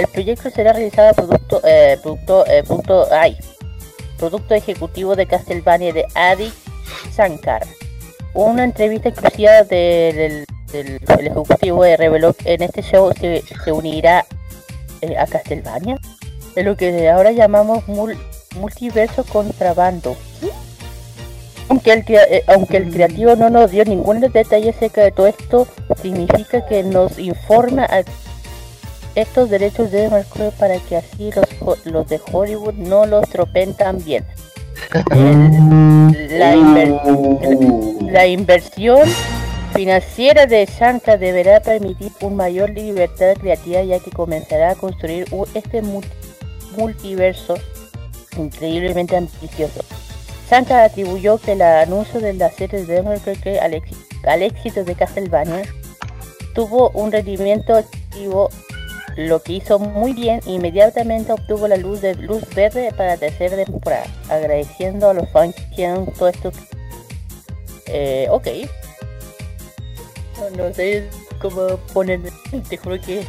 [0.00, 2.64] El proyecto será realizado producto, eh, producto, eh,
[3.12, 3.36] ay,
[4.18, 6.50] producto ejecutivo de Castlevania de Adi
[7.14, 7.66] Shankar.
[8.32, 14.24] Una entrevista exclusiva del, del- ejecutivo reveló que en este show se, se unirá
[15.02, 15.98] eh, a Castlevania,
[16.54, 18.16] de lo que ahora llamamos mul-
[18.56, 20.16] multiverso contrabando.
[21.68, 25.66] Aunque el, eh, aunque el creativo no nos dio ningún detalle acerca de todo esto,
[26.00, 28.02] significa que nos informa a
[29.14, 34.02] estos derechos deben marcar para que así los, los de Hollywood no los tropen tan
[34.04, 34.24] bien.
[34.92, 39.08] La, inver- la inversión
[39.74, 45.82] financiera de Santa deberá permitir una mayor libertad creativa ya que comenzará a construir este
[45.82, 46.08] multi-
[46.76, 47.54] multiverso
[48.36, 49.80] increíblemente ambicioso.
[50.48, 53.02] Santa atribuyó que el anuncio de la serie de
[53.40, 53.80] Cry al,
[54.26, 55.62] al éxito de Castlevania
[56.54, 58.50] tuvo un rendimiento activo
[59.28, 63.56] lo que hizo muy bien inmediatamente obtuvo la luz de luz verde para la tercera
[63.56, 66.52] temporada agradeciendo a los fans que hicieron todo esto
[67.86, 68.46] eh, ok.
[70.38, 71.08] No, no sé
[71.40, 72.20] cómo poner
[72.68, 73.24] te juro que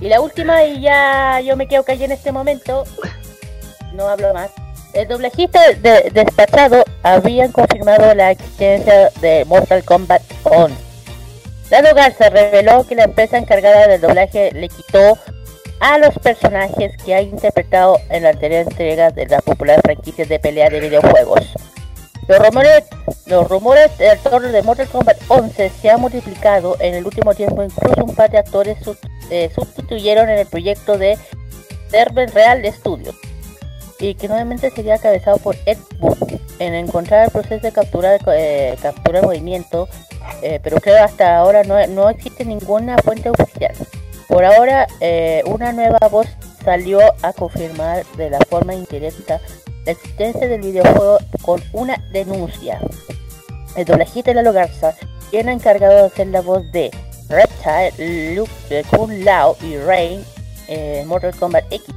[0.00, 2.84] y la última y ya yo me quedo callado en este momento
[3.94, 4.50] no hablo más.
[4.94, 10.91] El doblajista de, despachado habían confirmado la existencia de Mortal Kombat 11
[11.72, 15.16] Lalo Garza reveló que la empresa encargada del doblaje le quitó
[15.80, 20.38] a los personajes que ha interpretado en la anterior entrega de la popular franquicia de
[20.38, 21.54] pelea de videojuegos.
[22.28, 27.62] Los rumores, del torno de Mortal Kombat 11 se han multiplicado en el último tiempo,
[27.62, 28.76] incluso un par de actores
[29.30, 31.16] eh, sustituyeron en el proyecto de
[31.88, 33.16] Server Real Studios
[33.98, 36.18] y que nuevamente sería encabezado por Ed Boon
[36.58, 39.88] en encontrar el proceso de capturar eh, capturar movimiento
[40.42, 43.74] eh, pero creo hasta ahora no, no existe ninguna fuente oficial.
[44.28, 46.26] Por ahora, eh, una nueva voz
[46.64, 49.40] salió a confirmar de la forma indirecta
[49.84, 52.80] la existencia del videojuego con una denuncia.
[53.76, 54.94] El doblajista Lalo Garza,
[55.30, 56.90] quien ha encargado de hacer la voz de
[57.28, 60.24] Reptile, Luke, eh, Kun Lao y Rain
[61.06, 61.94] Mortal Kombat X,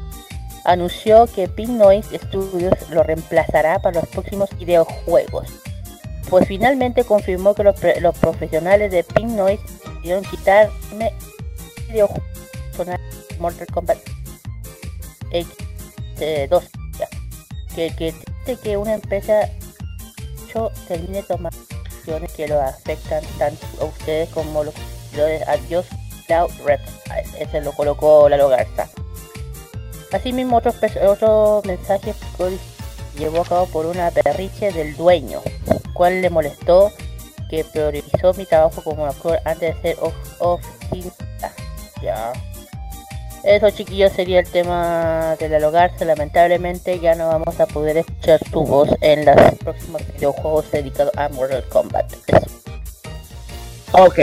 [0.66, 5.48] anunció que Pink Noise Studios lo reemplazará para los próximos videojuegos
[6.30, 11.14] pues finalmente confirmó que los, los profesionales de Pink Noise decidieron quitarme
[11.90, 12.24] videojuegos
[12.78, 12.98] de
[13.40, 13.98] Mortal Kombat
[15.32, 15.48] X,
[16.20, 16.64] eh, 2
[17.00, 17.08] ya.
[17.76, 18.14] que, que
[18.62, 19.50] que una empresa
[20.54, 24.74] yo termine tomando decisiones que lo afectan tanto a ustedes como los
[25.10, 25.86] seguidores Adiós
[26.28, 26.96] Cloud Reptile
[27.40, 28.90] ese lo colocó la Garza.
[30.12, 30.76] Asimismo, otros,
[31.08, 32.16] otros mensajes
[33.18, 35.42] llevó a cabo por una berriche del dueño,
[35.94, 36.92] cual le molestó
[37.50, 41.52] que priorizó mi trabajo como actor antes de ser of- oficinista.
[42.02, 42.34] Ya.
[43.44, 45.92] Eso chiquillos sería el tema del hogar.
[46.00, 51.30] Lamentablemente ya no vamos a poder escuchar tu voz en los próximos videojuegos dedicados a
[51.30, 52.12] Mortal Kombat.
[52.28, 52.48] Eso.
[53.92, 54.20] Ok.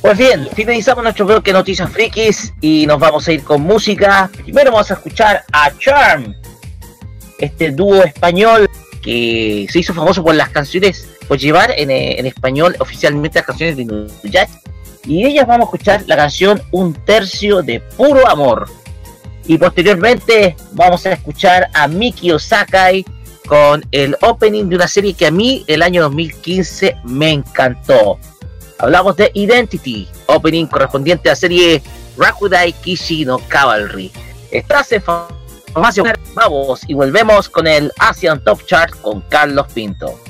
[0.00, 4.30] Pues bien, finalizamos nuestro bloque de noticias frikis y nos vamos a ir con música.
[4.42, 6.34] Primero vamos a escuchar a Charm,
[7.38, 8.68] este dúo español
[9.02, 13.46] que se hizo famoso por las canciones, por llevar en, eh, en español oficialmente las
[13.46, 14.60] canciones de Inuyasha.
[15.06, 18.68] Y ellas vamos a escuchar la canción Un tercio de puro amor.
[19.46, 23.04] Y posteriormente vamos a escuchar a Miki Osakai
[23.46, 28.18] con el opening de una serie que a mí el año 2015 me encantó.
[28.78, 31.82] Hablamos de Identity, opening correspondiente a la serie
[32.18, 34.12] Rakudai Kishi no Cavalry.
[34.50, 34.92] Estás
[35.72, 40.20] Farmacia Vamos y volvemos con el Asian Top Chart con Carlos Pinto.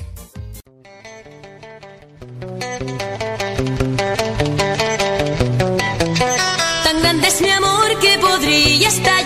[6.83, 9.18] Tan grande es mi amor que podría estallar.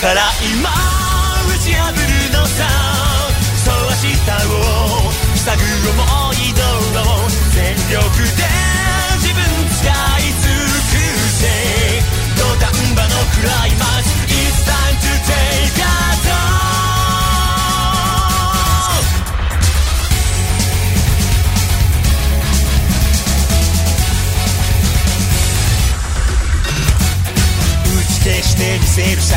[0.00, 0.70] から今
[1.44, 1.98] 打ち破る
[2.32, 2.64] のさ
[3.62, 5.60] そう明日を塞ぐ
[5.90, 6.00] 思
[6.32, 6.64] い道
[7.00, 8.48] を全力で
[9.20, 11.04] 自分使い尽く
[11.36, 11.44] せ
[12.34, 16.60] 土壇場のクライマックス It's time to take a t o
[28.42, 29.36] してみせるさ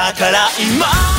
[0.00, 1.09] だから今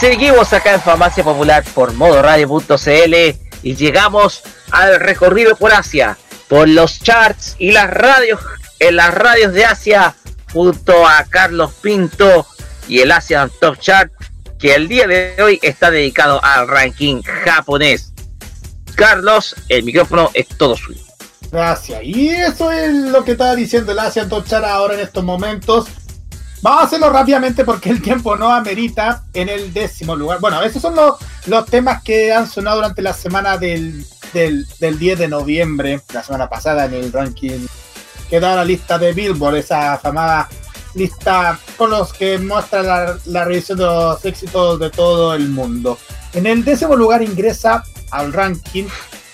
[0.00, 3.14] seguimos acá en Farmacia Popular por modoradio.cl
[3.62, 6.16] y llegamos al recorrido por Asia,
[6.48, 8.40] por los charts y las radios,
[8.78, 10.14] en las radios de Asia,
[10.54, 12.46] junto a Carlos Pinto
[12.88, 14.10] y el Asian Top Chart,
[14.58, 18.14] que el día de hoy está dedicado al ranking japonés.
[18.94, 21.00] Carlos, el micrófono es todo suyo.
[21.52, 22.00] Gracias.
[22.04, 25.88] Y eso es lo que estaba diciendo el Asian Top Chart ahora en estos momentos.
[26.62, 30.40] Vamos a hacerlo rápidamente porque el tiempo no amerita en el décimo lugar.
[30.40, 31.14] Bueno, esos son los,
[31.46, 34.04] los temas que han sonado durante la semana del,
[34.34, 37.66] del, del 10 de noviembre, la semana pasada en el ranking
[38.28, 40.48] que da la lista de Billboard, esa famada
[40.94, 45.98] lista con los que muestra la, la revisión de los éxitos de todo el mundo.
[46.32, 47.82] En el décimo lugar ingresa
[48.12, 48.84] al ranking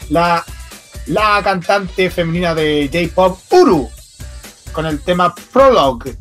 [0.08, 0.44] la,
[1.06, 3.90] la cantante femenina de J-Pop Uru
[4.72, 6.16] con el tema Prologue.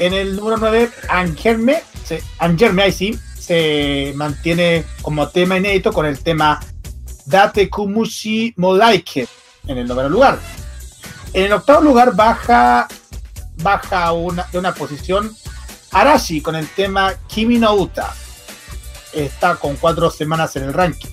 [0.00, 6.06] En el número 9, Angerme, se, Angerme, ahí sí, se mantiene como tema inédito con
[6.06, 6.58] el tema
[7.26, 9.28] Date Kumushi Modaike
[9.66, 10.38] en el noveno lugar.
[11.34, 12.88] En el octavo lugar baja,
[13.62, 15.36] baja una, de una posición
[15.90, 18.14] Arashi con el tema Kimi no Uta.
[19.12, 21.10] Está con cuatro semanas en el ranking.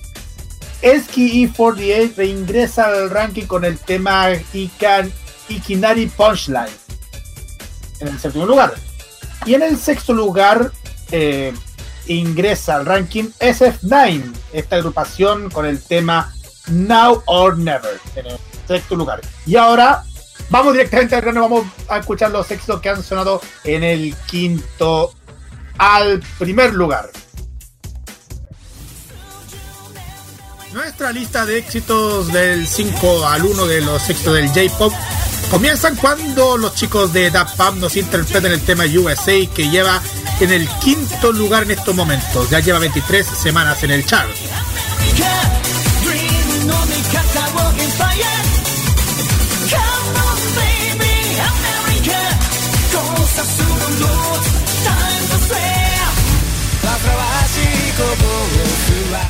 [0.80, 5.12] Eski E48 reingresa al ranking con el tema Ikan,
[5.50, 6.88] Ikinari Punchline
[8.00, 8.74] en el séptimo lugar.
[9.46, 10.72] Y en el sexto lugar
[11.10, 11.52] eh,
[12.06, 16.32] ingresa al ranking SF9, esta agrupación con el tema
[16.68, 19.20] Now or Never en el sexto lugar.
[19.46, 20.04] Y ahora
[20.50, 25.14] vamos directamente al grano, vamos a escuchar los éxitos que han sonado en el quinto
[25.78, 27.10] al primer lugar.
[30.72, 34.92] Nuestra lista de éxitos del 5 al 1 de los éxitos del J-Pop
[35.50, 40.02] comienzan cuando los chicos de Daft Punk nos interpretan el tema USA que lleva
[40.40, 42.50] en el quinto lugar en estos momentos.
[42.50, 44.28] Ya lleva 23 semanas en el chart.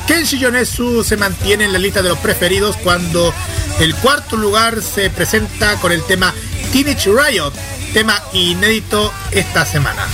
[0.09, 3.31] Kenshi Yonezu se mantiene en la lista de los preferidos cuando
[3.79, 6.33] el cuarto lugar se presenta con el tema
[6.73, 7.53] Teenage Riot,
[7.93, 10.07] tema inédito esta semana.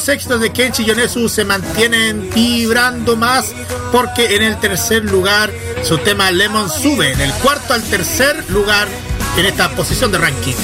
[0.00, 3.52] Los éxitos de Kenshi Yonezu se mantienen vibrando más
[3.92, 8.88] porque en el tercer lugar su tema Lemon sube, en el cuarto al tercer lugar
[9.36, 10.54] en esta posición de ranking.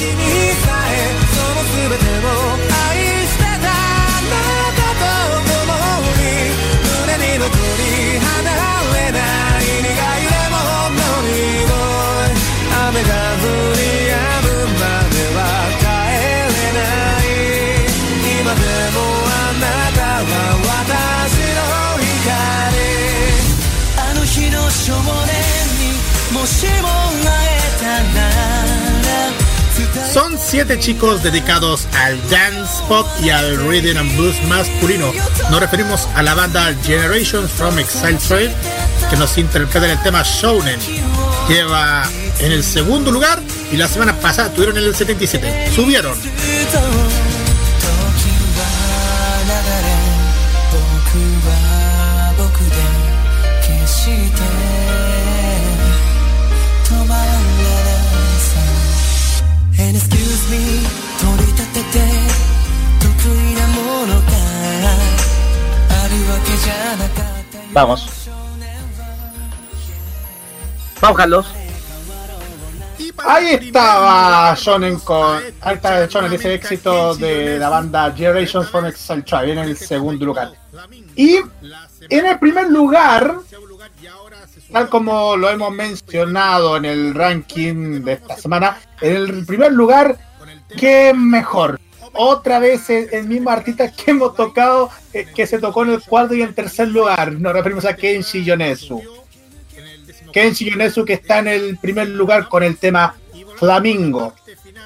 [30.56, 35.12] Siete chicos dedicados al dance pop y al rhythm and blues masculino.
[35.50, 38.50] Nos referimos a la banda Generations from Exile Trail
[39.10, 40.80] que nos interpreta el tema Shounen.
[41.46, 43.38] Lleva en el segundo lugar
[43.70, 45.72] y la semana pasada tuvieron en el 77.
[45.74, 46.16] Subieron.
[67.76, 68.08] Vamos.
[70.98, 71.46] Vamos, Carlos.
[73.18, 75.42] Ahí estaba Shonen con.
[75.60, 80.24] Ahí está Shonen, ese éxito de la banda Generations from Exile Tribe en el segundo
[80.24, 80.52] lugar.
[81.16, 81.36] Y
[82.08, 83.40] en el primer lugar,
[84.72, 90.16] tal como lo hemos mencionado en el ranking de esta semana, en el primer lugar,
[90.78, 91.78] ¿qué mejor?
[92.18, 96.34] Otra vez el, mismo artista que hemos tocado, eh, que se tocó en el cuarto
[96.34, 97.32] y en tercer lugar.
[97.32, 99.02] Nos referimos a Kenshi Yonezu.
[100.32, 103.14] Kenshi Yonezu que está en el primer lugar con el tema
[103.56, 104.34] Flamingo.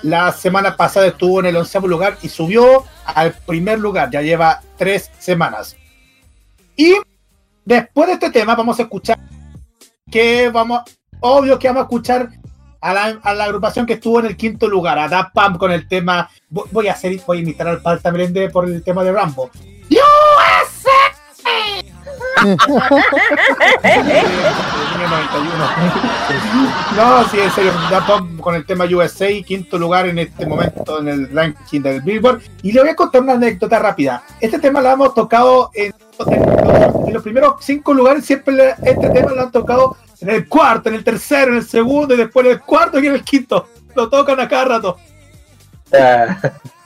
[0.02, 4.10] La semana pasada estuvo en el onceavo lugar y subió al primer lugar.
[4.10, 5.76] Ya lleva tres semanas.
[6.76, 6.94] Y
[7.65, 9.18] después de este tema vamos a escuchar
[10.10, 10.83] que vamos,
[11.20, 12.31] obvio que vamos a escuchar
[12.81, 15.73] a la, a la agrupación que estuvo en el quinto lugar, a Da Pump con
[15.73, 16.31] el tema.
[16.49, 19.50] Voy a hacer, voy a imitar al Palta Melende por el tema de Rambo.
[26.97, 31.00] No, sí, en serio, Da Pump con el tema USA, quinto lugar en este momento
[31.00, 32.41] en el ranking del Billboard.
[32.62, 34.23] Y le voy a contar una anécdota rápida.
[34.41, 35.92] Este tema lo hemos tocado en,
[36.26, 40.49] en los, en los primeros cinco lugares, siempre este tema lo han tocado en el
[40.49, 43.24] cuarto, en el tercero, en el segundo, y después en el cuarto y en el
[43.24, 43.68] quinto.
[43.94, 44.97] Lo tocan a cada rato.
[45.92, 46.36] Eh,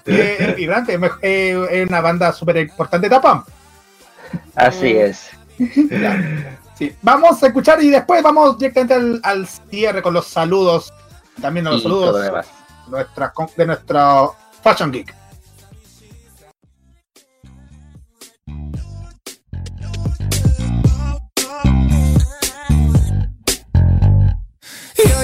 [0.06, 3.46] es vibrante, eh, es una banda súper importante, Da Pump.
[4.54, 5.30] Así es.
[6.76, 10.92] Sí, vamos a escuchar y después vamos directamente al, al cierre con los saludos.
[11.40, 12.42] También los Y todo lo
[12.92, 15.14] saludos de nuestro Fashion Geek.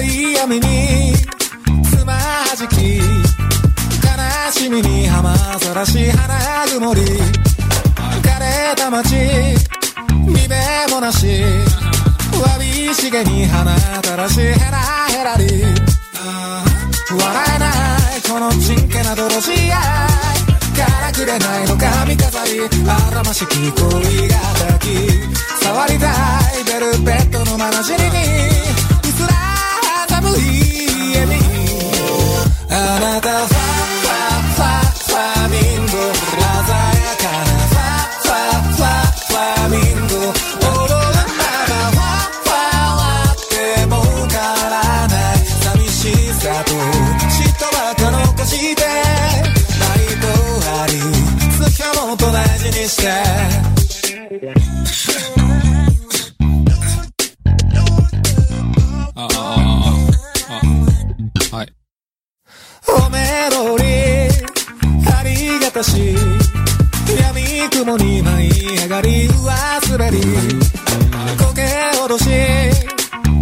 [0.03, 1.13] い闇に
[1.83, 2.17] つま
[2.57, 9.15] じき悲しみに浜ざらし花曇り浮かれた街
[10.25, 10.55] 見べ
[10.89, 11.27] もなし
[12.41, 14.77] わびしげに花たらしヘラ
[15.09, 15.63] ヘラり
[17.11, 17.67] 笑えな
[18.17, 20.21] いこのちんけな泥仕合
[20.77, 28.90] からくれないの髪飾りあらましき恋が抱き触りたいベルベットのまなじりに
[45.96, 48.86] しさと嫉妬ばかのかして
[62.97, 63.83] おめろり
[65.13, 66.15] ありがたし
[67.19, 70.21] 闇雲に舞い上がり忘れり
[71.37, 71.67] 苔
[72.03, 72.25] おろし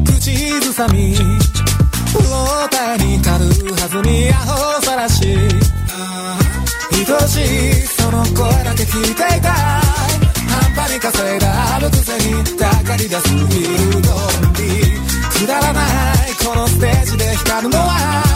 [0.05, 5.79] 口ずさみロータに軽はずにアホさらし。
[7.11, 9.81] 愛しいその声だけ聞いていた半
[10.75, 14.59] 端に稼いだあるくせにたかり出すビルドンビ
[15.39, 18.28] くだらないこのステージで光るのは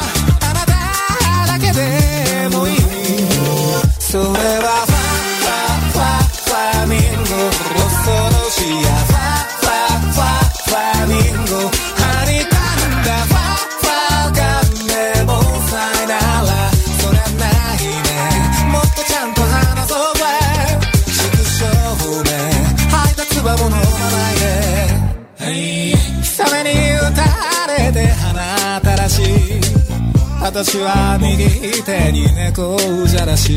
[30.54, 33.54] 私は右手に猫じゃらし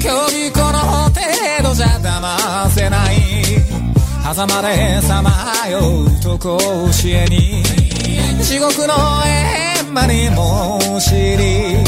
[0.00, 1.20] 今日この程
[1.62, 3.16] 度じゃ騙せない。
[4.22, 7.62] 狭間でさまようと甲子園に
[8.42, 8.94] 地獄の
[9.84, 11.84] 閻魔にも知り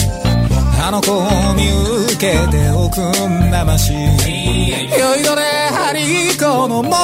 [0.78, 1.70] あの子を見
[2.05, 5.42] 受けておくんなまし酔いどれ
[5.73, 6.94] ハリコの物語。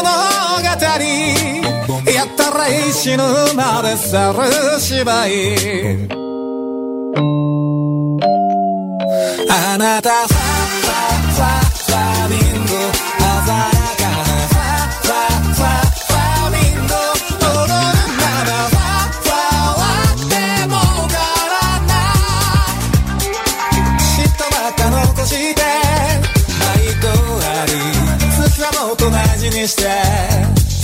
[2.13, 3.25] やったら死ぬ
[3.57, 6.20] まで去る芝居。
[9.81, 10.11] なた。
[10.11, 11.01] ファファ
[11.33, 13.65] ファファミンゴ鮮や
[13.97, 16.93] かなファファファファミンゴ
[17.41, 17.73] 踊る
[18.21, 19.33] ならファファ
[19.81, 19.83] は
[20.29, 20.37] で
[20.69, 20.77] も
[21.09, 21.17] か
[21.49, 23.25] らない
[24.05, 25.65] 嫉妬ばっか残して
[26.61, 27.09] 毎度
[27.41, 27.73] あり
[28.37, 29.81] つかもと大事にして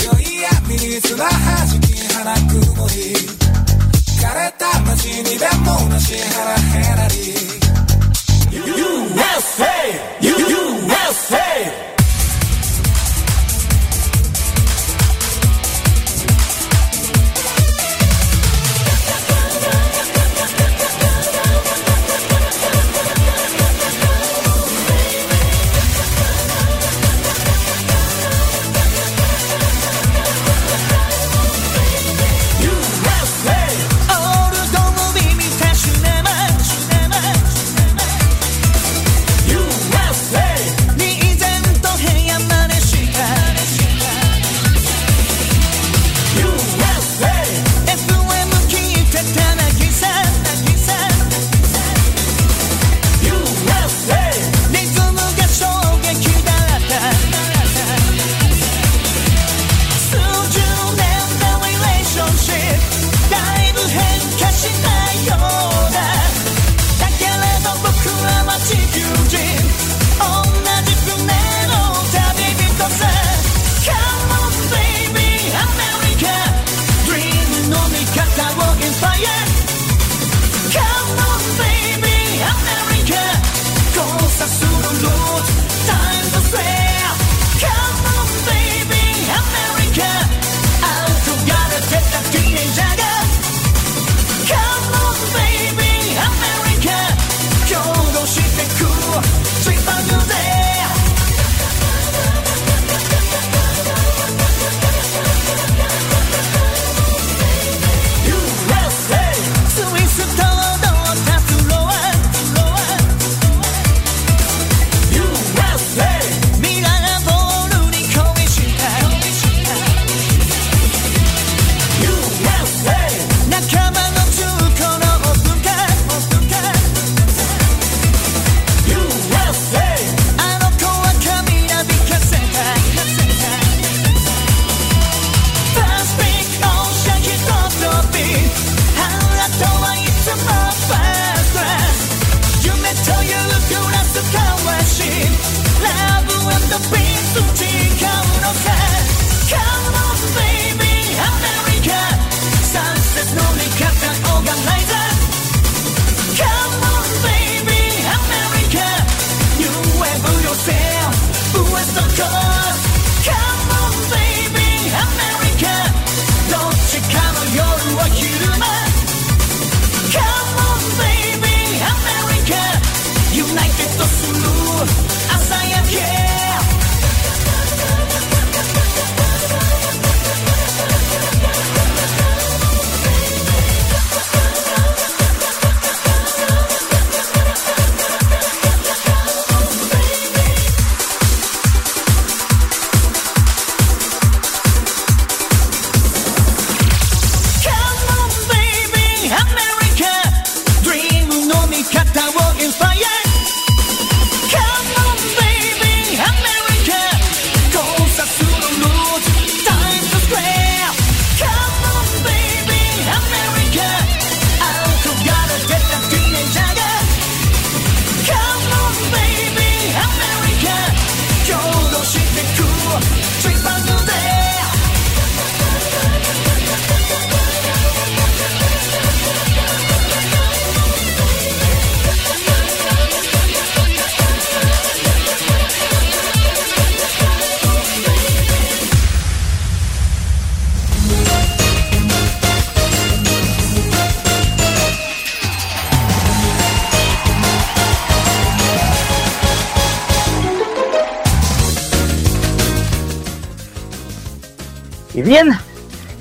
[0.06, 1.84] 酔い闇に砂はじき
[2.14, 2.48] 花曇
[2.88, 3.12] り
[4.16, 7.35] 枯れた街にでもなし腹減らり
[9.46, 10.00] USA!
[10.20, 11.95] USA!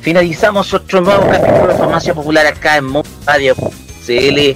[0.05, 3.55] Finalizamos otro nuevo capítulo de Farmacia Popular acá en Mundo Radio
[4.05, 4.55] CL,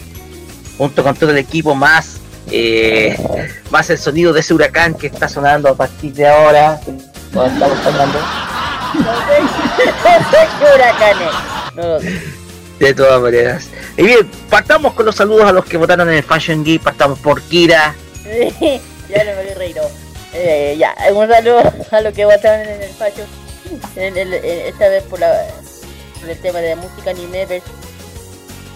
[0.78, 2.19] junto con todo el equipo más,
[2.52, 3.18] eh,
[3.72, 6.80] más el sonido de ese huracán que está sonando a partir de ahora.
[6.80, 8.19] estamos sonando.
[10.60, 11.34] ¿Qué huracanes?
[11.74, 12.22] No lo sé.
[12.80, 13.69] De todas maneras.
[13.98, 16.84] Y bien, partamos con los saludos a los que votaron en el Fashion Geek.
[16.84, 17.95] Partamos por Kira.
[18.24, 19.76] ya no me voy a reír.
[19.78, 19.82] no.
[20.32, 23.49] Eh, ya, un saludo a los que votaron en el Fashion.
[23.95, 25.48] Esta vez por, la,
[26.27, 27.72] el tema de música anime versus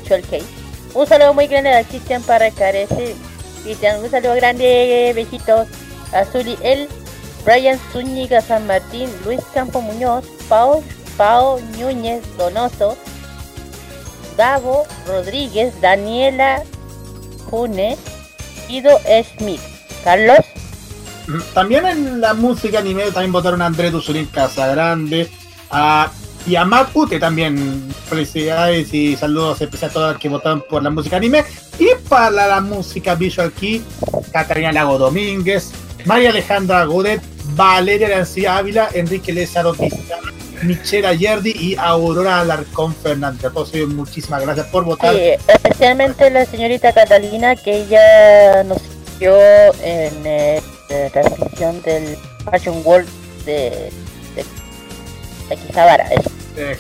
[0.06, 0.46] Showcase.
[0.94, 3.16] Un saludo muy grande a Cristian para Carece.
[3.64, 5.68] Cristian, un saludo grande, besitos.
[6.12, 6.88] A Zuli El,
[7.44, 10.84] Brian Zúñiga San Martín, Luis Campo Muñoz, Pau,
[11.18, 12.96] Pau Núñez Donoso,
[14.38, 16.64] Gabo Rodríguez, Daniela
[17.50, 17.98] June,
[18.68, 19.00] Guido
[19.38, 19.62] Smith.
[20.04, 20.46] Carlos,
[21.54, 25.30] También en la música anime también votaron a André Duzulín Casagrande,
[25.70, 26.12] a
[26.46, 27.94] Yamakute también.
[28.10, 31.44] Felicidades y saludos especiales a todos los que votaron por la música anime.
[31.80, 33.84] Y para la música visual key,
[34.32, 35.72] Catarina Lago Domínguez,
[36.06, 37.22] María Alejandra Godet,
[37.56, 40.32] Valeria García Ávila, Enrique Lezaro Pizarro,
[40.64, 43.46] Michela Yerdi y Aurora Alarcón Fernández.
[43.46, 45.16] A todos ellos, muchísimas gracias por votar.
[45.16, 48.82] Sí, especialmente la señorita Catalina, que ella nos
[49.14, 49.36] siguió
[49.82, 50.62] en eh,
[50.94, 52.18] la transmisión del
[52.50, 53.08] Fashion World
[53.46, 53.92] de,
[54.36, 54.46] de
[55.56, 56.30] Akihabara, eso.
[56.58, 56.78] Eh.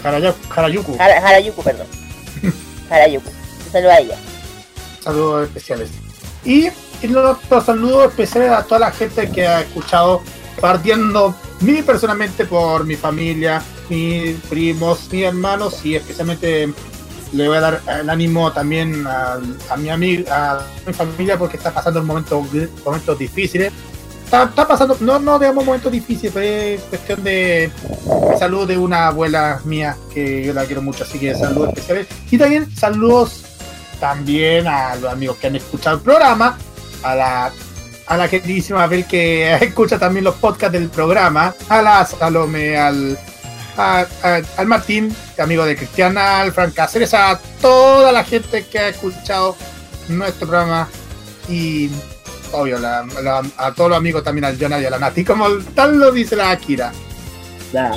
[0.99, 1.87] Hara- Harajuku, perdón.
[2.89, 3.29] Harajuku.
[3.65, 4.17] Un saludo a ella.
[5.03, 5.89] Saludos especiales.
[6.45, 6.67] Y,
[7.01, 10.21] y los, los saludos especiales a toda la gente que ha escuchado,
[10.61, 16.71] partiendo mí personalmente por mi familia, mis primos, mis hermanos y especialmente
[17.33, 21.57] le voy a dar el ánimo también a, a mi amiga, a mi familia porque
[21.57, 22.45] está pasando un momento,
[22.85, 23.71] momentos difíciles.
[24.33, 27.69] Está, pasando, no, no digamos momentos difíciles, es cuestión de
[28.39, 32.07] salud de una abuela mía que yo la quiero mucho, así que saludos especiales.
[32.31, 33.43] Y también saludos
[33.99, 36.57] también a los amigos que han escuchado el programa,
[37.03, 37.51] a la
[38.05, 43.17] a la queridísima Abel que escucha también los podcasts del programa, a la Salome, al,
[43.77, 48.79] a- a- al Martín, amigo de Cristiana, al Frank Cáceres, a toda la gente que
[48.79, 49.55] ha escuchado
[50.09, 50.89] nuestro programa
[51.47, 51.89] y
[52.53, 55.45] obvio la- la- a todos los amigos también al Jonah y a la Nati, como
[55.75, 56.91] tal lo dice la Akira.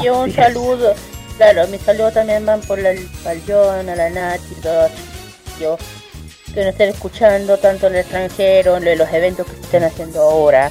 [0.03, 0.95] Y un saludo,
[1.37, 4.91] claro, mis saludos también van por la, al John, a la Nati, todos
[5.61, 5.77] yo
[6.55, 10.23] que nos estén escuchando tanto en el extranjero, en los eventos que se estén haciendo
[10.23, 10.71] ahora.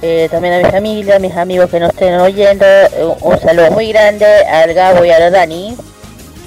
[0.00, 3.38] Eh, también a mi familia, a mis amigos que nos estén oyendo, eh, un, un
[3.40, 5.76] saludo muy grande al Gabo y a la Dani.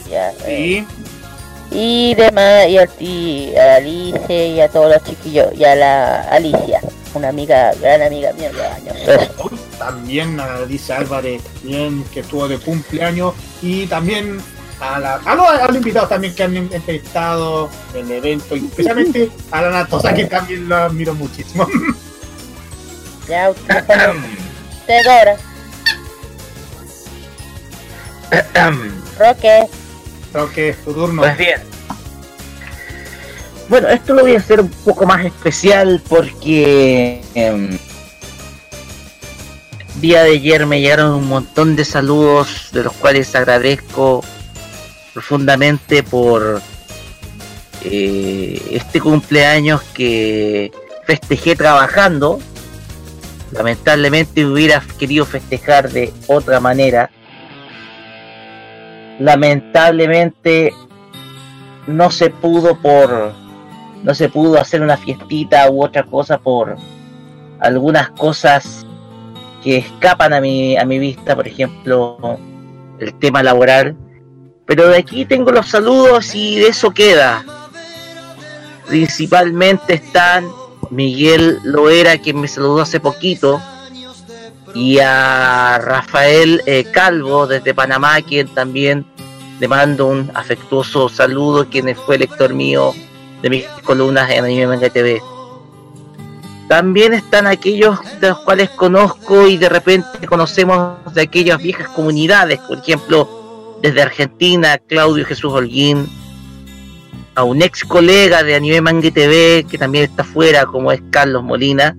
[0.10, 0.84] Ya, eh,
[1.76, 5.76] y demás, y a, y a la Alice y a todos los chiquillos, y a
[5.76, 6.80] la Alicia,
[7.14, 8.96] una amiga, gran amiga mía de años.
[9.78, 14.42] También a dice Álvarez, bien que estuvo de cumpleaños y también
[14.80, 18.66] a, la, a, los, a los invitados también que han entrevistado en el evento, y
[18.66, 21.68] especialmente a la Natosa que también lo admiro muchísimo.
[23.28, 23.84] Ya, usted,
[24.82, 25.36] usted ahora.
[29.18, 29.68] Roque.
[30.36, 31.22] Roque, tu turno.
[31.22, 31.62] Pues bien.
[33.70, 37.78] Bueno, esto lo voy a hacer un poco más especial porque em,
[40.02, 44.24] día de ayer me llegaron un montón de saludos de los cuales agradezco
[45.14, 46.62] profundamente por
[47.86, 50.72] eh, este cumpleaños que
[51.08, 52.40] festejé trabajando.
[53.52, 57.10] Lamentablemente hubiera querido festejar de otra manera.
[59.20, 60.74] Lamentablemente
[61.88, 63.34] no se pudo por
[64.04, 66.76] no se pudo hacer una fiestita u otra cosa por
[67.60, 68.86] algunas cosas
[69.64, 72.40] que escapan a mi a mi vista, por ejemplo,
[73.00, 73.96] el tema laboral.
[74.66, 77.44] Pero de aquí tengo los saludos y de eso queda.
[78.88, 80.48] Principalmente están
[80.90, 83.62] Miguel Loera, quien me saludó hace poquito,
[84.76, 89.06] y a Rafael eh, Calvo desde Panamá, quien también
[89.60, 92.94] le mando un afectuoso saludo, quien fue lector mío
[93.42, 95.22] de mis columnas en Anime Manga TV.
[96.68, 102.60] También están aquellos de los cuales conozco y de repente conocemos de aquellas viejas comunidades,
[102.60, 106.10] por ejemplo, desde Argentina, Claudio Jesús Holguín,
[107.36, 111.44] a un ex colega de Anime Manga TV que también está fuera, como es Carlos
[111.44, 111.96] Molina,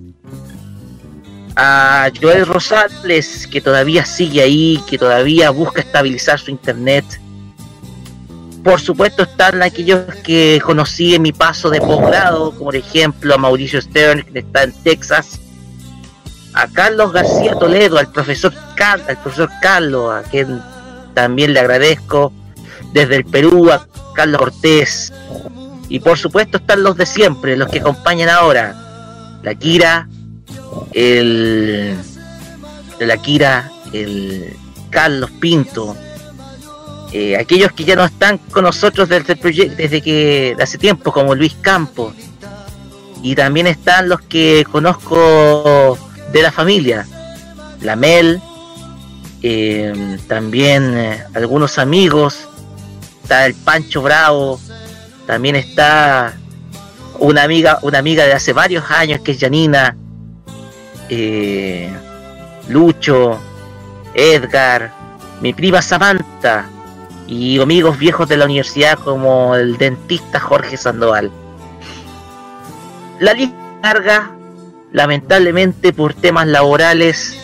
[1.56, 7.04] a Joel Rosales, que todavía sigue ahí, que todavía busca estabilizar su internet.
[8.62, 13.38] Por supuesto están aquellos que conocí en mi paso de posgrado, como por ejemplo a
[13.38, 15.40] Mauricio Stern, que está en Texas,
[16.52, 20.60] a Carlos García Toledo, al profesor Car- al profesor Carlos, a quien
[21.14, 22.32] también le agradezco.
[22.92, 25.12] Desde el Perú a Carlos Cortés.
[25.88, 28.74] Y por supuesto están los de siempre, los que acompañan ahora.
[29.42, 30.08] La Kira,
[30.92, 31.96] el.
[33.00, 34.56] La Kira, el
[34.90, 35.96] Carlos Pinto.
[37.12, 41.12] eh, aquellos que ya no están con nosotros desde el proyecto desde que hace tiempo,
[41.12, 42.14] como Luis Campos.
[43.22, 45.98] Y también están los que conozco
[46.32, 47.06] de la familia.
[47.80, 48.40] La Mel,
[49.42, 52.48] eh, también eh, algunos amigos,
[53.22, 54.60] está el Pancho Bravo,
[55.26, 56.34] también está
[57.18, 59.96] una amiga, una amiga de hace varios años que es Janina,
[61.08, 61.92] eh,
[62.68, 63.38] Lucho,
[64.14, 64.92] Edgar,
[65.40, 66.68] mi prima Samantha
[67.26, 71.30] y amigos viejos de la universidad como el dentista Jorge Sandoval.
[73.20, 74.30] La lista larga,
[74.92, 77.36] lamentablemente por temas laborales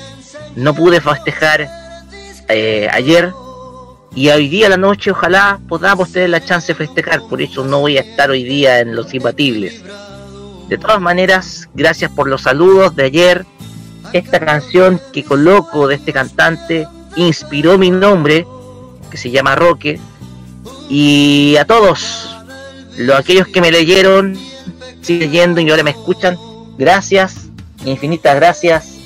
[0.56, 1.68] no pude festejar
[2.48, 3.32] eh, ayer
[4.14, 7.64] y hoy día a la noche ojalá podamos tener la chance de festejar, por eso
[7.64, 9.82] no voy a estar hoy día en los imbatibles.
[10.68, 13.46] De todas maneras, gracias por los saludos de ayer.
[14.12, 18.46] Esta canción que coloco de este cantante inspiró mi nombre,
[19.10, 19.98] que se llama Roque.
[20.88, 22.36] Y a todos,
[22.98, 24.38] los aquellos que me leyeron,
[25.00, 26.36] siguen leyendo y ahora me escuchan,
[26.76, 27.48] gracias,
[27.84, 28.98] infinitas gracias.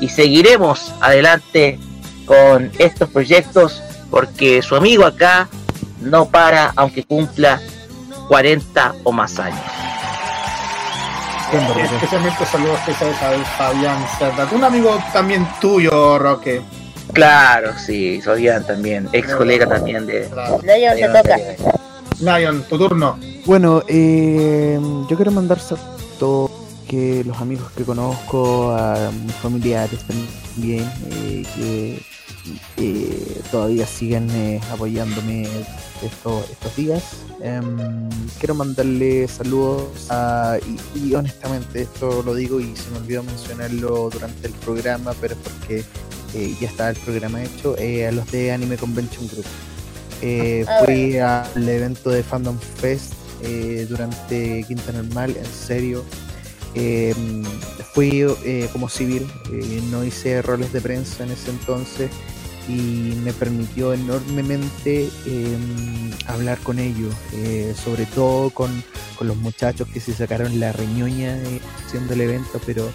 [0.00, 1.78] Y seguiremos adelante
[2.26, 5.48] con estos proyectos porque su amigo acá
[6.00, 7.60] no para aunque cumpla
[8.28, 9.89] 40 o más años.
[11.52, 16.62] Especialmente saludos especiales a Fabián Cerda, un amigo también tuyo, Roque.
[17.12, 20.28] Claro, sí, Fabián también, ex colega también de...
[20.62, 21.38] Lion, te toca.
[22.20, 23.18] Lion, tu turno.
[23.46, 26.50] Bueno, eh, yo quiero mandar saludos
[26.86, 32.02] que los amigos que conozco, a mis familiares también, eh, que
[32.76, 35.46] eh, todavía siguen eh, apoyándome
[36.02, 37.02] estos, estos días.
[37.42, 40.58] Em, quiero mandarle saludos a,
[40.94, 45.34] y, y honestamente esto lo digo y se me olvidó mencionarlo durante el programa, pero
[45.34, 45.84] es porque
[46.34, 49.46] eh, ya está el programa hecho, eh, a los de Anime Convention Group.
[50.68, 53.14] Ah, fui al evento de Fandom Fest
[53.88, 56.04] durante Quinta Normal, en serio.
[56.74, 57.14] Eh,
[57.92, 62.10] fui eh, como civil, eh, no hice roles de prensa en ese entonces
[62.70, 65.58] y me permitió enormemente eh,
[66.26, 68.82] hablar con ellos, eh, sobre todo con,
[69.16, 72.90] con los muchachos que se sacaron la reñoña eh, haciendo el evento, pero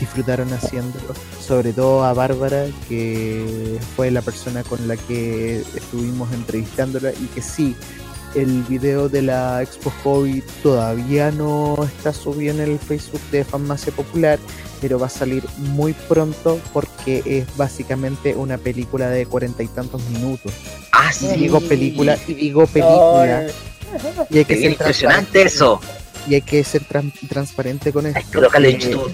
[0.00, 1.12] disfrutaron haciéndolo,
[1.46, 7.42] sobre todo a Bárbara, que fue la persona con la que estuvimos entrevistándola y que
[7.42, 7.76] sí,
[8.34, 13.92] el video de la Expo Hobby todavía no está subido en el Facebook de Farmacia
[13.92, 14.38] Popular,
[14.80, 20.02] pero va a salir muy pronto porque es básicamente una película de cuarenta y tantos
[20.10, 20.52] minutos.
[20.92, 23.46] Ah, Y digo película, y digo película.
[24.30, 25.80] Y hay que Es ser impresionante eso.
[26.28, 28.20] Y hay que ser tran- transparente con esto.
[28.32, 29.12] colócalo en Eh, YouTube.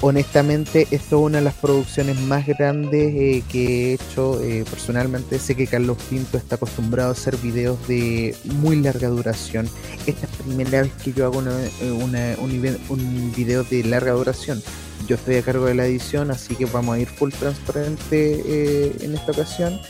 [0.00, 5.38] Honestamente, esto es una de las producciones más grandes eh, que he hecho eh, personalmente.
[5.38, 9.68] Sé que Carlos Pinto está acostumbrado a hacer videos de muy larga duración.
[10.06, 14.62] Esta es la primera vez que yo hago eh, un, video de larga duración.
[15.06, 19.14] Yo estoy a cargo de la edición, así que vamos a ir full transparente en
[19.14, 19.80] esta ocasión.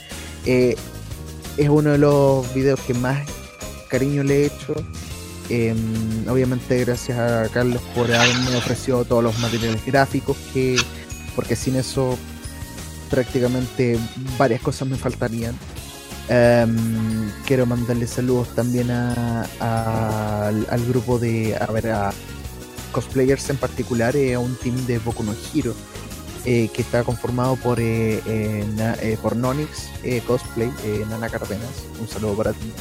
[0.45, 0.77] Es
[1.67, 3.27] uno de los videos que más
[3.89, 4.75] cariño le he hecho.
[5.49, 5.75] Eh,
[6.27, 10.77] obviamente gracias a Carlos por haberme ofrecido todos los materiales gráficos que
[11.35, 12.17] porque sin eso
[13.09, 13.97] prácticamente
[14.37, 15.55] varias cosas me faltarían.
[16.27, 22.11] Em, quiero mandarle saludos también a, al, al grupo de a ver a
[22.91, 25.73] cosplayers en particular, eh, a un team de Boku no Hero
[26.45, 29.89] eh, que está conformado por eh, eh, por Nonix
[30.25, 30.71] Cosplay,
[31.09, 32.71] Nana Cardenas, un saludo para ti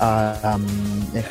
[0.00, 0.66] a um,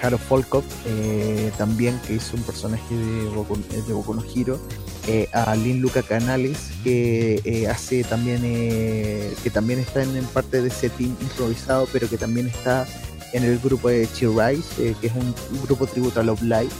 [0.01, 4.59] Haro Folkov, eh, también que hizo un personaje de Boku, de Boku no Hero,
[5.07, 10.63] eh, a Lin Luca Canales, que eh, hace también, eh, que también está en, parte
[10.63, 12.87] de ese team improvisado, pero que también está
[13.31, 16.71] en el grupo de Cheer Rise, que es un, grupo tributo a Love Live.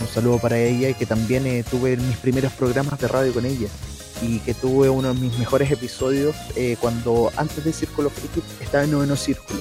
[0.00, 3.68] Un saludo para ella y que también tuve mis primeros programas de radio con ella
[4.22, 6.34] y que tuve uno de mis mejores episodios
[6.80, 9.60] cuando antes de Círculo Friki estaba en Noveno Círculo.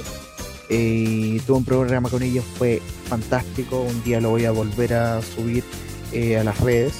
[0.76, 3.82] Eh, tuve un programa con ellos, fue fantástico.
[3.82, 5.64] Un día lo voy a volver a subir
[6.12, 6.94] eh, a las redes.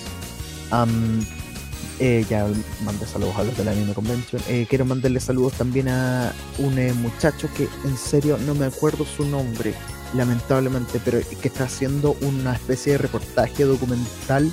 [2.00, 2.46] Eh, ya
[2.86, 4.40] mandé saludos a los de la Anime Convention.
[4.48, 9.26] Eh, quiero mandarle saludos también a un muchacho que en serio no me acuerdo su
[9.26, 9.74] nombre,
[10.14, 14.52] lamentablemente, pero que está haciendo una especie de reportaje documental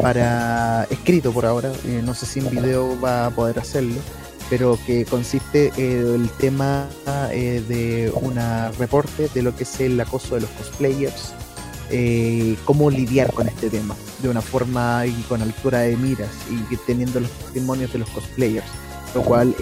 [0.00, 1.72] para escrito por ahora.
[2.02, 4.00] no sé si en video va a poder hacerlo.
[4.50, 6.88] Pero que consiste eh, el tema
[7.32, 11.32] eh, de una reporte de lo que es el acoso de los cosplayers,
[11.90, 16.76] eh, cómo lidiar con este tema de una forma y con altura de miras y
[16.86, 18.66] teniendo los testimonios de los cosplayers,
[19.14, 19.54] lo cual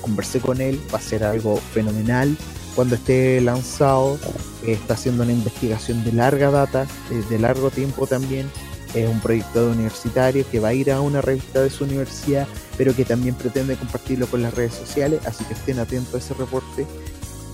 [0.00, 2.36] conversé con él, va a ser algo fenomenal.
[2.74, 4.18] Cuando esté lanzado,
[4.66, 6.86] está haciendo una investigación de larga data,
[7.28, 8.50] de largo tiempo también,
[8.94, 12.46] es un proyecto universitario que va a ir a una revista de su universidad,
[12.76, 16.34] pero que también pretende compartirlo con las redes sociales, así que estén atentos a ese
[16.34, 16.86] reporte.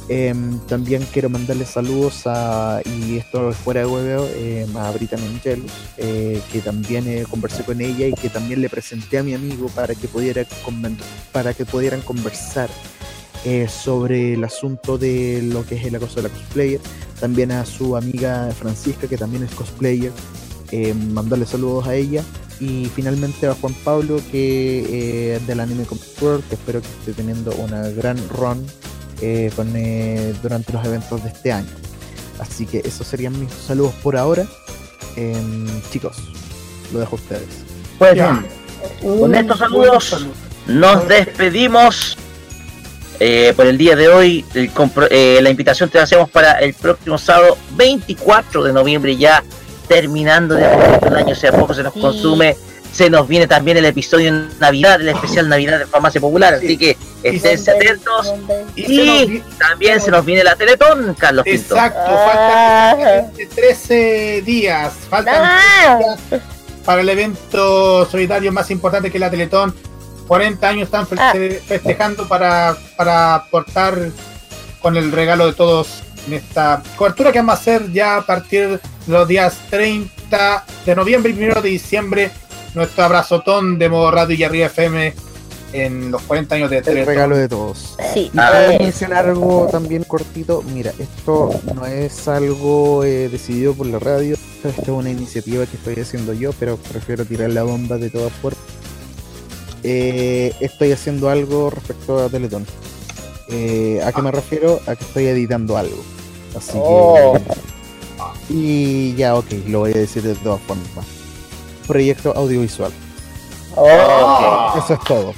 [0.08, 5.72] Em, también quiero mandarle saludos a, y esto es fuera de hueveo, em, a Angelus,
[5.96, 9.68] eh, que también eh, conversé con ella y que también le presenté a mi amigo
[9.68, 10.46] para que, pudiera
[11.32, 12.70] para que pudieran conversar
[13.44, 16.80] eh, sobre el asunto de lo que es el acoso de la cosplayer.
[17.18, 20.12] También a su amiga Francisca, que también es cosplayer,
[20.70, 22.22] eh, mandarle saludos a ella.
[22.58, 27.12] Y finalmente a Juan Pablo, que eh, del Anime Comic World, que espero que esté
[27.12, 28.64] teniendo una gran run
[29.20, 31.68] eh, con, eh, durante los eventos de este año.
[32.38, 34.46] Así que esos serían mis saludos por ahora.
[35.16, 36.16] Em, chicos,
[36.92, 37.48] lo dejo a ustedes.
[37.98, 38.46] Pues bien,
[39.00, 40.26] con estos saludos
[40.66, 42.18] nos despedimos
[43.20, 44.44] eh, por el día de hoy.
[44.54, 44.70] El
[45.10, 49.42] eh, la invitación te la hacemos para el próximo sábado 24 de noviembre, ya
[49.88, 52.56] terminando de el año, o sea, poco se nos consume.
[52.92, 56.78] Se nos viene también el episodio en Navidad, el especial Navidad de Farmacia Popular, así
[56.78, 58.32] que esténse atentos.
[58.74, 61.74] Y también se nos viene la Teletón, Carlos Pinto.
[61.74, 64.92] Exacto, faltan exactamente 13 días.
[65.10, 65.34] Faltan
[65.90, 65.98] 13
[66.30, 66.42] días
[66.86, 69.74] para el evento solidario más importante que la Teletón.
[70.26, 73.98] 40 años están fe- festejando para, para aportar
[74.80, 78.68] con el regalo de todos en esta cobertura que vamos a hacer ya a partir
[78.68, 82.30] de los días 30 de noviembre y 1 de diciembre.
[82.74, 85.14] Nuestro abrazotón de modo radio y arriba FM
[85.72, 87.06] en los 40 años de El Teletón.
[87.06, 87.96] regalo de todos.
[88.12, 88.30] Sí.
[88.32, 93.98] Y para mencionar algo también cortito, mira, esto no es algo eh, decidido por la
[93.98, 98.10] radio, esto es una iniciativa que estoy haciendo yo, pero prefiero tirar la bomba de
[98.10, 98.62] todas formas.
[99.82, 102.66] Eh, estoy haciendo algo respecto a Teletón.
[103.48, 104.80] Eh, ¿A qué me refiero?
[104.86, 106.02] A que estoy editando algo.
[106.56, 107.34] Así Oh.
[107.34, 108.54] que...
[108.54, 110.86] Y ya, ok, lo voy a decir de todas formas.
[111.86, 112.92] Proyecto audiovisual.
[113.74, 114.74] Oh.
[114.78, 115.34] Eso es todo.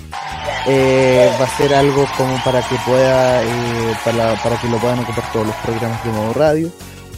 [0.66, 4.98] Eh, va a ser algo como para que pueda, eh, para, para que lo puedan
[5.00, 6.70] ocupar todos los programas de modo radio.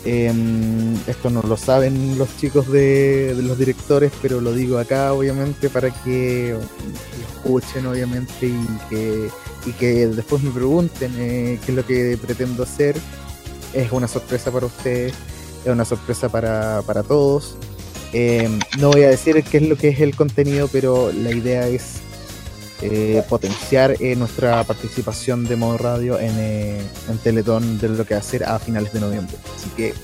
[0.04, 5.12] Em, esto no lo saben los chicos de, de los directores, pero lo digo acá
[5.12, 6.56] obviamente para que
[7.36, 9.28] escuchen obviamente y que,
[9.66, 12.96] y que después me pregunten eh, qué es lo que pretendo hacer.
[13.74, 15.12] Es una sorpresa para ustedes,
[15.64, 17.56] es una sorpresa para, para todos.
[18.12, 21.66] Em, no voy a decir qué es lo que es el contenido, pero la idea
[21.68, 21.98] es
[22.82, 28.14] eh, potenciar eh, nuestra participación de modo radio en, eh, en Teletón de lo que
[28.14, 29.36] va a hacer a finales de noviembre.
[29.56, 29.94] Así que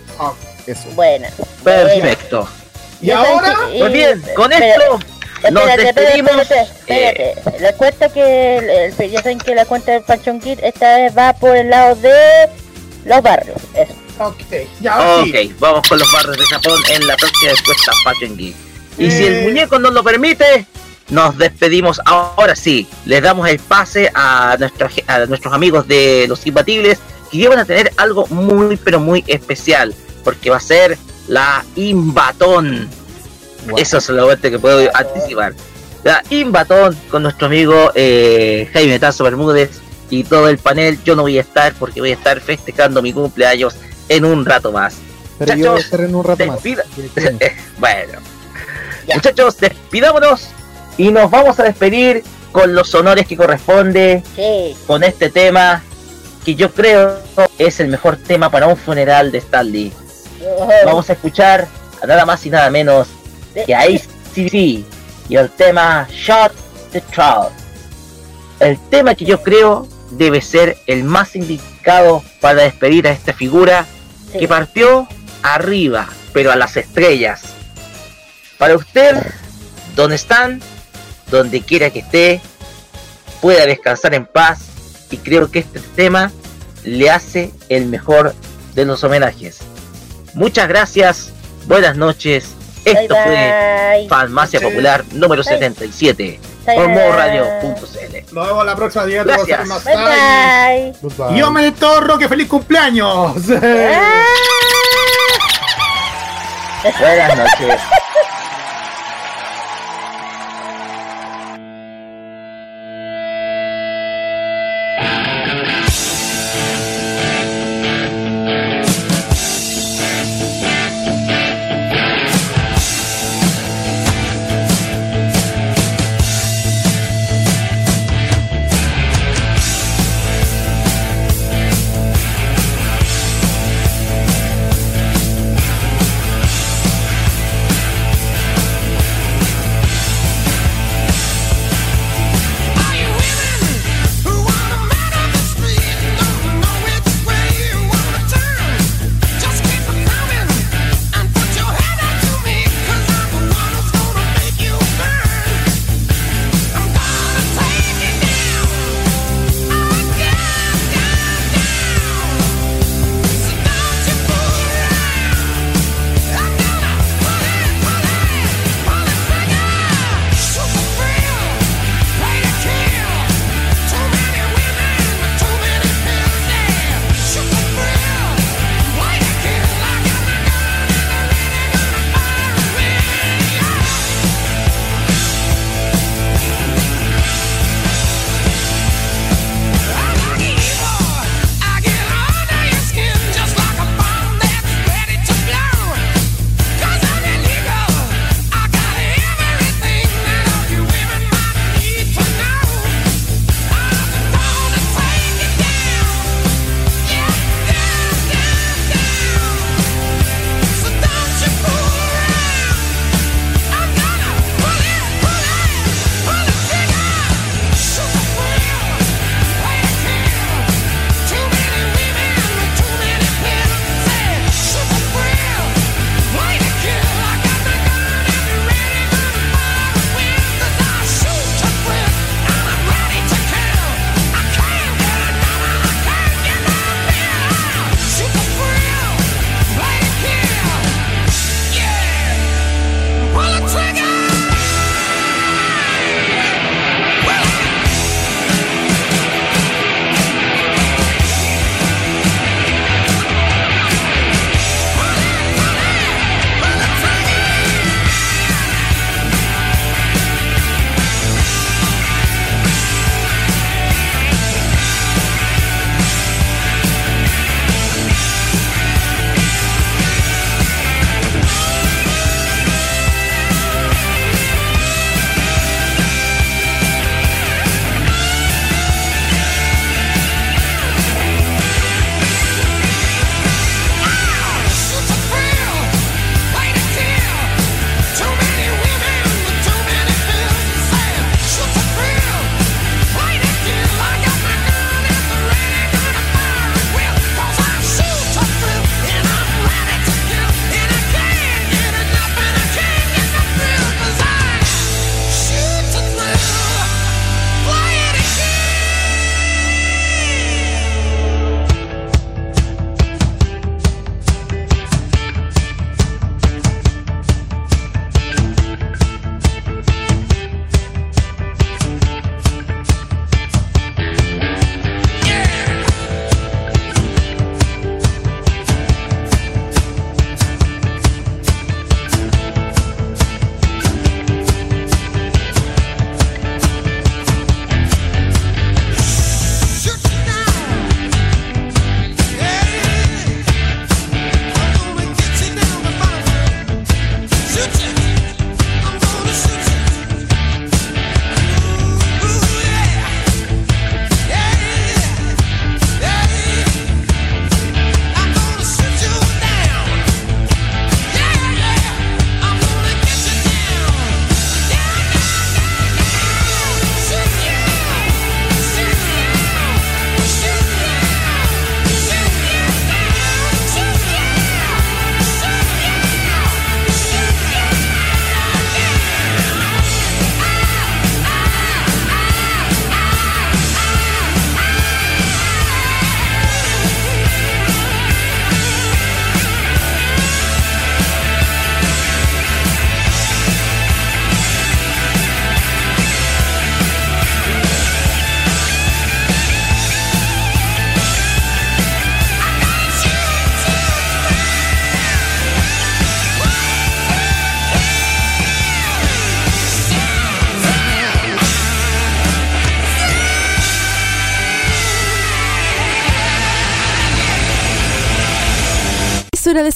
[0.66, 0.88] eso.
[0.94, 1.26] Bueno.
[1.64, 2.46] Perfecto.
[3.02, 4.98] Y ahora, Pues bien, con esto
[5.50, 6.42] nos Espérate, espérate, despedimos.
[6.42, 7.60] espérate, espérate.
[7.60, 8.70] Les cuento que el,
[9.00, 11.94] el- ya saben que la cuenta del Panchon Kid esta vez va por el lado
[11.96, 12.10] de
[13.06, 13.56] los barrios.
[13.74, 13.94] Eso.
[14.18, 14.40] Ok,
[14.80, 18.56] ya Ok, vamos con los barrios de Japón en la próxima encuesta Fashion Geek.
[18.98, 19.42] Y si el Eh.
[19.44, 20.66] muñeco nos lo permite,
[21.10, 22.86] nos despedimos ahora sí.
[23.04, 26.98] Les damos el pase a, nuestra a nuestros amigos de los imbatibles
[27.30, 29.94] que llevan a tener algo muy pero muy especial.
[30.24, 30.96] Porque va a ser
[31.28, 32.88] la Inbatón.
[33.76, 35.52] Eso es lo que puedo anticipar.
[36.04, 39.70] La Inbatón con nuestro amigo eh, Jaime Tazo Bermúdez
[40.10, 40.98] y todo el panel.
[41.04, 43.76] Yo no voy a estar porque voy a estar festejando mi cumpleaños
[44.08, 44.96] en un rato más.
[45.38, 46.60] Pero yo voy a Muchachos, estar en un rato más.
[47.78, 48.20] bueno,
[49.14, 50.48] muchachos, despidámonos
[50.98, 54.22] y nos vamos a despedir con los honores que corresponde
[54.86, 55.82] con este tema
[56.44, 57.18] que yo creo
[57.58, 59.92] es el mejor tema para un funeral de Stanley.
[60.84, 61.66] Vamos a escuchar
[62.00, 63.08] a nada más y nada menos
[63.66, 64.54] que a ACDC
[65.28, 66.52] y el tema Shot
[66.92, 67.50] the Trout.
[68.60, 73.86] El tema que yo creo debe ser el más indicado para despedir a esta figura
[74.38, 75.08] que partió
[75.42, 77.42] arriba, pero a las estrellas.
[78.58, 79.16] Para usted,
[79.94, 80.60] donde están,
[81.30, 82.40] donde quiera que esté,
[83.40, 84.60] pueda descansar en paz
[85.10, 86.32] y creo que este tema
[86.84, 88.34] le hace el mejor
[88.74, 89.58] de los homenajes.
[90.34, 91.32] Muchas gracias,
[91.66, 92.54] buenas noches.
[92.84, 94.06] Esto Bye, fue.
[94.08, 98.34] Farmacia Popular número 77 modoradio.cl.
[98.34, 99.24] Nos vemos la próxima día.
[99.24, 99.84] Gracias.
[99.84, 101.38] Bye, bye.
[101.38, 103.46] Y hombre Torro, que feliz cumpleaños.
[106.98, 107.80] Buenas noches.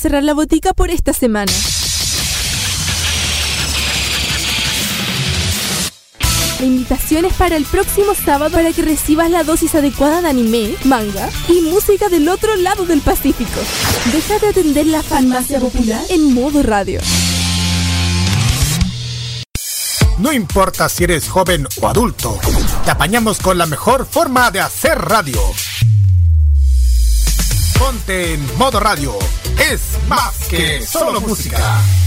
[0.00, 1.52] Cerrar la botica por esta semana.
[6.58, 10.74] La invitación es para el próximo sábado para que recibas la dosis adecuada de anime,
[10.84, 13.60] manga y música del otro lado del Pacífico.
[14.12, 17.00] Deja de atender la farmacia popular en modo radio.
[20.18, 22.38] No importa si eres joven o adulto,
[22.84, 25.40] te apañamos con la mejor forma de hacer radio.
[27.78, 29.14] Ponte en modo radio.
[29.72, 31.99] Es más que solo música.